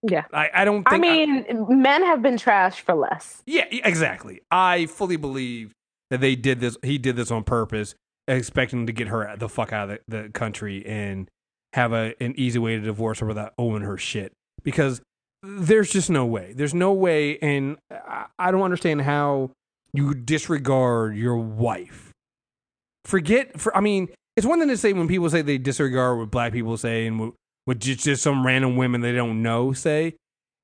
[0.02, 0.24] Yeah.
[0.32, 3.44] I, I don't I mean, men have been trashed for less.
[3.46, 4.40] yeah, exactly.
[4.50, 5.70] I fully believe
[6.10, 6.76] that they did this.
[6.82, 7.94] He did this on purpose,
[8.26, 10.84] expecting to get her the fuck out of the, the country.
[10.84, 11.28] And
[11.74, 14.32] have a an easy way to divorce her without owing her shit
[14.62, 15.00] because
[15.42, 16.52] there's just no way.
[16.54, 19.50] There's no way, and I, I don't understand how
[19.92, 22.12] you disregard your wife.
[23.04, 26.30] Forget for I mean, it's one thing to say when people say they disregard what
[26.30, 27.32] black people say and what,
[27.64, 30.14] what just, just some random women they don't know say.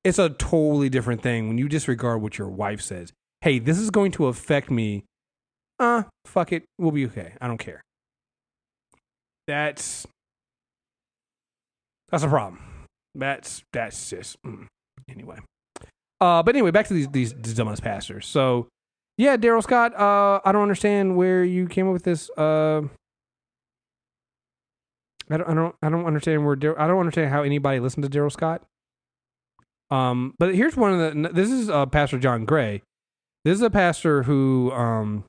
[0.02, 3.12] It's a totally different thing when you disregard what your wife says.
[3.40, 5.04] Hey, this is going to affect me.
[5.78, 6.64] Uh, fuck it.
[6.78, 7.32] We'll be okay.
[7.40, 7.80] I don't care.
[9.46, 10.06] That's
[12.14, 12.60] that's a problem.
[13.16, 14.68] That's that's just mm.
[15.08, 15.38] anyway.
[16.20, 18.26] Uh, but anyway, back to these these, these dumbass pastors.
[18.26, 18.68] So,
[19.18, 19.98] yeah, Darrell Scott.
[19.98, 22.30] Uh, I don't understand where you came up with this.
[22.36, 22.82] Uh,
[25.28, 26.54] I don't, I don't, I don't understand where.
[26.54, 28.62] Dar- I don't understand how anybody listened to Darrell Scott.
[29.90, 31.28] Um, but here's one of the.
[31.30, 32.82] This is uh, Pastor John Gray.
[33.44, 35.24] This is a pastor who um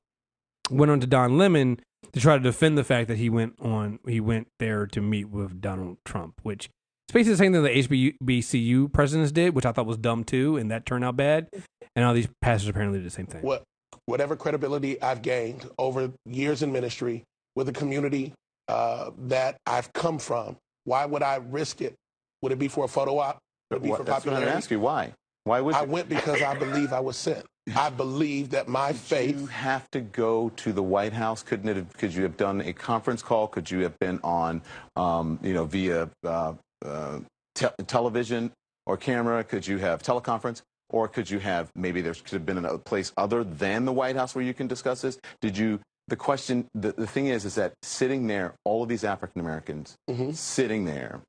[0.70, 1.80] went on to Don Lemon
[2.14, 4.00] to try to defend the fact that he went on.
[4.08, 6.70] He went there to meet with Donald Trump, which
[7.08, 10.58] it's basically the same thing the HBCU presidents did, which I thought was dumb too,
[10.58, 11.48] and that turned out bad.
[11.96, 13.42] And all these pastors apparently did the same thing.
[13.42, 13.64] What,
[14.06, 17.24] whatever credibility I've gained over years in ministry
[17.56, 18.34] with the community
[18.68, 21.94] uh, that I've come from, why would I risk it?
[22.42, 23.38] Would it be for a photo op?
[23.72, 24.46] Would it be What- for that's what I'm popularity?
[24.48, 24.80] gonna ask you.
[24.80, 25.14] Why?
[25.46, 25.92] Why would I you?
[25.92, 27.46] went because I believe I was sent.
[27.74, 29.40] I believe that my faith.
[29.40, 31.42] You have to go to the White House.
[31.42, 31.78] Couldn't it?
[31.78, 33.48] Have, could you have done a conference call?
[33.48, 34.62] Could you have been on,
[34.96, 37.20] um, you know, via uh, uh,
[37.56, 38.52] te- television
[38.86, 39.44] or camera?
[39.44, 40.62] Could you have teleconference?
[40.92, 44.16] Or could you have maybe there could have been a place other than the White
[44.16, 45.18] House where you can discuss this?
[45.42, 45.80] Did you?
[46.08, 49.96] The question, the, the thing is, is that sitting there, all of these African Americans
[50.38, 51.22] sitting there,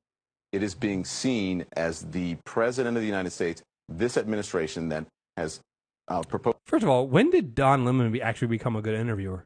[0.51, 5.61] it is being seen as the president of the United States, this administration that has
[6.07, 6.57] uh, proposed.
[6.65, 9.45] First of all, when did Don Lemon be, actually become a good interviewer?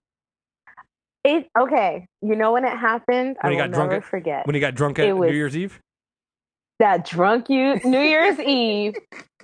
[1.24, 2.08] It okay.
[2.22, 3.38] You know when it happened?
[3.42, 4.46] I When he will got drunk never at- forget.
[4.48, 5.80] When he got drunk at was- New Year's Eve.
[6.80, 8.96] that drunk you New Year's Eve,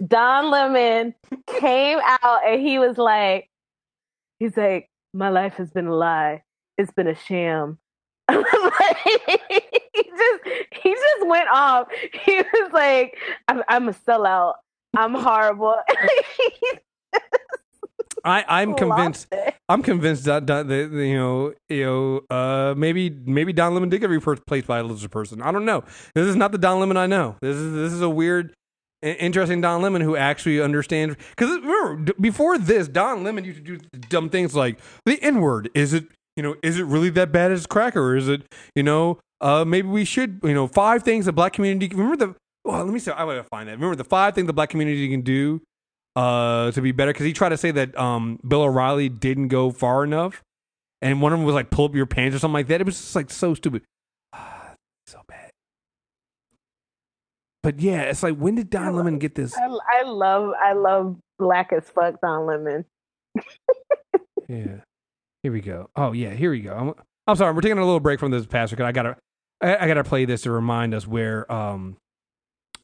[0.08, 1.14] Don Lemon
[1.60, 3.48] came out and he was like,
[4.40, 6.42] he's like, my life has been a lie.
[6.80, 7.78] It's been a sham.
[8.30, 8.38] he
[10.04, 10.44] just
[10.82, 11.88] he just went off.
[12.26, 13.18] He was like,
[13.48, 14.56] I'm, I'm a sellout.
[14.96, 15.76] I'm horrible.
[18.24, 19.34] I, I'm convinced.
[19.70, 24.00] I'm convinced that, that, that you know, you know, uh, maybe maybe Don Lemon did
[24.00, 25.42] get replaced by a lizard person.
[25.42, 25.84] I don't know.
[26.16, 27.36] This is not the Don Lemon I know.
[27.42, 28.54] This is this is a weird,
[29.02, 31.16] interesting Don Lemon who actually understands.
[31.32, 35.70] Because remember, before this, Don Lemon used to do dumb things like the N word.
[35.74, 36.56] Is it you know?
[36.64, 38.02] Is it really that bad as cracker?
[38.02, 38.44] Or is it
[38.76, 39.20] you know?
[39.40, 41.94] Uh, maybe we should you know five things the black community.
[41.94, 42.36] Remember the.
[42.64, 43.12] Well, let me see.
[43.12, 43.74] I gotta find that.
[43.74, 45.62] Remember the five things the black community can do
[46.18, 49.70] uh, to be better because he tried to say that um, Bill O'Reilly didn't go
[49.70, 50.42] far enough,
[51.00, 52.82] and one of them was like pull up your pants or something like that.
[52.82, 53.84] It was just like so stupid,
[54.34, 54.74] Ah,
[55.06, 55.52] so bad.
[57.62, 59.56] But yeah, it's like when did Don Lemon get this?
[59.56, 59.68] I,
[60.00, 62.86] I love I love black as fuck Don Lemon.
[64.50, 64.78] Yeah,
[65.44, 65.90] here we go.
[65.98, 66.74] Oh yeah, here we go.
[66.74, 66.94] I'm,
[67.28, 69.18] I'm sorry, we're taking a little break from this pastor because I gotta
[69.62, 71.98] I, I gotta play this to remind us where um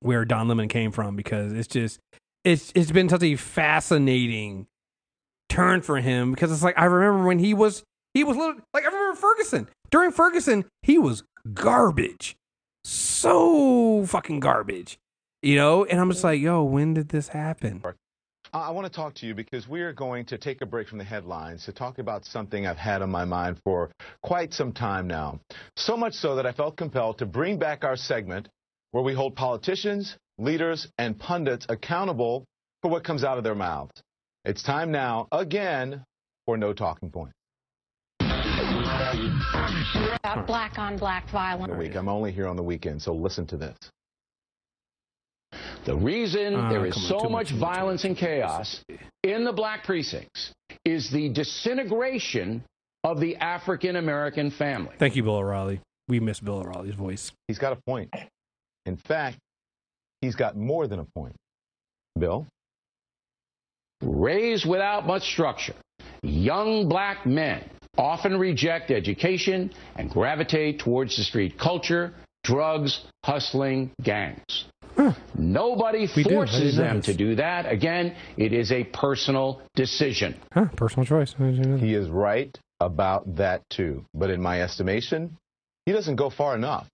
[0.01, 2.01] where Don Lemon came from because it's just
[2.43, 4.67] it's it's been such a fascinating
[5.49, 7.83] turn for him because it's like I remember when he was
[8.13, 9.69] he was little like I remember Ferguson.
[9.91, 12.35] During Ferguson he was garbage.
[12.83, 14.97] So fucking garbage
[15.41, 15.85] you know?
[15.85, 17.83] And I'm just like yo when did this happen?
[18.51, 20.99] I want to talk to you because we are going to take a break from
[20.99, 23.89] the headlines to talk about something I've had on my mind for
[24.21, 25.39] quite some time now.
[25.75, 28.47] So much so that I felt compelled to bring back our segment
[28.91, 32.45] where we hold politicians, leaders, and pundits accountable
[32.81, 33.91] for what comes out of their mouths.
[34.45, 36.03] It's time now, again,
[36.45, 37.31] for No Talking Point.
[38.19, 41.71] About black on black violence.
[41.71, 41.95] The week.
[41.95, 43.77] I'm only here on the weekend, so listen to this.
[45.85, 48.83] The reason Ah, there is come on, so much, much much, violence and chaos
[49.23, 50.51] in the black precincts
[50.85, 52.63] is the disintegration
[53.03, 54.95] of the African American family.
[54.97, 58.09] thank you Bill O'Reilly we miss Bill O'Reilly's voice He's got a point.
[58.85, 59.37] In fact,
[60.23, 61.35] he's got more than a point.
[62.17, 62.47] Bill?
[64.01, 65.75] Raised without much structure,
[66.21, 72.13] young black men often reject education and gravitate towards the street culture,
[72.43, 74.65] drugs, hustling, gangs.
[75.35, 77.71] Nobody We forces didn't them to do that.
[77.71, 80.35] Again, it is a personal decision.
[80.53, 81.35] huh personal choice
[81.79, 84.05] He is right about that too.
[84.13, 85.37] But in my estimation,
[85.85, 86.87] he doesn't go far enough.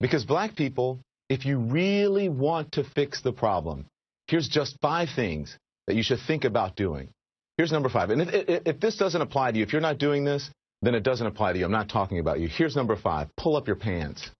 [0.00, 3.86] Because black people, if you really want to fix the problem,
[4.28, 7.08] here's just five things that you should think about doing.
[7.56, 8.10] Here's number five.
[8.10, 10.50] And if, if, if this doesn't apply to you, if you're not doing this,
[10.82, 11.64] then it doesn't apply to you.
[11.64, 12.48] I'm not talking about you.
[12.48, 14.30] Here's number five pull up your pants.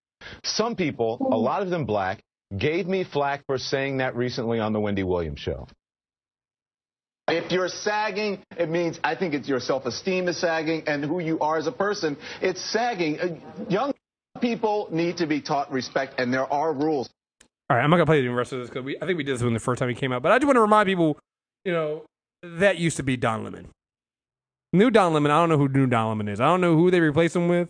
[0.44, 2.20] Some people, a lot of them black,
[2.56, 5.66] gave me flack for saying that recently on the Wendy Williams show.
[7.28, 11.40] If you're sagging, it means I think it's your self-esteem is sagging and who you
[11.40, 12.16] are as a person.
[12.40, 13.18] It's sagging.
[13.18, 13.26] Uh,
[13.68, 13.92] Young
[14.36, 17.10] people need to be taught respect, and there are rules.
[17.68, 19.24] All right, I'm not gonna play the rest of this because we I think we
[19.24, 20.22] did this when the first time he came out.
[20.22, 21.18] But I just want to remind people,
[21.64, 22.04] you know,
[22.42, 23.68] that used to be Don Lemon.
[24.72, 25.30] New Don Lemon.
[25.32, 26.40] I don't know who new Don Lemon is.
[26.40, 27.68] I don't know who they replaced him with.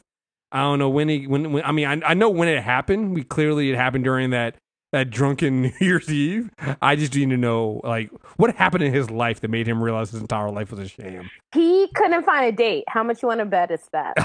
[0.53, 3.15] I don't know when he when, when I mean I, I know when it happened.
[3.15, 4.57] We clearly it happened during that
[4.93, 6.51] that drunken New Year's Eve.
[6.81, 10.11] I just need to know like what happened in his life that made him realize
[10.11, 11.31] his entire life was a sham.
[11.53, 12.85] He couldn't find a date.
[12.89, 14.17] How much you want to bet it's that?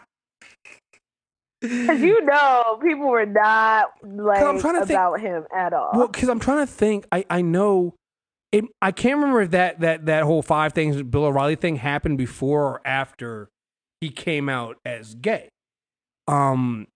[1.68, 5.90] Because you know, people were not like I'm trying to think- about him at all.
[5.94, 7.06] Well, because I'm trying to think.
[7.10, 7.94] I I know.
[8.52, 12.18] It, I can't remember if that that that whole five things Bill O'Reilly thing happened
[12.18, 13.48] before or after
[14.00, 15.48] he came out as gay.
[16.28, 16.86] Um,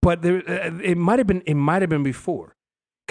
[0.00, 2.54] but there, uh, it might have been it might have been before.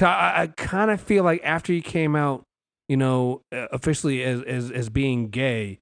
[0.02, 2.43] I, I kind of feel like after he came out,
[2.88, 5.80] you know, uh, officially as as as being gay,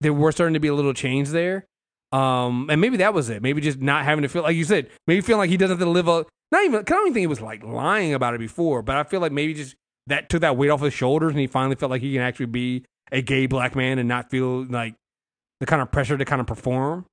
[0.00, 1.66] there were starting to be a little change there.
[2.12, 3.42] Um, and maybe that was it.
[3.42, 5.84] Maybe just not having to feel like you said, maybe feeling like he doesn't have
[5.84, 6.80] to live a not even.
[6.80, 9.32] I don't even think he was like lying about it before, but I feel like
[9.32, 9.74] maybe just
[10.06, 12.46] that took that weight off his shoulders, and he finally felt like he can actually
[12.46, 14.94] be a gay black man and not feel like
[15.58, 17.06] the kind of pressure to kind of perform,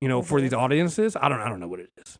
[0.00, 1.16] you know, for these audiences.
[1.16, 1.40] I don't.
[1.40, 2.16] I don't know what it is.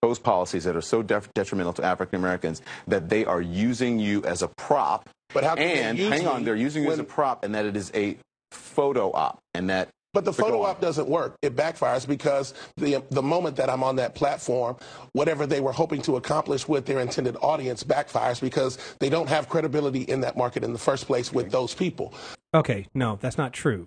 [0.00, 4.24] Those policies that are so def- detrimental to African Americans that they are using you
[4.24, 5.08] as a prop.
[5.34, 7.76] But how can and hang on, they're using you as a prop, and that it
[7.76, 8.16] is a
[8.50, 9.90] photo op, and that.
[10.12, 11.36] But the photo op doesn't work.
[11.40, 14.76] It backfires because the the moment that I'm on that platform,
[15.12, 19.48] whatever they were hoping to accomplish with their intended audience backfires because they don't have
[19.48, 22.12] credibility in that market in the first place with those people.
[22.54, 23.86] Okay, no, that's not true.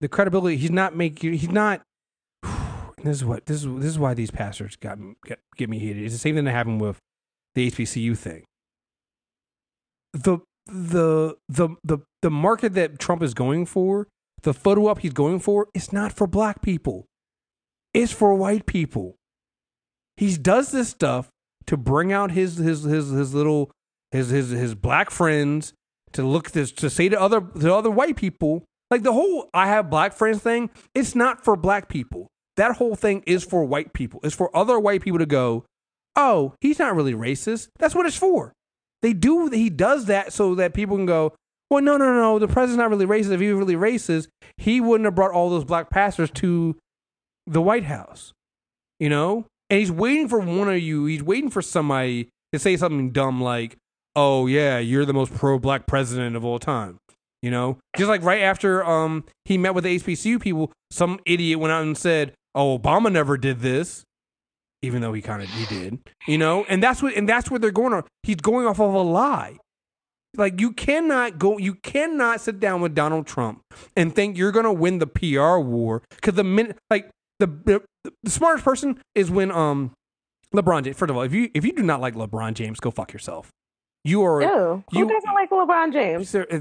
[0.00, 1.34] The credibility he's not making.
[1.34, 1.82] He's not.
[3.02, 3.64] This is what this is.
[3.64, 4.96] This is why these pastors got,
[5.26, 6.04] get get me heated.
[6.04, 6.98] It's the same thing that happened with
[7.56, 8.44] the HBCU thing.
[10.12, 14.06] The the the the the market that Trump is going for,
[14.42, 17.06] the photo op he's going for, is not for black people.
[17.94, 19.16] It's for white people.
[20.16, 21.28] He does this stuff
[21.66, 23.70] to bring out his his his his little
[24.10, 25.72] his his his black friends
[26.12, 29.68] to look this to say to other to other white people like the whole I
[29.68, 30.70] have black friends thing.
[30.94, 32.28] It's not for black people.
[32.56, 34.20] That whole thing is for white people.
[34.22, 35.64] It's for other white people to go.
[36.14, 37.68] Oh, he's not really racist.
[37.78, 38.52] That's what it's for.
[39.00, 39.48] They do.
[39.48, 41.34] He does that so that people can go.
[41.72, 42.38] Well, no, no, no.
[42.38, 43.30] The president's not really racist.
[43.30, 44.28] If he was really racist,
[44.58, 46.76] he wouldn't have brought all those black pastors to
[47.46, 48.34] the White House.
[49.00, 49.46] You know?
[49.70, 53.40] And he's waiting for one of you, he's waiting for somebody to say something dumb
[53.40, 53.78] like,
[54.14, 56.98] oh, yeah, you're the most pro black president of all time.
[57.40, 57.78] You know?
[57.96, 61.84] Just like right after um he met with the HBCU people, some idiot went out
[61.84, 64.04] and said, oh, Obama never did this.
[64.82, 67.62] Even though he kind of he did, you know, and that's what and that's what
[67.62, 68.04] they're going on.
[68.24, 69.56] He's going off of a lie.
[70.36, 73.60] Like you cannot go, you cannot sit down with Donald Trump
[73.96, 77.82] and think you're going to win the PR war because the minute, like the, the
[78.24, 79.92] the smartest person is when um
[80.54, 80.96] LeBron James.
[80.96, 83.50] First of all, if you if you do not like LeBron James, go fuck yourself.
[84.04, 86.32] You are Ew, who you doesn't like LeBron James?
[86.32, 86.60] they're, uh,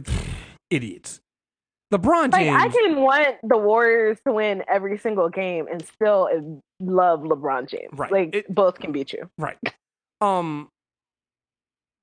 [0.69, 1.21] idiots.
[1.91, 2.63] LeBron Like James.
[2.63, 6.29] I can want the Warriors to win every single game and still
[6.79, 7.89] love LeBron James.
[7.93, 8.11] Right.
[8.11, 9.29] Like both can be true.
[9.37, 9.57] Right.
[10.21, 10.69] Um,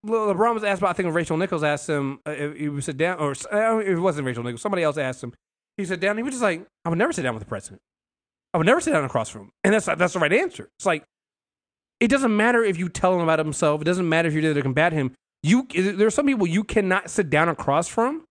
[0.06, 0.90] LeBron was asked about.
[0.90, 3.98] I think Rachel Nichols asked him uh, if he would sit down, or uh, it
[3.98, 4.62] wasn't Rachel Nichols.
[4.62, 5.34] Somebody else asked him.
[5.76, 6.16] He sat down.
[6.16, 7.80] He was just like, "I would never sit down with the president.
[8.54, 10.68] I would never sit down across from him." And that's that's the right answer.
[10.78, 11.04] It's like
[12.00, 13.80] it doesn't matter if you tell him about himself.
[13.80, 15.14] It doesn't matter if you're there to combat him.
[15.42, 18.24] You there are some people you cannot sit down across from.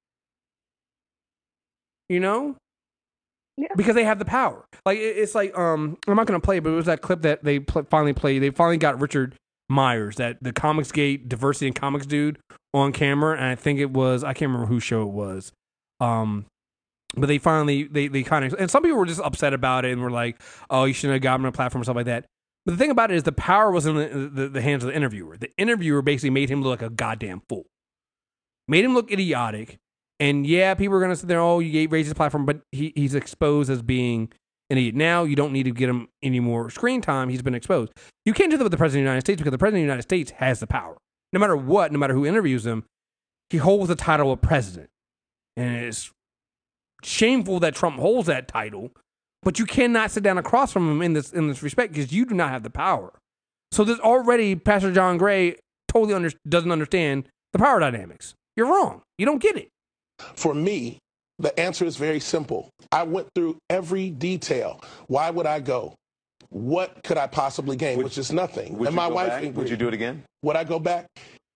[2.10, 2.56] You know,
[3.58, 3.68] yeah.
[3.76, 4.66] because they have the power.
[4.86, 7.44] Like it's like um, I'm not gonna play, it, but it was that clip that
[7.44, 8.42] they pl- finally played.
[8.42, 9.36] They finally got Richard
[9.70, 12.40] Myers, that the Comics Gate diversity and comics dude,
[12.74, 15.52] on camera, and I think it was I can't remember whose show it was.
[16.00, 16.46] Um,
[17.16, 19.92] but they finally they they kind of and some people were just upset about it
[19.92, 22.26] and were like, oh, you shouldn't have gotten on a platform or stuff like that.
[22.66, 24.90] But the thing about it is the power was in the, the, the hands of
[24.90, 25.38] the interviewer.
[25.38, 27.66] The interviewer basically made him look like a goddamn fool,
[28.68, 29.78] made him look idiotic.
[30.20, 33.16] And yeah, people are gonna sit there, oh, you raised his platform, but he, he's
[33.16, 34.32] exposed as being
[34.70, 34.96] an idiot.
[34.96, 37.30] Now you don't need to get him any more screen time.
[37.30, 37.94] He's been exposed.
[38.26, 39.88] You can't do that with the president of the United States because the president of
[39.88, 40.98] the United States has the power.
[41.34, 42.86] No matter what, no matter who interviews him,
[43.50, 44.90] he holds the title of president.
[45.56, 46.12] And it's
[47.04, 48.92] shameful that Trump holds that title,
[49.44, 52.26] but you cannot sit down across from him in this in this respect because you
[52.26, 53.14] do not have the power.
[53.72, 55.58] So there's already Pastor John Gray
[55.88, 58.34] totally under, doesn't understand the power dynamics.
[58.56, 59.02] You're wrong.
[59.18, 59.70] You don't get it.
[60.36, 61.00] For me,
[61.40, 62.70] the answer is very simple.
[62.92, 64.82] I went through every detail.
[65.08, 65.96] Why would I go?
[66.50, 67.98] what could I possibly gain?
[67.98, 68.84] Which is nothing.
[68.86, 69.44] And my wife back?
[69.44, 69.56] agreed.
[69.56, 70.24] Would you do it again?
[70.44, 71.08] Would I go back?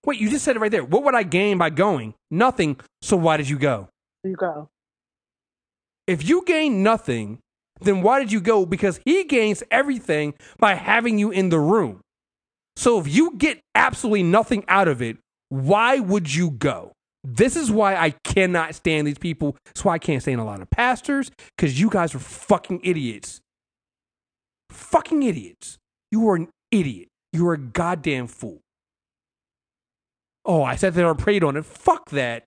[0.05, 0.83] Wait, you just said it right there.
[0.83, 2.13] What would I gain by going?
[2.29, 2.79] Nothing.
[3.01, 3.87] So why did you go?
[4.23, 4.69] You go.
[6.07, 7.39] If you gain nothing,
[7.81, 8.65] then why did you go?
[8.65, 12.01] Because he gains everything by having you in the room.
[12.75, 15.17] So if you get absolutely nothing out of it,
[15.49, 16.93] why would you go?
[17.23, 19.55] This is why I cannot stand these people.
[19.65, 23.41] That's why I can't stand a lot of pastors, because you guys are fucking idiots.
[24.71, 25.77] Fucking idiots.
[26.11, 27.09] You are an idiot.
[27.33, 28.59] You are a goddamn fool.
[30.45, 31.65] Oh, I said that I prayed on it.
[31.65, 32.45] Fuck that.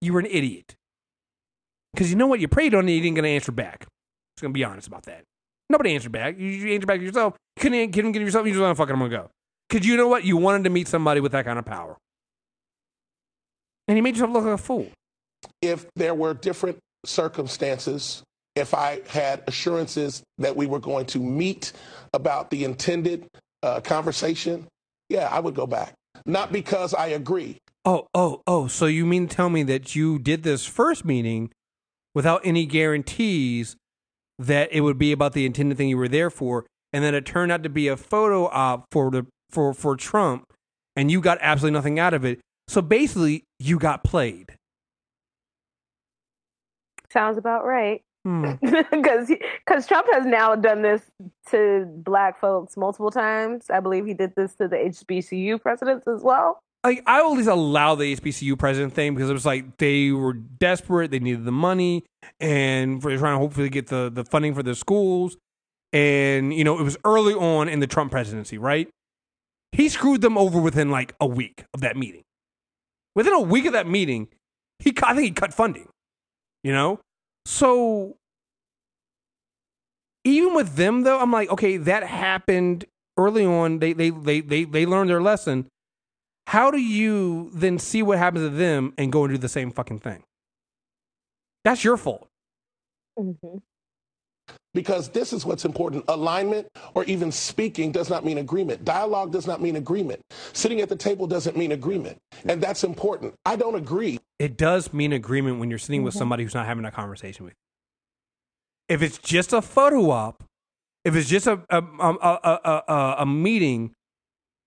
[0.00, 0.74] You were an idiot.
[1.92, 2.40] Because you know what?
[2.40, 3.80] You prayed on it, you didn't get an answer back.
[3.80, 5.22] Just gonna be honest about that.
[5.70, 6.38] Nobody answered back.
[6.38, 7.34] You, answered back yourself.
[7.56, 8.46] You couldn't get yourself.
[8.46, 9.30] You just to fucking I'm gonna go.
[9.68, 10.24] Because you know what?
[10.24, 11.96] You wanted to meet somebody with that kind of power,
[13.88, 14.88] and you made yourself look like a fool.
[15.60, 18.22] If there were different circumstances,
[18.54, 21.72] if I had assurances that we were going to meet
[22.12, 23.26] about the intended
[23.62, 24.66] uh, conversation,
[25.08, 25.94] yeah, I would go back.
[26.26, 27.58] Not because I agree.
[27.84, 28.66] Oh, oh, oh.
[28.66, 31.50] So you mean to tell me that you did this first meeting
[32.14, 33.76] without any guarantees
[34.38, 37.26] that it would be about the intended thing you were there for, and then it
[37.26, 40.52] turned out to be a photo op for the for for Trump,
[40.96, 42.40] and you got absolutely nothing out of it.
[42.68, 44.56] So basically, you got played.
[47.10, 48.02] Sounds about right.
[48.24, 48.52] Hmm.
[48.90, 49.28] Because
[49.66, 51.02] because Trump has now done this
[51.50, 53.66] to black folks multiple times.
[53.70, 56.60] I believe he did this to the HBCU presidents as well.
[56.82, 60.32] Like I at least allow the HBCU president thing because it was like they were
[60.32, 62.04] desperate, they needed the money,
[62.40, 65.36] and for trying to hopefully get the the funding for the schools.
[65.92, 68.88] And you know, it was early on in the Trump presidency, right?
[69.72, 72.23] He screwed them over within like a week of that meeting.
[73.14, 74.28] Within a week of that meeting,
[74.78, 75.88] he I think he cut funding.
[76.62, 77.00] You know,
[77.44, 78.16] so
[80.24, 82.86] even with them though, I'm like, okay, that happened
[83.16, 83.78] early on.
[83.78, 85.66] They they they they they learned their lesson.
[86.46, 89.70] How do you then see what happens to them and go and do the same
[89.70, 90.22] fucking thing?
[91.64, 92.28] That's your fault.
[93.18, 93.58] Mm-hmm.
[94.74, 96.04] Because this is what's important.
[96.08, 98.84] Alignment or even speaking does not mean agreement.
[98.84, 100.20] Dialogue does not mean agreement.
[100.52, 102.18] Sitting at the table doesn't mean agreement.
[102.44, 103.34] And that's important.
[103.46, 104.18] I don't agree.
[104.40, 106.18] It does mean agreement when you're sitting with Mhm.
[106.18, 108.94] somebody who's not having a conversation with you.
[108.96, 110.42] If it's just a photo op,
[111.04, 113.92] if it's just a a, a, a, a, a, a meeting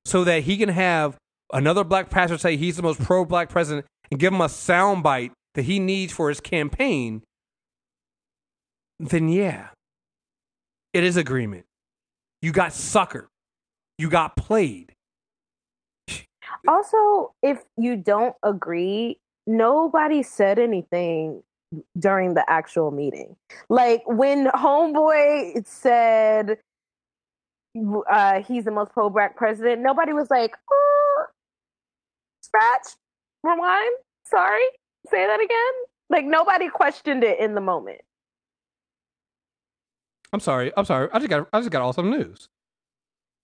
[0.05, 1.17] so that he can have
[1.53, 5.03] another black pastor say he's the most pro black president and give him a sound
[5.03, 7.23] bite that he needs for his campaign,
[8.99, 9.69] then yeah,
[10.97, 11.63] it is agreement.
[12.41, 13.27] You got suckered.
[13.99, 14.95] You got played.
[16.67, 21.43] Also, if you don't agree, nobody said anything
[21.99, 23.35] during the actual meeting.
[23.69, 26.57] Like when Homeboy said
[28.09, 31.25] uh, he's the most pro black president, nobody was like, oh,
[32.41, 32.87] scratch,
[33.43, 33.93] rewind,
[34.25, 34.65] sorry,
[35.11, 35.73] say that again.
[36.09, 38.01] Like nobody questioned it in the moment.
[40.33, 40.71] I'm sorry.
[40.75, 41.09] I'm sorry.
[41.13, 41.47] I just got.
[41.53, 42.47] I just got awesome news.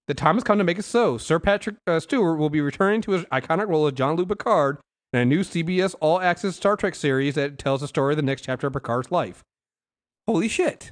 [0.08, 1.18] The time has come to make it so.
[1.18, 4.80] Sir Patrick uh, Stewart will be returning to his iconic role of Jean-Luc Picard
[5.14, 8.24] in a new CBS All Access Star Trek series that tells the story of the
[8.24, 9.44] next chapter of Picard's life.
[10.28, 10.92] Holy shit!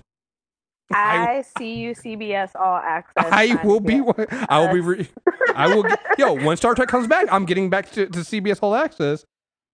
[0.94, 3.26] I, see you, CBS All Access.
[3.32, 4.02] I will be.
[4.50, 4.80] I will be.
[4.80, 5.10] Re-
[5.56, 5.84] I will.
[5.84, 9.26] Get, yo, when Star Trek comes back, I'm getting back to, to CBS All Access.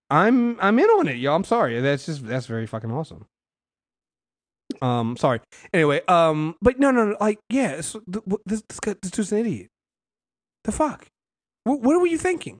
[0.09, 1.35] I'm I'm in on it, yo.
[1.35, 1.79] I'm sorry.
[1.81, 3.27] That's just that's very fucking awesome.
[4.81, 5.39] Um, sorry.
[5.73, 7.17] Anyway, um, but no, no, no.
[7.19, 9.67] Like, yeah, it's, this this, guy, this dude's an idiot.
[10.63, 11.07] The fuck?
[11.63, 12.59] What, what were you thinking?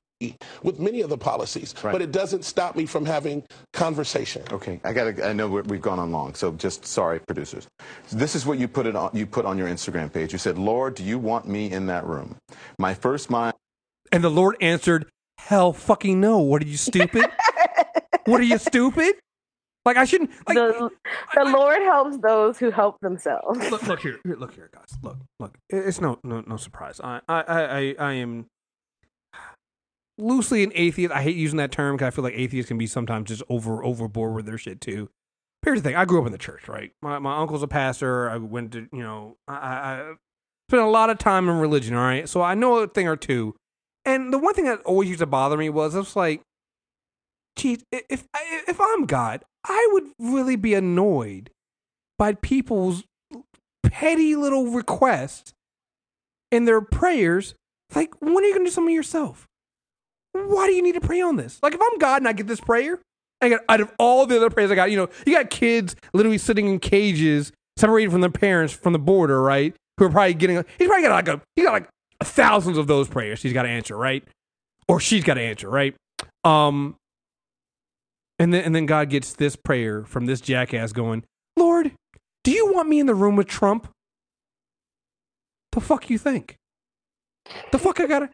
[0.64, 4.42] With many of the policies, but it doesn't stop me from having conversation.
[4.52, 5.16] Okay, I got.
[5.16, 7.68] to I know we're, we've gone on long, so just sorry, producers.
[8.12, 9.12] This is what you put it on.
[9.14, 10.34] You put on your Instagram page.
[10.34, 12.36] You said, "Lord, do you want me in that room?"
[12.80, 13.54] My first mind.
[14.12, 15.06] And the Lord answered,
[15.38, 16.40] "Hell, fucking no.
[16.40, 17.30] What are you stupid?
[18.26, 19.18] what are you stupid?
[19.88, 20.32] Like I shouldn't.
[20.48, 20.90] Like, the,
[21.34, 23.58] the Lord helps those who help themselves.
[23.72, 24.98] look, look here, here, look here, guys.
[25.02, 25.58] Look, look.
[25.70, 27.00] It's no, no, no surprise.
[27.02, 28.48] I, I, I, I- I am
[30.18, 31.14] loosely an atheist.
[31.14, 33.84] I hate using that term because I feel like atheists can be sometimes just over
[33.84, 35.10] overboard with their shit too.
[35.64, 36.92] Here's the thing: I grew up in the church, right?
[37.02, 38.30] My my uncle's a pastor.
[38.30, 40.14] I went to, you know, I, I, I
[40.70, 41.96] spent a lot of time in religion.
[41.96, 43.56] All right, so I know a thing or two.
[44.06, 46.42] And the one thing that always used to bother me was, I was like,
[47.58, 51.50] geez, if I- if I'm God, I would really be annoyed
[52.18, 53.04] by people's
[53.84, 55.54] petty little requests
[56.52, 57.56] and their prayers.
[57.96, 59.46] Like, when are you going to do something yourself?
[60.34, 61.60] Why do you need to pray on this?
[61.62, 63.00] Like, if I'm God and I get this prayer,
[63.42, 65.96] I got out of all the other prayers I got, you know, you got kids
[66.14, 69.76] literally sitting in cages, separated from their parents from the border, right?
[70.00, 70.58] who are probably getting.
[70.78, 71.42] He's probably got like a.
[71.56, 71.90] He got like
[72.24, 73.42] thousands of those prayers.
[73.42, 74.24] He's got to answer right,
[74.88, 75.96] or she's got to answer right.
[76.44, 76.96] Um,
[78.40, 81.24] and then and then God gets this prayer from this jackass going,
[81.56, 81.92] Lord,
[82.44, 83.88] do you want me in the room with Trump?
[85.72, 86.56] The fuck you think?
[87.72, 88.30] The fuck I gotta.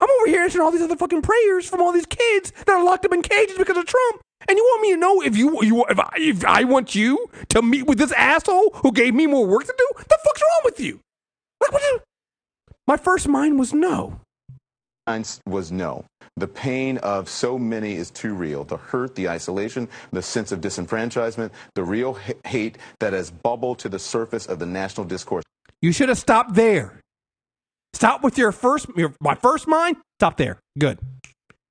[0.00, 2.84] I'm over here answering all these other fucking prayers from all these kids that are
[2.84, 4.20] locked up in cages because of Trump.
[4.48, 7.26] And you want me to know if you you if I, if I want you
[7.48, 9.86] to meet with this asshole who gave me more work to do?
[9.96, 11.00] The fuck's wrong with you?
[11.60, 12.00] Like, what you-
[12.86, 14.20] My first mind was no.
[15.06, 16.04] Mine was no.
[16.38, 18.64] The pain of so many is too real.
[18.64, 23.78] The hurt, the isolation, the sense of disenfranchisement, the real h- hate that has bubbled
[23.80, 25.44] to the surface of the national discourse.
[25.80, 27.00] You should have stopped there.
[27.94, 29.96] Stop with your first your my first mind.
[30.18, 30.58] Stop there.
[30.78, 30.98] Good.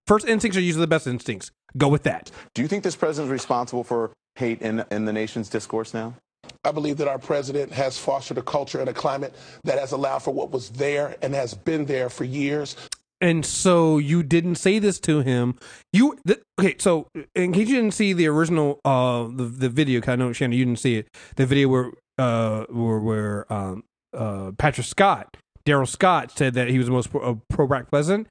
[0.08, 1.52] First instincts are usually the best instincts.
[1.78, 2.32] Go with that.
[2.56, 6.16] Do you think this president is responsible for hate in, in the nation's discourse now?
[6.64, 10.20] I believe that our president has fostered a culture and a climate that has allowed
[10.20, 12.76] for what was there and has been there for years.
[13.22, 15.58] And so you didn't say this to him.
[15.94, 16.76] You th- okay?
[16.80, 20.34] So in case you didn't see the original, uh, the the video, 'cause I know
[20.34, 21.08] Shannon, you didn't see it.
[21.38, 23.84] The video where uh where where um
[24.14, 28.28] uh Patrick Scott, Darrell Scott said that he was the most pro, pro black president.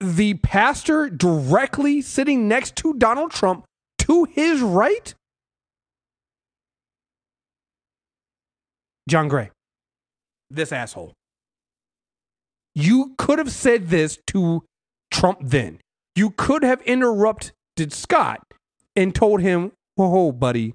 [0.00, 3.64] The pastor directly sitting next to Donald Trump
[4.00, 5.14] to his right,
[9.08, 9.50] John Gray,
[10.50, 11.12] this asshole.
[12.74, 14.64] You could have said this to
[15.10, 15.78] Trump then.
[16.16, 18.40] You could have interrupted Scott
[18.96, 20.74] and told him, whoa, buddy,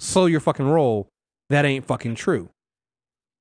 [0.00, 1.08] slow your fucking roll.
[1.50, 2.48] That ain't fucking true.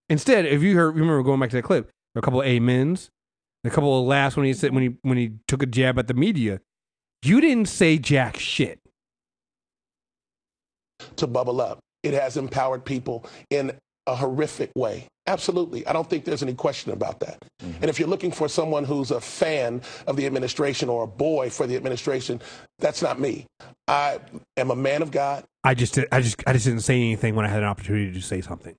[0.10, 3.10] Instead, if you heard, remember going back to that clip, a couple of amens,
[3.64, 6.08] a couple of laughs when he said when he when he took a jab at
[6.08, 6.60] the media.
[7.24, 8.80] You didn't say jack shit.
[11.16, 11.80] to bubble up.
[12.04, 13.72] It has empowered people in
[14.08, 15.08] a horrific way.
[15.26, 15.88] Absolutely.
[15.88, 17.40] I don't think there's any question about that.
[17.62, 17.82] Mm-hmm.
[17.82, 21.50] And if you're looking for someone who's a fan of the administration or a boy
[21.50, 22.42] for the administration,
[22.80, 23.46] that's not me.
[23.88, 24.20] I
[24.58, 25.46] am a man of God.
[25.64, 28.22] I just I just I just didn't say anything when I had an opportunity to
[28.22, 28.76] say something.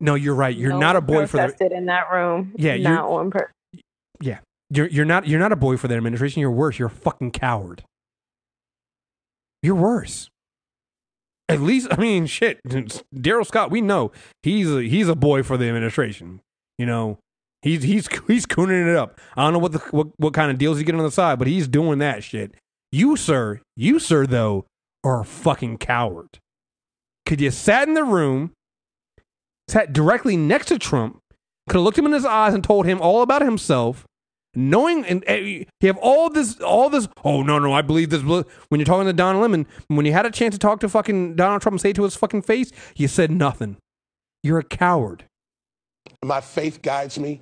[0.00, 0.56] No, you're right.
[0.56, 2.52] You're No not a boy for the protested in that room.
[2.56, 3.50] Yeah, you're- not one person.
[4.20, 4.38] Yeah.
[4.70, 6.40] You're you're not you're not a boy for the administration.
[6.40, 6.78] You're worse.
[6.78, 7.84] You're a fucking coward.
[9.62, 10.28] You're worse.
[11.48, 12.60] At least I mean shit.
[13.14, 14.12] Darrell Scott, we know
[14.42, 16.40] he's a, he's a boy for the administration.
[16.76, 17.18] You know,
[17.62, 19.18] he's he's he's cooning it up.
[19.36, 21.38] I don't know what the what, what kind of deals he get on the side,
[21.38, 22.54] but he's doing that shit.
[22.92, 24.66] You sir, you sir though
[25.04, 26.38] are a fucking coward.
[27.26, 28.52] Could you sat in the room,
[29.68, 31.18] sat directly next to Trump,
[31.68, 34.06] could have looked him in his eyes and told him all about himself,
[34.58, 37.08] knowing and uh, you have all this, all this.
[37.24, 38.22] Oh no, no, I believe this.
[38.22, 41.36] When you're talking to Don Lemon, when you had a chance to talk to fucking
[41.36, 43.76] Donald Trump and say to his fucking face, you said nothing.
[44.42, 45.24] You're a coward.
[46.24, 47.40] My faith guides me.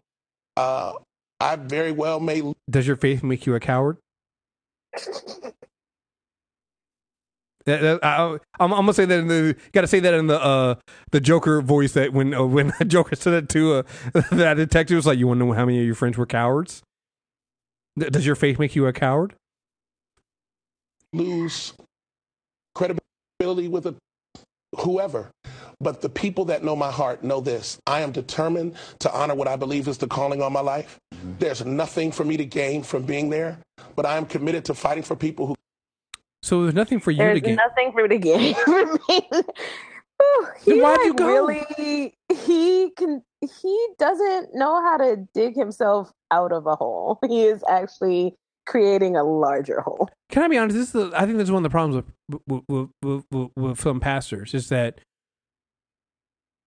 [0.56, 0.94] Uh,
[1.40, 3.98] I very well may Does your faith make you a coward?
[7.68, 10.76] I, I'm, I'm gonna say that in the got to say that in the uh
[11.10, 13.82] the Joker voice that when uh, when Joker said it to uh,
[14.30, 16.82] that detective was like, you want to know how many of your friends were cowards?
[17.98, 19.34] Th- Does your faith make you a coward?
[21.12, 21.72] lose
[22.74, 23.94] credibility with a,
[24.80, 25.30] whoever.
[25.80, 27.78] But the people that know my heart know this.
[27.86, 30.98] I am determined to honor what I believe is the calling on my life.
[31.14, 31.32] Mm-hmm.
[31.38, 33.58] There's nothing for me to gain from being there,
[33.94, 35.54] but I am committed to fighting for people who
[36.42, 37.56] So there's nothing for you There's to get.
[37.56, 39.28] nothing for me to gain from me.
[39.30, 41.46] Whew, he Then why'd you like go?
[41.46, 47.18] really he can he doesn't know how to dig himself out of a hole.
[47.28, 48.34] He is actually
[48.66, 50.08] creating a larger hole.
[50.30, 50.76] Can I be honest?
[50.76, 53.50] This is the, I think this is one of the problems with with, with, with,
[53.56, 55.00] with, some pastors is that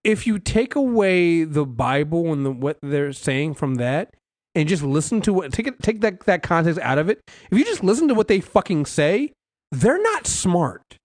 [0.02, 4.14] if you take away the Bible and the, what they're saying from that,
[4.54, 7.20] and just listen to what take it take that that context out of it,
[7.50, 9.32] if you just listen to what they fucking say,
[9.70, 10.96] they're not smart.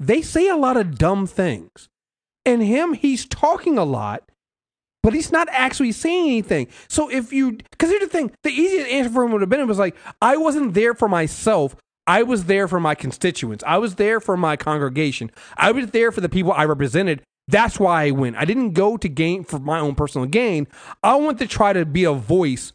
[0.00, 1.88] They say a lot of dumb things,
[2.46, 4.22] and him, he's talking a lot,
[5.02, 6.68] but he's not actually saying anything.
[6.88, 9.60] So if you, because here's the thing, the easiest answer for him would have been
[9.60, 11.76] it was like, I wasn't there for myself.
[12.06, 13.64] I was there for my constituents.
[13.66, 15.30] I was there for my congregation.
[15.56, 17.22] I was there for the people I represented.
[17.48, 18.36] That's why I went.
[18.36, 20.66] I didn't go to gain for my own personal gain.
[21.02, 22.72] I went to try to be a voice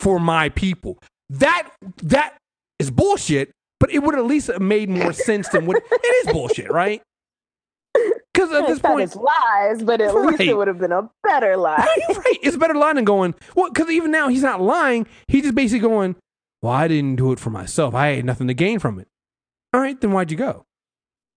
[0.00, 0.98] for my people.
[1.30, 1.68] That
[2.02, 2.36] that
[2.78, 3.50] is bullshit.
[3.80, 7.00] But it would at least have made more sense than what it is bullshit, right?
[7.94, 11.56] Because at this point, it's lies, but at least it would have been a better
[11.56, 11.76] lie.
[12.08, 12.38] right.
[12.42, 15.06] It's a better lie than going, well, because even now he's not lying.
[15.26, 16.14] He's just basically going,
[16.62, 17.94] well, I didn't do it for myself.
[17.94, 19.08] I had nothing to gain from it.
[19.74, 20.64] All right, then why'd you go?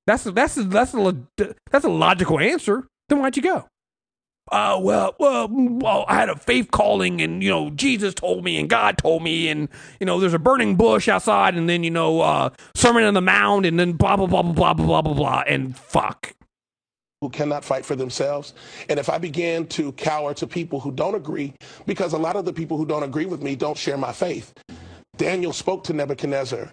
[0.06, 1.16] That's a, that's a, that's a,
[1.72, 2.88] that's a logical answer.
[3.10, 3.68] Then why'd you go?
[4.52, 8.60] uh, well, well, well, I had a faith calling, and you know, Jesus told me,
[8.60, 9.70] and God told me, and
[10.00, 13.22] you know, there's a burning bush outside, and then you know, uh, Sermon on the
[13.22, 16.34] mound, and then blah blah blah blah blah blah blah blah blah, and fuck.
[17.22, 18.54] Who cannot fight for themselves.
[18.90, 21.54] And if I begin to cower to people who don't agree,
[21.86, 24.54] because a lot of the people who don't agree with me don't share my faith.
[25.18, 26.70] Daniel spoke to Nebuchadnezzar.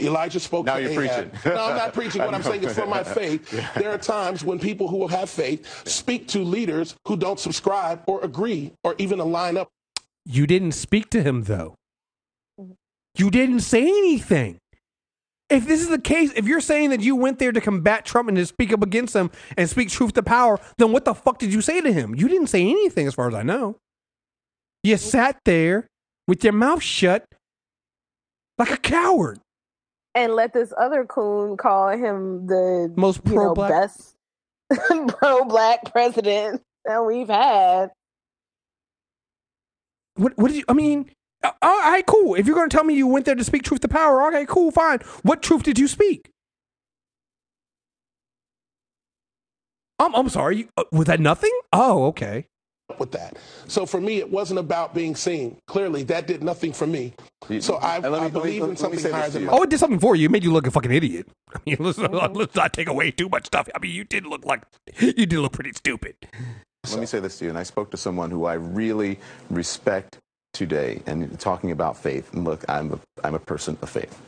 [0.00, 1.30] Elijah spoke Now to you're Ahab.
[1.32, 1.54] preaching.
[1.54, 2.20] No, I'm not preaching.
[2.24, 3.50] What I I'm saying is for my faith.
[3.74, 8.20] There are times when people who have faith speak to leaders who don't subscribe or
[8.24, 9.68] agree or even align up.
[10.24, 11.74] You didn't speak to him though.
[13.16, 14.58] You didn't say anything.
[15.50, 18.28] If this is the case, if you're saying that you went there to combat Trump
[18.28, 21.38] and to speak up against him and speak truth to power, then what the fuck
[21.38, 22.14] did you say to him?
[22.14, 23.76] You didn't say anything as far as I know.
[24.82, 25.86] You sat there
[26.26, 27.24] with your mouth shut
[28.58, 29.38] like a coward.
[30.14, 34.16] and let this other coon call him the Most you know, pro-black- best
[35.08, 37.90] pro black president that we've had.
[40.16, 41.10] What what did you I mean,
[41.42, 42.34] Uh, all right, cool.
[42.34, 44.44] If you're going to tell me you went there to speak truth to power, okay,
[44.46, 44.98] cool, fine.
[45.22, 46.30] What truth did you speak?
[49.98, 50.56] I'm, I'm sorry.
[50.58, 51.52] you- uh, was that nothing?
[51.72, 52.46] Oh, okay.
[52.98, 53.36] with that.
[53.66, 55.58] So for me, it wasn't about being seen.
[55.66, 57.12] Clearly, that did nothing for me.
[57.60, 59.44] So I, let me- I let me- believe let in me- let something higher than
[59.44, 59.60] myself.
[59.60, 60.26] Oh, it did something for you.
[60.26, 61.28] It made you look a fucking idiot.
[61.54, 62.36] I mean, let's, mm-hmm.
[62.36, 63.68] let's not take away too much stuff.
[63.74, 64.62] I mean, you did look like
[65.00, 66.16] you did look pretty stupid.
[66.90, 69.18] Let me say this to you, and I spoke to someone who I really
[69.50, 70.18] respect
[70.58, 72.32] today, and talking about faith.
[72.34, 74.20] And look, I'm a, I'm a person of faith.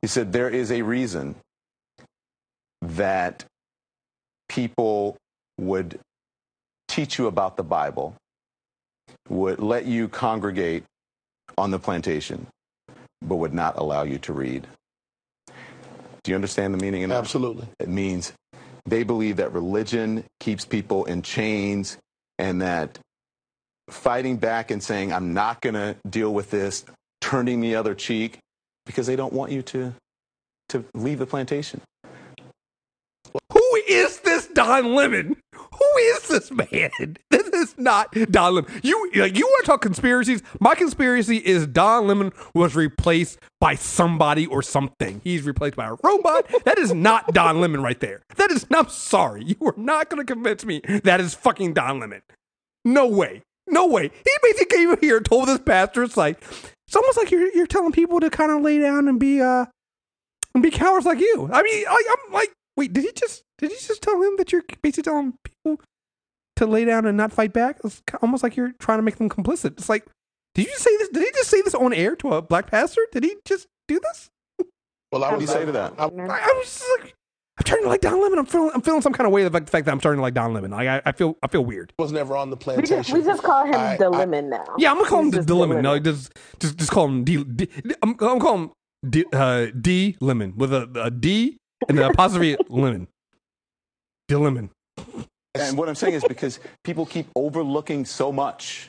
[0.00, 1.34] He said there is a reason
[2.80, 3.44] that
[4.48, 5.16] people
[5.58, 5.98] would
[6.88, 8.14] teach you about the Bible,
[9.28, 10.84] would let you congregate
[11.58, 12.46] on the plantation,
[13.20, 14.66] but would not allow you to read.
[16.22, 17.18] Do you understand the meaning of that?
[17.18, 17.66] Absolutely.
[17.80, 18.32] It means
[18.84, 21.98] they believe that religion keeps people in chains
[22.38, 22.98] and that
[23.90, 26.84] fighting back and saying, I'm not going to deal with this,
[27.20, 28.38] turning the other cheek,
[28.84, 29.94] because they don't want you to,
[30.70, 31.80] to leave the plantation.
[33.52, 35.36] Who is this Don Lemon?
[35.54, 36.90] Who is this man?
[37.30, 38.70] This is not Don Lemon.
[38.82, 40.42] You like you want to talk conspiracies?
[40.60, 45.20] My conspiracy is Don Lemon was replaced by somebody or something.
[45.24, 46.46] He's replaced by a robot.
[46.64, 48.22] That is not Don Lemon right there.
[48.36, 48.66] That is.
[48.70, 49.44] I'm sorry.
[49.44, 52.22] You are not going to convince me that is fucking Don Lemon.
[52.84, 53.42] No way.
[53.66, 54.10] No way.
[54.24, 56.42] He basically came here and told this pastor, it's like
[56.86, 59.66] it's almost like you're you're telling people to kind of lay down and be uh
[60.54, 61.50] and be cowards like you.
[61.52, 64.52] I mean, I, I'm like, wait, did he just did he just tell him that
[64.52, 65.80] you're basically telling people
[66.56, 67.78] to lay down and not fight back?
[67.84, 69.72] It's almost like you're trying to make them complicit.
[69.78, 70.06] It's like,
[70.54, 71.08] did you say this?
[71.08, 73.02] Did he just say this on air to a black pastor?
[73.12, 74.30] Did he just do this?
[75.12, 75.94] Well, I What do you say to that?
[75.98, 77.14] I, I, I was just like,
[77.58, 78.38] I'm starting to like Don Lemon.
[78.38, 80.22] I'm feeling I'm feeling some kind of way about the fact that I'm starting to
[80.22, 80.72] like Don Lemon.
[80.72, 81.92] Like I, I feel I feel weird.
[81.98, 83.18] was never on the We just, plantation.
[83.18, 84.64] we just call him I- the I- lemon now.
[84.76, 85.82] Yeah, I'm gonna call him He's the, just the the lemon.
[85.82, 87.42] No, just just just call him D.
[87.44, 87.68] D
[88.02, 88.70] I'm, I'm gonna call him
[89.08, 91.56] D, uh, D lemon with a, a D
[91.88, 93.08] and the apostrophe lemon.
[94.28, 94.70] D lemon.
[95.54, 98.88] And what I'm saying is because people keep overlooking so much.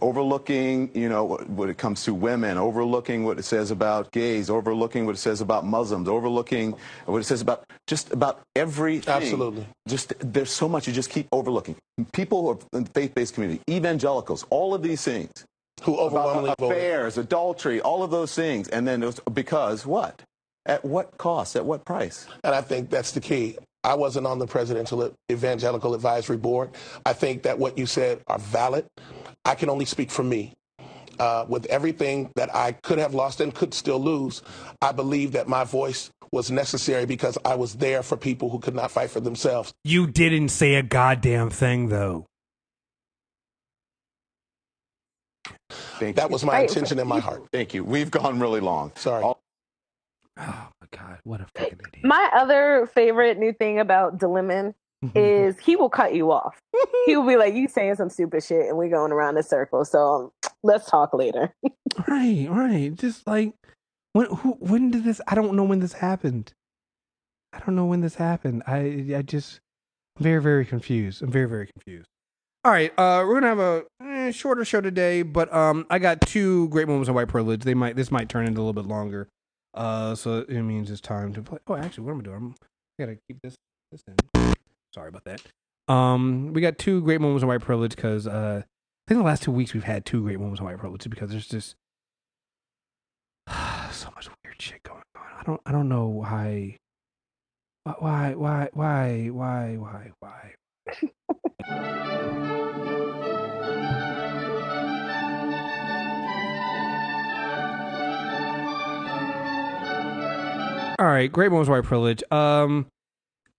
[0.00, 5.06] Overlooking, you know, when it comes to women, overlooking what it says about gays, overlooking
[5.06, 6.74] what it says about Muslims, overlooking
[7.06, 9.12] what it says about just about everything.
[9.12, 9.66] Absolutely.
[9.88, 11.76] Just there's so much you just keep overlooking.
[12.12, 15.44] People who are in the faith-based community, evangelicals, all of these things,
[15.82, 16.78] who overwhelmingly about voted.
[16.78, 20.22] affairs, adultery, all of those things, and then was because what?
[20.66, 21.56] At what cost?
[21.56, 22.26] At what price?
[22.44, 23.56] And I think that's the key.
[23.82, 26.68] I wasn't on the Presidential Evangelical Advisory Board.
[27.06, 28.84] I think that what you said are valid.
[29.44, 30.54] I can only speak for me.
[31.18, 34.40] Uh, with everything that I could have lost and could still lose,
[34.80, 38.74] I believe that my voice was necessary because I was there for people who could
[38.74, 39.74] not fight for themselves.
[39.84, 42.24] You didn't say a goddamn thing though.
[45.98, 46.32] Thank That you.
[46.32, 47.44] was my intention in my heart.
[47.52, 47.84] Thank you.
[47.84, 48.92] We've gone really long.
[48.96, 49.22] Sorry.
[49.22, 49.36] Oh
[50.38, 52.04] my god, what a fucking idiot.
[52.04, 54.72] My other favorite new thing about Delimon
[55.14, 56.58] is he will cut you off.
[57.06, 59.90] he will be like, "You saying some stupid shit, and we're going around in circles.
[59.90, 60.30] So um,
[60.62, 61.52] let's talk later."
[62.08, 62.94] right, right.
[62.94, 63.54] Just like
[64.12, 65.20] when who when did this?
[65.26, 66.52] I don't know when this happened.
[67.52, 68.62] I don't know when this happened.
[68.66, 69.60] I I just
[70.18, 71.22] very very confused.
[71.22, 72.06] I'm very very confused.
[72.62, 76.20] All right, uh, we're gonna have a eh, shorter show today, but um, I got
[76.20, 77.62] two great moments of white privilege.
[77.62, 79.28] They might this might turn into a little bit longer.
[79.72, 81.58] Uh, so it means it's time to play.
[81.66, 82.36] Oh, actually, what am I doing?
[82.36, 82.54] I'm,
[82.98, 83.54] I gotta keep this
[83.90, 84.54] this in.
[84.92, 85.42] Sorry about that.
[85.92, 89.42] Um, we got two great moments of white privilege because uh, I think the last
[89.42, 91.74] two weeks we've had two great moments of white privilege because there's just
[93.92, 95.22] so much weird shit going on.
[95.38, 96.76] I don't I don't know why
[97.84, 100.54] why why why why why why.
[111.00, 112.22] All right, great moments of white privilege.
[112.30, 112.86] Um,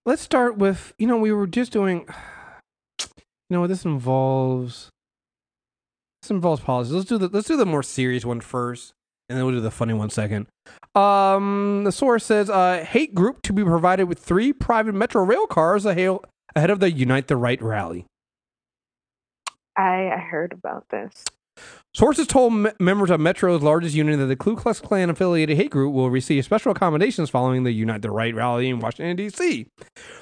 [0.06, 2.08] let's start with you know we were just doing.
[3.50, 4.88] You know this involves?
[6.22, 6.94] This involves policies.
[6.94, 8.94] Let's do the let's do the more serious one first,
[9.28, 10.48] and then we'll do the funny one second.
[10.96, 15.48] Um, the source says, uh, hate group to be provided with three private metro rail
[15.48, 16.20] cars ahead
[16.56, 18.06] ahead of the Unite the Right rally.
[19.76, 21.26] I heard about this.
[21.94, 25.72] Sources told m- members of Metro's largest union that the Ku Klux Klan affiliated hate
[25.72, 29.68] group will receive special accommodations following the Unite the Right rally in Washington, D.C.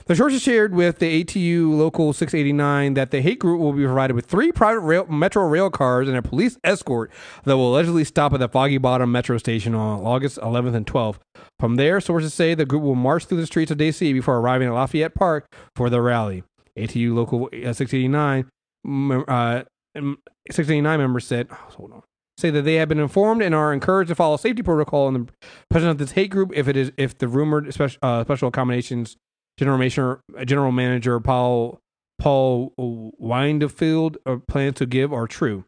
[0.08, 4.16] The sources shared with the ATU Local 689 that the hate group will be provided
[4.16, 7.12] with three private rail, Metro rail cars and a police escort
[7.44, 11.20] that will allegedly stop at the Foggy Bottom Metro station on August 11th and 12th.
[11.60, 14.12] From there, sources say the group will march through the streets of D.C.
[14.12, 16.44] before arriving at Lafayette Park for the rally.
[16.76, 18.50] ATU Local uh, 689
[18.88, 19.64] mm, uh,
[20.00, 20.18] um,
[20.50, 22.04] 689 members said, oh, hold on,
[22.38, 25.28] say that they have been informed and are encouraged to follow safety protocol in the
[25.70, 29.18] presence of this hate group if it is if the rumored special uh, special accommodations
[29.58, 31.80] general manager general manager Paul
[32.18, 35.66] Paul Wiedefeld uh, plans to give are true.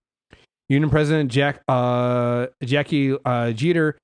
[0.70, 3.98] Union President Jack uh, Jackie uh, Jeter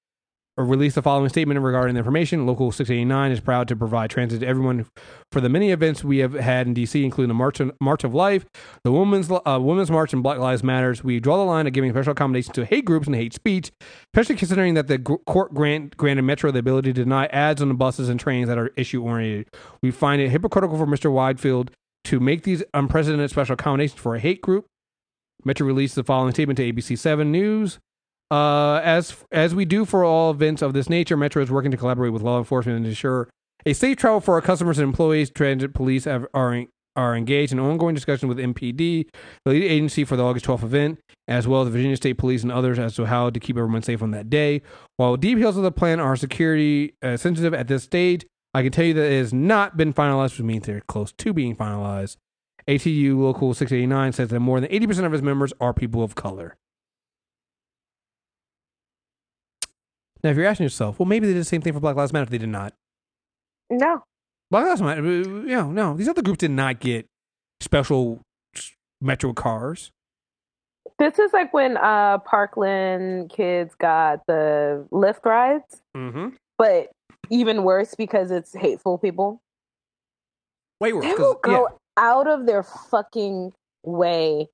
[0.58, 2.46] released the following statement regarding the information.
[2.46, 4.88] Local 689 is proud to provide transit to everyone
[5.32, 8.14] for the many events we have had in DC, including the March of, March of
[8.14, 8.46] Life,
[8.84, 11.04] the Women's uh, Women's March, and Black Lives Matters.
[11.04, 13.72] We draw the line of giving special accommodations to hate groups and hate speech,
[14.14, 17.76] especially considering that the court grant, granted Metro the ability to deny ads on the
[17.76, 19.48] buses and trains that are issue oriented.
[19.84, 21.12] We find it hypocritical for Mr.
[21.12, 21.70] Wiedefeld
[22.06, 24.66] to make these unprecedented special accommodations for a hate group.
[25.46, 27.80] Metro released the following statement to ABC 7 News.
[28.30, 31.78] Uh, as as we do for all events of this nature, Metro is working to
[31.78, 33.30] collaborate with law enforcement and ensure
[33.66, 35.30] a safe travel for our customers and employees.
[35.30, 36.66] Transit police have, are
[36.98, 39.08] are engaged in ongoing discussion with MPD,
[39.46, 42.42] the lead agency for the August 12th event, as well as the Virginia State Police
[42.42, 44.64] and others as to how to keep everyone safe on that day.
[44.98, 48.86] While details of the plan are security uh, sensitive at this stage, I can tell
[48.86, 52.18] you that it has not been finalized, which means they're close to being finalized.
[52.68, 56.58] ATU Local 689 says that more than 80% of its members are people of color.
[60.28, 62.12] Now, if you're asking yourself, well, maybe they did the same thing for Black Lives
[62.12, 62.74] Matter if they did not.
[63.70, 64.04] No.
[64.52, 65.96] Black Lives Matter, uh, you know, no.
[65.96, 67.06] These other groups did not get
[67.62, 68.20] special
[69.00, 69.92] metro cars.
[71.00, 76.30] This is like when uh Parkland kids got the Lyft rides, Mm-hmm.
[76.58, 76.90] but
[77.30, 79.40] even worse because it's hateful people.
[80.82, 81.06] Way worse.
[81.06, 81.76] They will go yeah.
[82.04, 84.48] out of their fucking way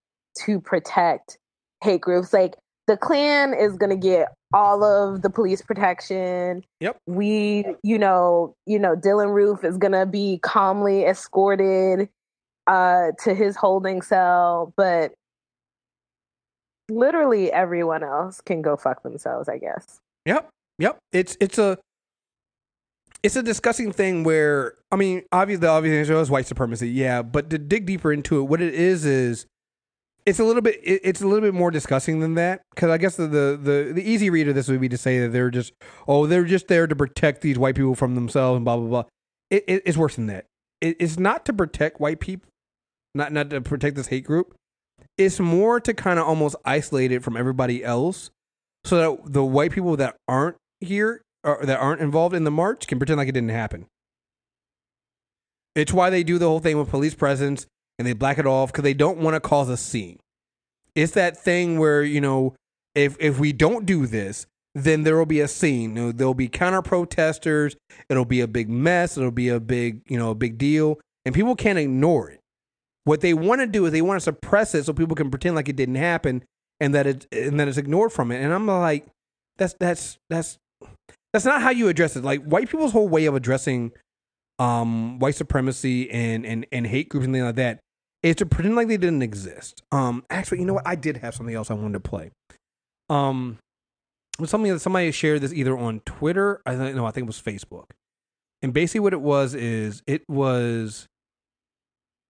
[0.46, 1.40] to protect
[1.84, 2.32] hate groups.
[2.32, 6.64] Like the Klan is gonna get all of the police protection.
[6.80, 6.98] Yep.
[7.08, 12.10] We, you know, you know, Dylann Roof is gonna be calmly escorted
[12.68, 15.14] uh to his holding cell, but
[16.90, 20.00] literally everyone else can go fuck themselves, I guess.
[20.26, 20.50] Yep.
[20.80, 20.98] Yep.
[21.12, 21.78] It's it's a
[23.24, 27.22] it's a disgusting thing where I mean, obviously the obvious answer is white supremacy, yeah.
[27.22, 29.46] But to dig deeper into it, what it is is
[30.26, 32.98] it's a little bit it- it's a little bit more disgusting than that because I
[32.98, 35.50] guess the, the the the easy read of this would be to say that they're
[35.50, 35.74] just
[36.08, 39.04] oh they're just there to protect these white people from themselves and blah blah blah.
[39.50, 40.46] It, it it's worse than that.
[40.82, 42.50] It, it's not to protect white people,
[43.14, 44.56] not not to protect this hate group.
[45.18, 48.30] It's more to kind of almost isolate it from everybody else,
[48.86, 52.88] so that the white people that aren't here or that aren't involved in the march
[52.88, 53.86] can pretend like it didn't happen.
[55.76, 57.66] It's why they do the whole thing with police presence
[57.98, 60.20] and they black it off because they don't want to cause a scene.
[60.96, 62.56] It's that thing where you know
[62.96, 64.46] if if we don't do this,
[64.76, 65.96] then there will be a scene.
[65.96, 67.76] You know, there'll be counter protesters.
[68.10, 69.18] It'll be a big mess.
[69.18, 72.40] It'll be a big you know a big deal, and people can't ignore it.
[73.06, 75.56] What they want to do is they want to suppress it so people can pretend
[75.56, 76.44] like it didn't happen
[76.80, 78.42] and that it and that it's ignored from it.
[78.42, 79.08] And I'm like,
[79.58, 80.58] that's that's that's
[81.34, 82.24] that's not how you address it.
[82.24, 83.92] Like white people's whole way of addressing
[84.60, 87.80] um white supremacy and and and hate groups and things like that
[88.24, 89.84] is to pretend like they didn't exist.
[89.92, 90.88] Um actually, you know what?
[90.88, 92.32] I did have something else I wanted to play.
[93.10, 93.60] Um
[94.38, 97.26] it was something that somebody shared this either on Twitter, I think no, I think
[97.26, 97.92] it was Facebook.
[98.62, 101.08] And basically what it was is it was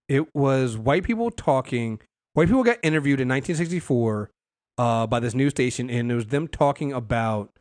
[0.09, 2.01] it was white people talking
[2.33, 4.31] white people got interviewed in 1964
[4.79, 7.51] uh, by this news station and it was them talking about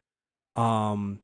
[0.56, 1.20] um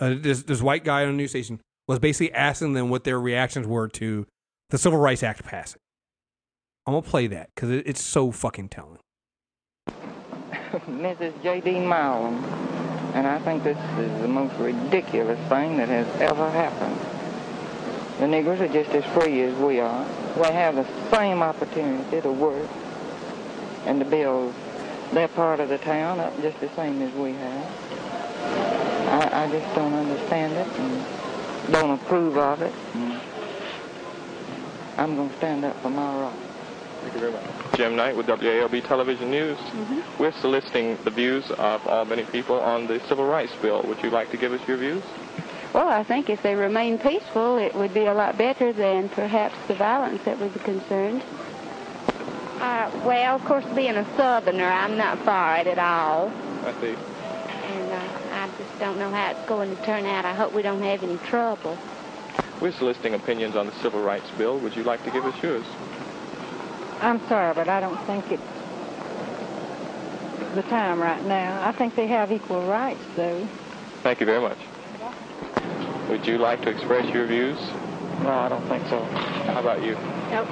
[0.00, 3.20] uh, this this white guy on a news station was basically asking them what their
[3.20, 4.26] reactions were to
[4.70, 5.80] the Civil Rights Act passing.
[6.86, 8.98] I'm gonna play that because it, it's so fucking telling.
[10.86, 11.42] Mrs.
[11.42, 11.80] J.D.
[11.80, 12.44] Milam,
[13.14, 16.98] and I think this is the most ridiculous thing that has ever happened.
[18.18, 20.06] The niggers are just as free as we are.
[20.36, 22.68] They have the same opportunity to work
[23.86, 24.54] and to build
[25.12, 27.84] their part of the town up just the same as we have.
[29.08, 32.72] I, I just don't understand it and don't approve of it.
[34.96, 36.43] I'm going to stand up for my rights.
[37.04, 37.76] Thank you very much.
[37.76, 39.58] Jim Knight with WALB Television News.
[40.18, 43.82] We're soliciting the views of Albany people on the Civil Rights Bill.
[43.82, 45.02] Would you like to give us your views?
[45.74, 49.54] Well, I think if they remain peaceful, it would be a lot better than perhaps
[49.68, 51.22] the violence that would be concerned.
[52.60, 56.32] Uh, well, of course, being a Southerner, I'm not for it at all.
[56.64, 56.94] I see.
[56.94, 58.00] And uh,
[58.32, 60.24] I just don't know how it's going to turn out.
[60.24, 61.76] I hope we don't have any trouble.
[62.62, 64.58] We're soliciting opinions on the Civil Rights Bill.
[64.60, 65.66] Would you like to give us yours?
[67.04, 68.42] I'm sorry, but I don't think it's
[70.54, 71.62] the time right now.
[71.62, 73.46] I think they have equal rights, though.
[74.02, 74.56] Thank you very much.
[76.08, 77.58] Would you like to express your views?
[78.22, 79.04] No, I don't think so.
[79.04, 79.98] How about you?
[80.30, 80.48] Nope.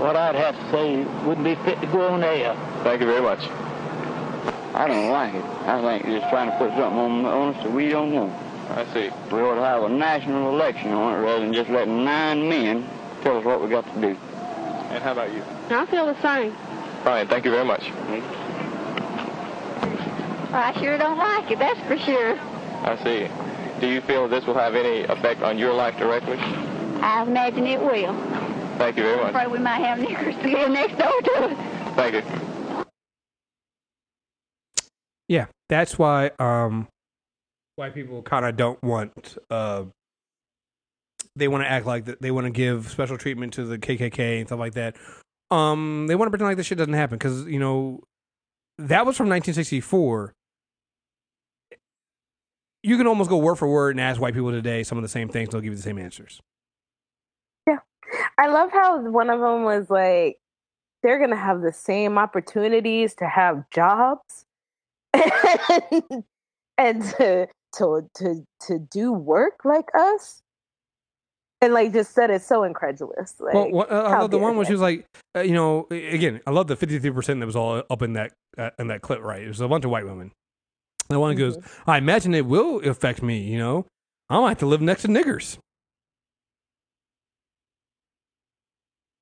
[0.00, 2.56] What I'd have to say wouldn't be fit to go on air.
[2.82, 3.40] Thank you very much.
[4.74, 5.44] I don't like it.
[5.44, 8.32] I think they're just trying to put something on, on us that we don't want.
[8.70, 9.10] I see.
[9.30, 12.88] We ought to have a national election on it rather than just letting nine men
[13.22, 14.16] tell us what we got to do.
[14.94, 15.42] And how about you?
[15.70, 16.54] I feel the same.
[17.02, 17.26] Fine.
[17.26, 17.90] Thank you very much.
[20.52, 22.38] I sure don't like it, that's for sure.
[22.84, 23.28] I see.
[23.80, 26.38] Do you feel this will have any effect on your life directly?
[26.38, 28.14] I imagine it will.
[28.78, 29.34] Thank you very much.
[29.34, 31.96] I'm afraid we might have niggers to live next door to us.
[31.96, 32.84] Thank you.
[35.28, 36.86] Yeah, that's why um
[37.74, 39.84] why people kind of don't want uh
[41.36, 44.38] they want to act like that they want to give special treatment to the KKK
[44.38, 44.96] and stuff like that.
[45.50, 48.02] Um they want to pretend like this shit doesn't happen cuz you know
[48.78, 50.34] that was from 1964.
[52.82, 55.08] You can almost go word for word and ask white people today some of the
[55.08, 56.40] same things, they'll give you the same answers.
[57.66, 57.78] Yeah,
[58.36, 60.38] I love how one of them was like,
[61.02, 64.44] they're gonna have the same opportunities to have jobs
[66.78, 67.46] and to
[67.76, 70.42] to to to do work like us,
[71.64, 73.34] and like just said it so incredulous.
[73.40, 75.88] Like, well, what, uh, I love the one where she was like, uh, you know,
[75.90, 79.02] again, I love the fifty-three percent that was all up in that uh, in that
[79.02, 79.20] clip.
[79.20, 80.30] Right, it was a bunch of white women.
[81.08, 83.38] The one goes, I imagine it will affect me.
[83.42, 83.86] You know,
[84.30, 85.58] I might have to live next to niggers.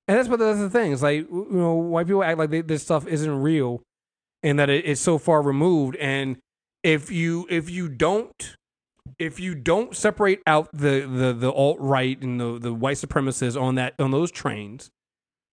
[0.09, 0.93] And that's what that's the thing.
[0.93, 3.83] It's like you know, white people act like they, this stuff isn't real,
[4.43, 5.97] and that it, it's so far removed.
[5.97, 6.37] And
[6.83, 8.57] if you if you don't
[9.19, 13.61] if you don't separate out the the the alt right and the the white supremacists
[13.61, 14.91] on that on those trains,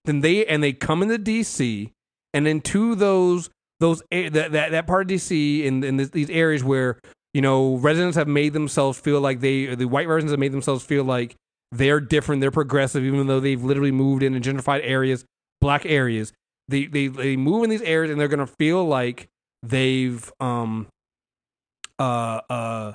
[0.06, 1.92] then they and they come into DC
[2.34, 3.50] and into those
[3.80, 7.00] those that that, that part of DC in in these areas where
[7.34, 10.84] you know residents have made themselves feel like they the white residents have made themselves
[10.84, 11.36] feel like
[11.72, 15.26] they're different, they're progressive, even though they've literally moved in gentrified areas,
[15.62, 16.34] black areas.
[16.68, 19.28] They they they move in these areas and they're gonna feel like
[19.64, 20.88] they've um
[21.98, 22.94] uh uh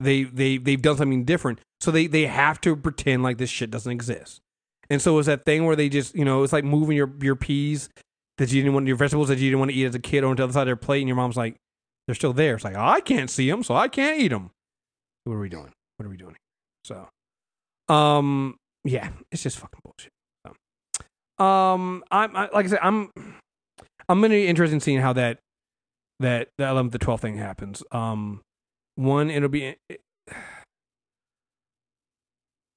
[0.00, 1.60] they they they've done something different.
[1.80, 4.40] So they they have to pretend like this shit doesn't exist.
[4.88, 7.36] And so it's that thing where they just you know it's like moving your your
[7.36, 7.88] peas
[8.38, 10.24] that you didn't want your vegetables that you didn't want to eat as a kid
[10.24, 11.56] onto the other side of their plate, and your mom's like
[12.06, 12.56] they're still there.
[12.56, 14.50] It's like I can't see them, so I can't eat them.
[15.24, 15.72] What are we doing?
[15.96, 16.36] What are we doing?
[16.84, 17.08] So,
[17.88, 20.12] um, yeah, it's just fucking bullshit.
[21.38, 23.10] So, um, I'm I, like I said, I'm
[24.08, 25.38] I'm gonna be interested in seeing how that
[26.20, 27.82] that the 11th to 12th thing happens.
[27.92, 28.40] Um,
[29.00, 29.76] one, it'll be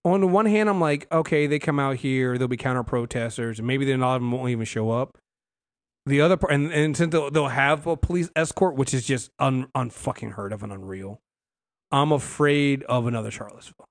[0.05, 3.59] on the one hand, I'm like, okay, they come out here, there'll be counter protesters,
[3.59, 5.17] and maybe they're not even won't even show up.
[6.05, 9.29] The other part, and, and since they'll, they'll have a police escort, which is just
[9.39, 11.19] un unfucking heard of and unreal,
[11.91, 13.85] I'm afraid of another Charlottesville.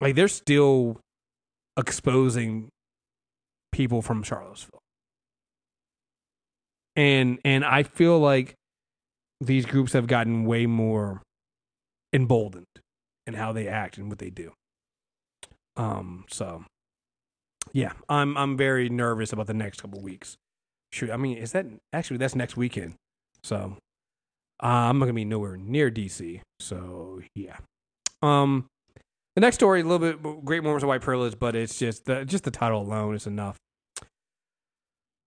[0.00, 1.00] Like they're still
[1.78, 2.68] exposing
[3.72, 4.80] people from Charlottesville,
[6.96, 8.56] and and I feel like
[9.40, 11.22] these groups have gotten way more
[12.12, 12.66] emboldened
[13.26, 14.52] in how they act and what they do.
[15.76, 16.64] Um, so
[17.72, 20.36] yeah, I'm I'm very nervous about the next couple weeks.
[20.92, 22.94] Shoot, I mean, is that actually that's next weekend?
[23.42, 23.76] So
[24.62, 26.40] uh, I'm not gonna be nowhere near DC.
[26.58, 27.56] So yeah.
[28.22, 28.66] Um,
[29.36, 32.24] the next story, a little bit great moments of white privilege, but it's just the
[32.24, 33.56] just the title alone is enough.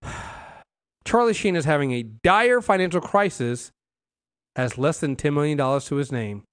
[1.05, 3.71] Charlie Sheen is having a dire financial crisis,
[4.55, 6.43] has less than ten million dollars to his name.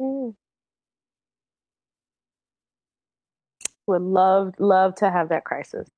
[0.00, 0.34] Mm.
[3.86, 5.88] Would love love to have that crisis.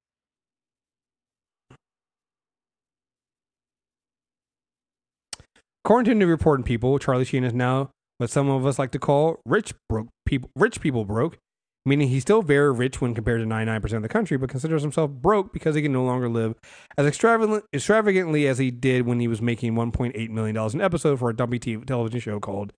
[5.85, 8.93] According to new report in People, Charlie Sheen is now what some of us like
[8.93, 10.49] to call rich broke people.
[10.57, 11.39] Rich people broke,
[11.85, 15.11] meaning he's still very rich when compared to 99% of the country, but considers himself
[15.11, 16.55] broke because he can no longer live
[16.97, 21.19] as extravagant, extravagantly as he did when he was making 1.8 million dollars an episode
[21.19, 22.73] for a dumpy TV television show called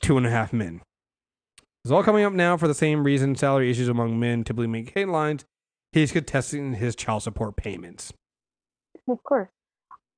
[0.00, 0.80] Two and a Half Men.
[1.84, 4.92] It's all coming up now for the same reason salary issues among men typically make
[4.96, 5.44] headlines.
[5.92, 8.12] He's contesting his child support payments.
[9.08, 9.48] Of course.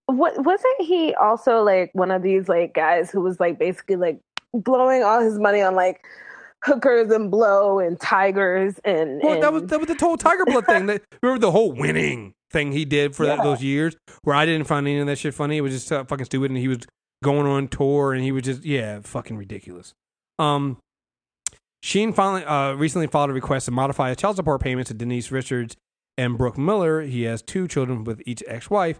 [0.06, 4.20] What wasn't he also like one of these like guys who was like basically like
[4.54, 6.00] blowing all his money on like
[6.64, 10.66] hookers and blow and tigers and, Well, that was that was the whole Tiger Blood
[10.66, 10.86] thing.
[10.86, 14.66] That, remember the whole winning thing he did for that, those years, where I didn't
[14.66, 15.58] find any of that shit funny.
[15.58, 16.78] It was just uh, fucking stupid, and he was
[17.22, 19.94] going on tour, and he was just yeah, fucking ridiculous.
[20.38, 20.78] Um,
[21.82, 25.30] Sheen finally uh, recently filed a request to modify his child support payments to Denise
[25.30, 25.76] Richards
[26.16, 27.02] and Brooke Mueller.
[27.02, 28.98] He has two children with each ex-wife,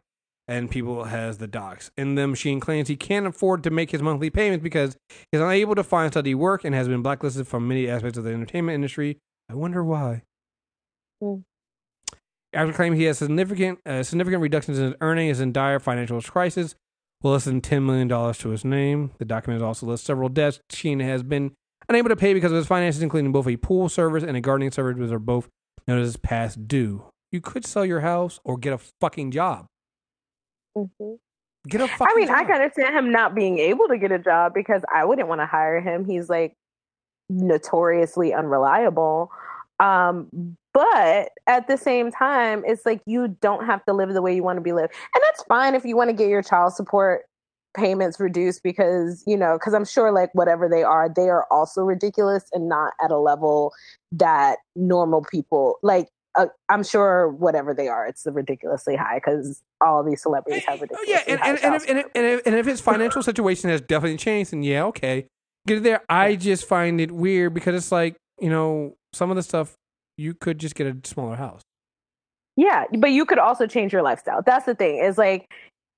[0.49, 1.91] and people has the docs.
[1.97, 4.97] In them, Sheen claims he can't afford to make his monthly payments because
[5.31, 8.31] he's unable to find steady work and has been blacklisted from many aspects of the
[8.31, 9.19] entertainment industry.
[9.51, 10.23] I wonder why.
[12.55, 16.21] After claiming he has significant uh, significant reductions in his earnings is in dire financial
[16.23, 16.75] crisis,
[17.23, 19.11] will less than ten million dollars to his name.
[19.19, 21.53] The document also lists several debts Sheen has been
[21.89, 24.71] unable to pay because of his finances, including both a pool service and a gardening
[24.71, 25.49] service, which are both
[25.87, 27.05] known as past due.
[27.31, 29.67] You could sell your house or get a fucking job.
[31.69, 32.37] Get a fucking I mean, job.
[32.37, 35.41] I can understand him not being able to get a job because I wouldn't want
[35.41, 36.05] to hire him.
[36.05, 36.57] He's like
[37.29, 39.31] notoriously unreliable.
[39.81, 44.35] Um, but at the same time, it's like you don't have to live the way
[44.35, 44.93] you want to be lived.
[45.15, 47.23] And that's fine if you want to get your child support
[47.75, 51.83] payments reduced because, you know, because I'm sure like whatever they are, they are also
[51.83, 53.73] ridiculous and not at a level
[54.13, 56.09] that normal people like.
[56.39, 61.13] Uh, I'm sure whatever they are, it's ridiculously high because all these celebrities have ridiculously
[61.13, 63.69] yeah, and, high and, and, if, and, if, and, if, and if his financial situation
[63.71, 65.27] has definitely changed, then yeah, okay,
[65.67, 66.03] get it there.
[66.09, 69.75] I just find it weird because it's like you know some of the stuff
[70.17, 71.63] you could just get a smaller house.
[72.57, 74.43] Yeah, but you could also change your lifestyle.
[74.45, 74.99] That's the thing.
[74.99, 75.47] Is like,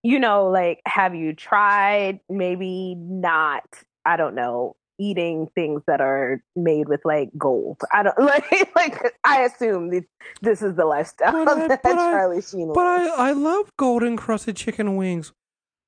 [0.03, 3.65] you know, like have you tried maybe not,
[4.05, 7.79] I don't know, eating things that are made with like gold.
[7.93, 8.45] I don't like
[8.77, 10.05] like I assume this,
[10.43, 13.13] this is the lifestyle But I- that but I- Charlie Sheen But lives.
[13.17, 15.33] I, I love golden crusted chicken wings.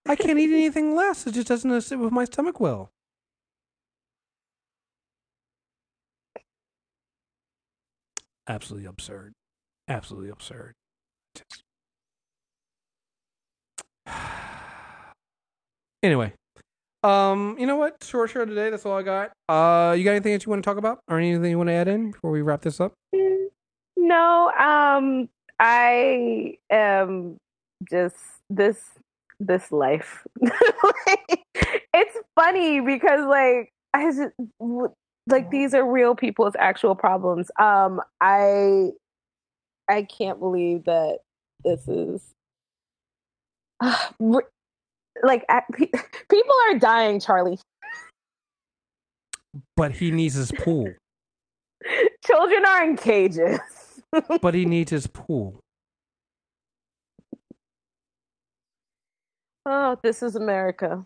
[0.08, 1.26] I can't eat anything less.
[1.26, 2.90] It just doesn't uh, sit with my stomach well.
[8.48, 9.34] Absolutely absurd.
[9.88, 10.74] Absolutely absurd.
[11.34, 11.62] Just-
[16.04, 16.32] Anyway,
[17.02, 18.02] um, you know what?
[18.02, 18.70] Short show today.
[18.70, 19.32] That's all I got.
[19.48, 21.74] Uh, you got anything that you want to talk about, or anything you want to
[21.74, 22.94] add in before we wrap this up?
[23.96, 27.38] No, um, I am
[27.90, 28.16] just
[28.50, 28.78] this
[29.40, 30.26] this life.
[30.40, 31.44] Like,
[31.94, 34.32] it's funny because like I just
[35.26, 37.50] like these are real people's actual problems.
[37.58, 38.90] Um, I
[39.88, 41.18] I can't believe that
[41.64, 42.34] this is
[45.22, 45.44] like
[45.76, 47.58] people are dying, Charlie.
[49.76, 50.92] But he needs his pool.
[52.24, 53.58] Children are in cages.
[54.40, 55.60] but he needs his pool.
[59.66, 61.04] Oh, this is America.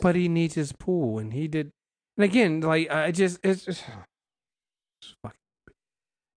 [0.00, 1.70] But he needs his pool, and he did.
[2.16, 3.82] And again, like I just, it's, it's,
[5.22, 5.38] fucking.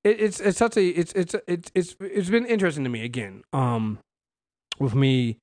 [0.03, 3.43] It, it's it's such a it's it's it's it's it's been interesting to me again.
[3.53, 3.99] Um,
[4.79, 5.37] with me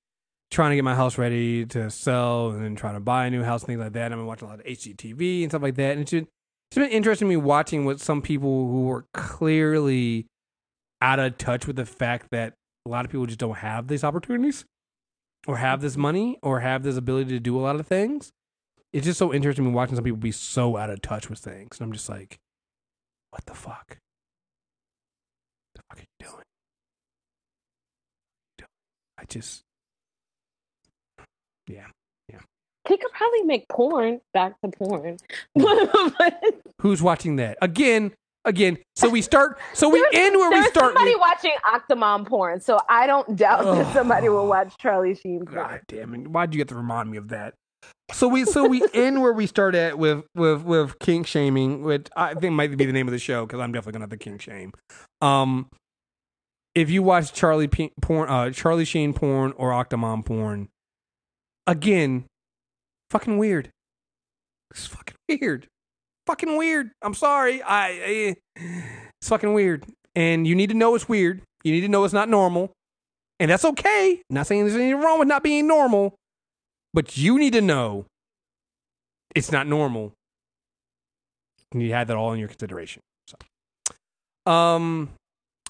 [0.55, 3.43] trying to get my house ready to sell, and then trying to buy a new
[3.43, 4.12] house, things like that.
[4.12, 6.28] I've been watching a lot of HGTV and stuff like that, and it's been
[6.70, 10.26] it's been interesting me watching what some people who were clearly
[11.01, 12.55] out of touch with the fact that
[12.86, 14.64] a lot of people just don't have these opportunities
[15.47, 18.32] or have this money or have this ability to do a lot of things.
[18.93, 21.78] It's just so interesting me watching some people be so out of touch with things.
[21.78, 22.39] And I'm just like,
[23.31, 23.98] what the fuck?
[25.74, 26.44] The fuck are you doing?
[29.18, 29.63] I just,
[31.66, 31.86] yeah,
[32.28, 32.38] yeah.
[32.88, 34.20] He could probably make porn.
[34.32, 35.16] Back to porn.
[36.80, 37.58] Who's watching that?
[37.62, 38.12] Again,
[38.44, 38.78] again.
[38.96, 40.94] So we start, so we end where we start.
[40.94, 43.78] somebody watching Octomom porn, so I don't doubt Ugh.
[43.78, 45.54] that somebody will watch Charlie Sheen porn.
[45.54, 46.28] God damn it!
[46.28, 47.54] Why'd you have to remind me of that?
[48.12, 52.08] So we so we end where we start at with with with kink shaming, which
[52.16, 54.16] I think might be the name of the show because I'm definitely gonna have to
[54.18, 54.72] kink shame.
[55.22, 55.68] Um,
[56.74, 60.68] if you watch Charlie P- porn, uh, Charlie Sheen porn or Octomom porn,
[61.66, 62.24] again,
[63.10, 63.70] fucking weird.
[64.70, 65.66] It's fucking weird.
[66.26, 66.90] Fucking weird.
[67.02, 67.62] I'm sorry.
[67.62, 69.84] I, I it's fucking weird,
[70.14, 71.42] and you need to know it's weird.
[71.62, 72.72] You need to know it's not normal,
[73.38, 74.22] and that's okay.
[74.30, 76.14] Not saying there's anything wrong with not being normal,
[76.92, 78.06] but you need to know
[79.34, 80.12] it's not normal.
[81.72, 83.02] And you had that all in your consideration.
[83.26, 85.10] So, um,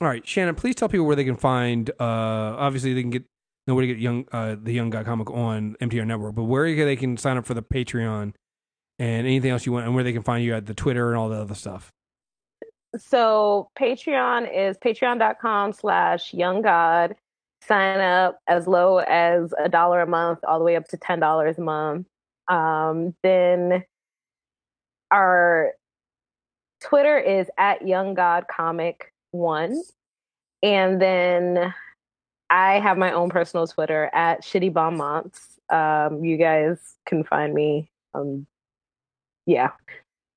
[0.00, 1.90] all right, Shannon, please tell people where they can find.
[1.98, 3.24] Uh, obviously they can get
[3.66, 6.74] know where to get young uh the Young Guy comic on MTR Network, but where
[6.74, 8.34] they can sign up for the Patreon
[8.98, 11.18] and anything else you want, and where they can find you at the Twitter and
[11.18, 11.90] all the other stuff.
[12.96, 17.16] So Patreon is patreon.com slash young god.
[17.66, 21.18] Sign up as low as a dollar a month, all the way up to ten
[21.18, 22.06] dollars a month.
[22.48, 23.84] Um, then
[25.10, 25.72] our
[26.82, 29.82] Twitter is at young god comic one.
[30.62, 31.74] And then
[32.54, 35.58] I have my own personal Twitter at shitty bomb months.
[35.70, 37.90] Um, you guys can find me.
[38.14, 38.46] Um,
[39.44, 39.70] yeah,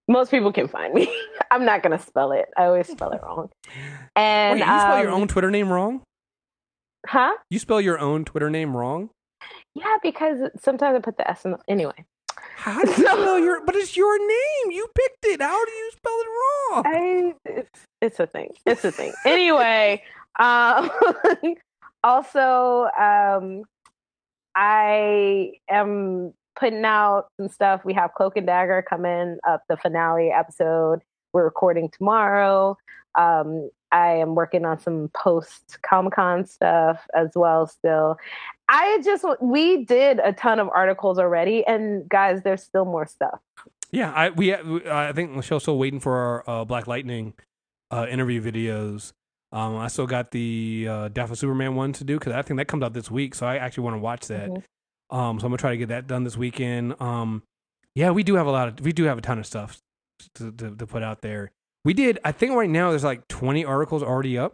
[0.07, 1.15] most people can find me.
[1.52, 2.49] I'm not gonna spell it.
[2.57, 3.49] I always spell it wrong.
[4.15, 6.02] And Wait, you spell your um, own Twitter name wrong?
[7.06, 7.34] Huh?
[7.52, 9.11] You spell your own Twitter name wrong?
[9.76, 12.03] Yeah, because sometimes I put the S in the anyway.
[12.56, 13.64] How do you spell your?
[13.64, 14.72] But it's your name.
[14.72, 15.41] You picked it.
[15.44, 16.27] How do you spell it
[16.73, 16.84] wrong?
[16.88, 18.56] I, it's, it's a thing.
[18.65, 19.14] It's a thing.
[19.23, 20.02] anyway,
[20.39, 20.89] um,
[22.03, 23.64] also, um,
[24.56, 27.86] I am putting out some stuff.
[27.86, 31.02] We have Cloak and Dagger coming up, the finale episode.
[31.34, 32.78] We're recording tomorrow.
[33.15, 37.68] Um, I am working on some post Comic Con stuff as well.
[37.68, 38.18] Still,
[38.68, 43.40] I just we did a ton of articles already, and guys, there's still more stuff.
[43.91, 47.34] Yeah, I we I think Michelle's still waiting for our uh, Black Lightning
[47.91, 49.14] uh, interview videos.
[49.52, 52.57] Um, I still got the uh, Death of Superman one to do because I think
[52.57, 54.49] that comes out this week, so I actually want to watch that.
[55.10, 56.99] Um, so I'm gonna try to get that done this weekend.
[57.02, 57.44] Um,
[57.95, 59.80] yeah, we do have a lot of we do have a ton of stuff
[60.36, 61.52] to, to, to put out there.
[61.86, 62.19] We did.
[62.26, 64.53] I think right now there's like 20 articles already up.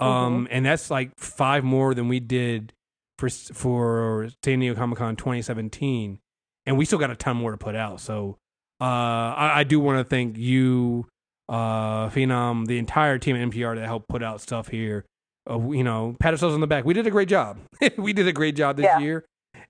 [0.00, 2.72] Um, and that's like five more than we did
[3.18, 6.18] for for San Diego Comic Con 2017,
[6.66, 8.00] and we still got a ton more to put out.
[8.00, 8.38] So,
[8.80, 11.06] uh, I, I do want to thank you,
[11.48, 15.04] uh, Phenom, the entire team at NPR that helped put out stuff here.
[15.48, 16.84] Uh, you know, pat ourselves on the back.
[16.84, 17.58] We did a great job.
[17.98, 18.98] we did a great job this Yeah.
[19.00, 19.24] year,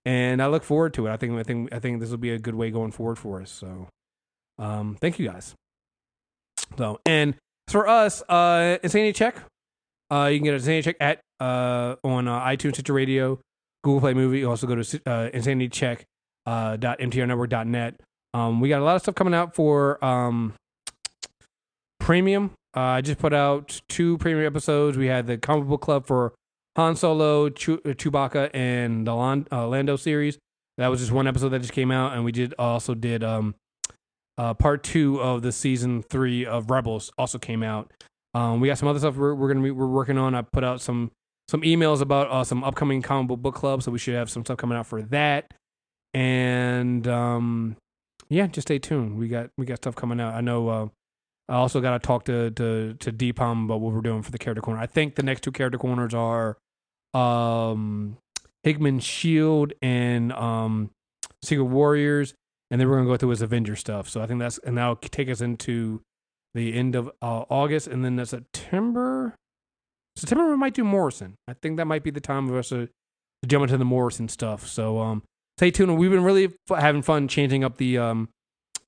[0.05, 1.11] and I look forward to it.
[1.13, 3.43] I think I think I think this will be a good way going forward for
[3.43, 3.51] us.
[3.51, 3.89] So,
[4.59, 5.55] um, thank you guys.
[6.79, 7.35] So, and
[7.69, 9.37] for us, uh, Insanity Check,
[10.13, 13.41] uh, you can get Insanity Check at uh on uh, iTunes, Stitcher Radio,
[13.83, 14.39] Google Play Movie.
[14.41, 16.05] You also go to uh, Insanity Check
[16.47, 17.01] uh, dot
[17.67, 18.01] net.
[18.33, 20.53] Um, we got a lot of stuff coming out for um
[22.05, 22.51] premium.
[22.77, 24.99] Uh, I just put out two premium episodes.
[24.99, 26.35] We had the comic book club for
[26.77, 30.39] Han Solo, Chew- uh, Chewbacca, and the Lan- uh, Lando series.
[30.77, 33.55] That was just one episode that just came out, and we did also did um
[34.37, 37.91] uh, part two of the season three of Rebels also came out.
[38.35, 40.35] Um, we got some other stuff we're, we're gonna be we're working on.
[40.35, 41.11] I put out some
[41.49, 44.45] some emails about uh, some upcoming comic book book clubs, so we should have some
[44.45, 45.55] stuff coming out for that.
[46.13, 47.77] And um,
[48.29, 49.17] yeah, just stay tuned.
[49.17, 50.35] We got we got stuff coming out.
[50.35, 50.91] I know.
[51.49, 54.39] I also got to talk to to to Deepam about what we're doing for the
[54.39, 54.81] character corner.
[54.81, 56.57] I think the next two character corners are
[57.12, 58.16] um,
[58.62, 60.91] Hickman Shield and um,
[61.43, 62.35] Secret Warriors,
[62.71, 64.09] and then we're gonna go through his Avenger stuff.
[64.09, 66.01] So I think that's and that'll take us into
[66.55, 69.35] the end of uh, August, and then September.
[70.16, 71.35] September we might do Morrison.
[71.49, 74.29] I think that might be the time for us to, to jump into the Morrison
[74.29, 74.66] stuff.
[74.66, 75.25] So um,
[75.59, 75.99] stay tuned.
[75.99, 78.29] We've been really f- having fun changing up the um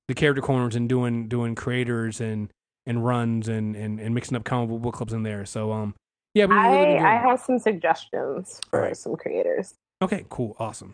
[0.07, 2.51] the character corners and doing doing creators and
[2.85, 5.45] and runs and and, and mixing up comic book clubs in there.
[5.45, 5.95] So um
[6.33, 9.73] yeah, we really I I have some suggestions for some creators.
[10.01, 10.93] Okay, cool, awesome.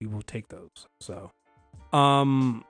[0.00, 0.88] We will take those.
[1.00, 1.30] So,
[1.92, 2.64] um,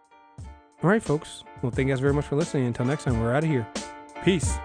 [0.82, 1.44] all right, folks.
[1.62, 2.66] Well, thank you guys very much for listening.
[2.66, 3.66] Until next time, we're out of here.
[4.24, 4.58] Peace.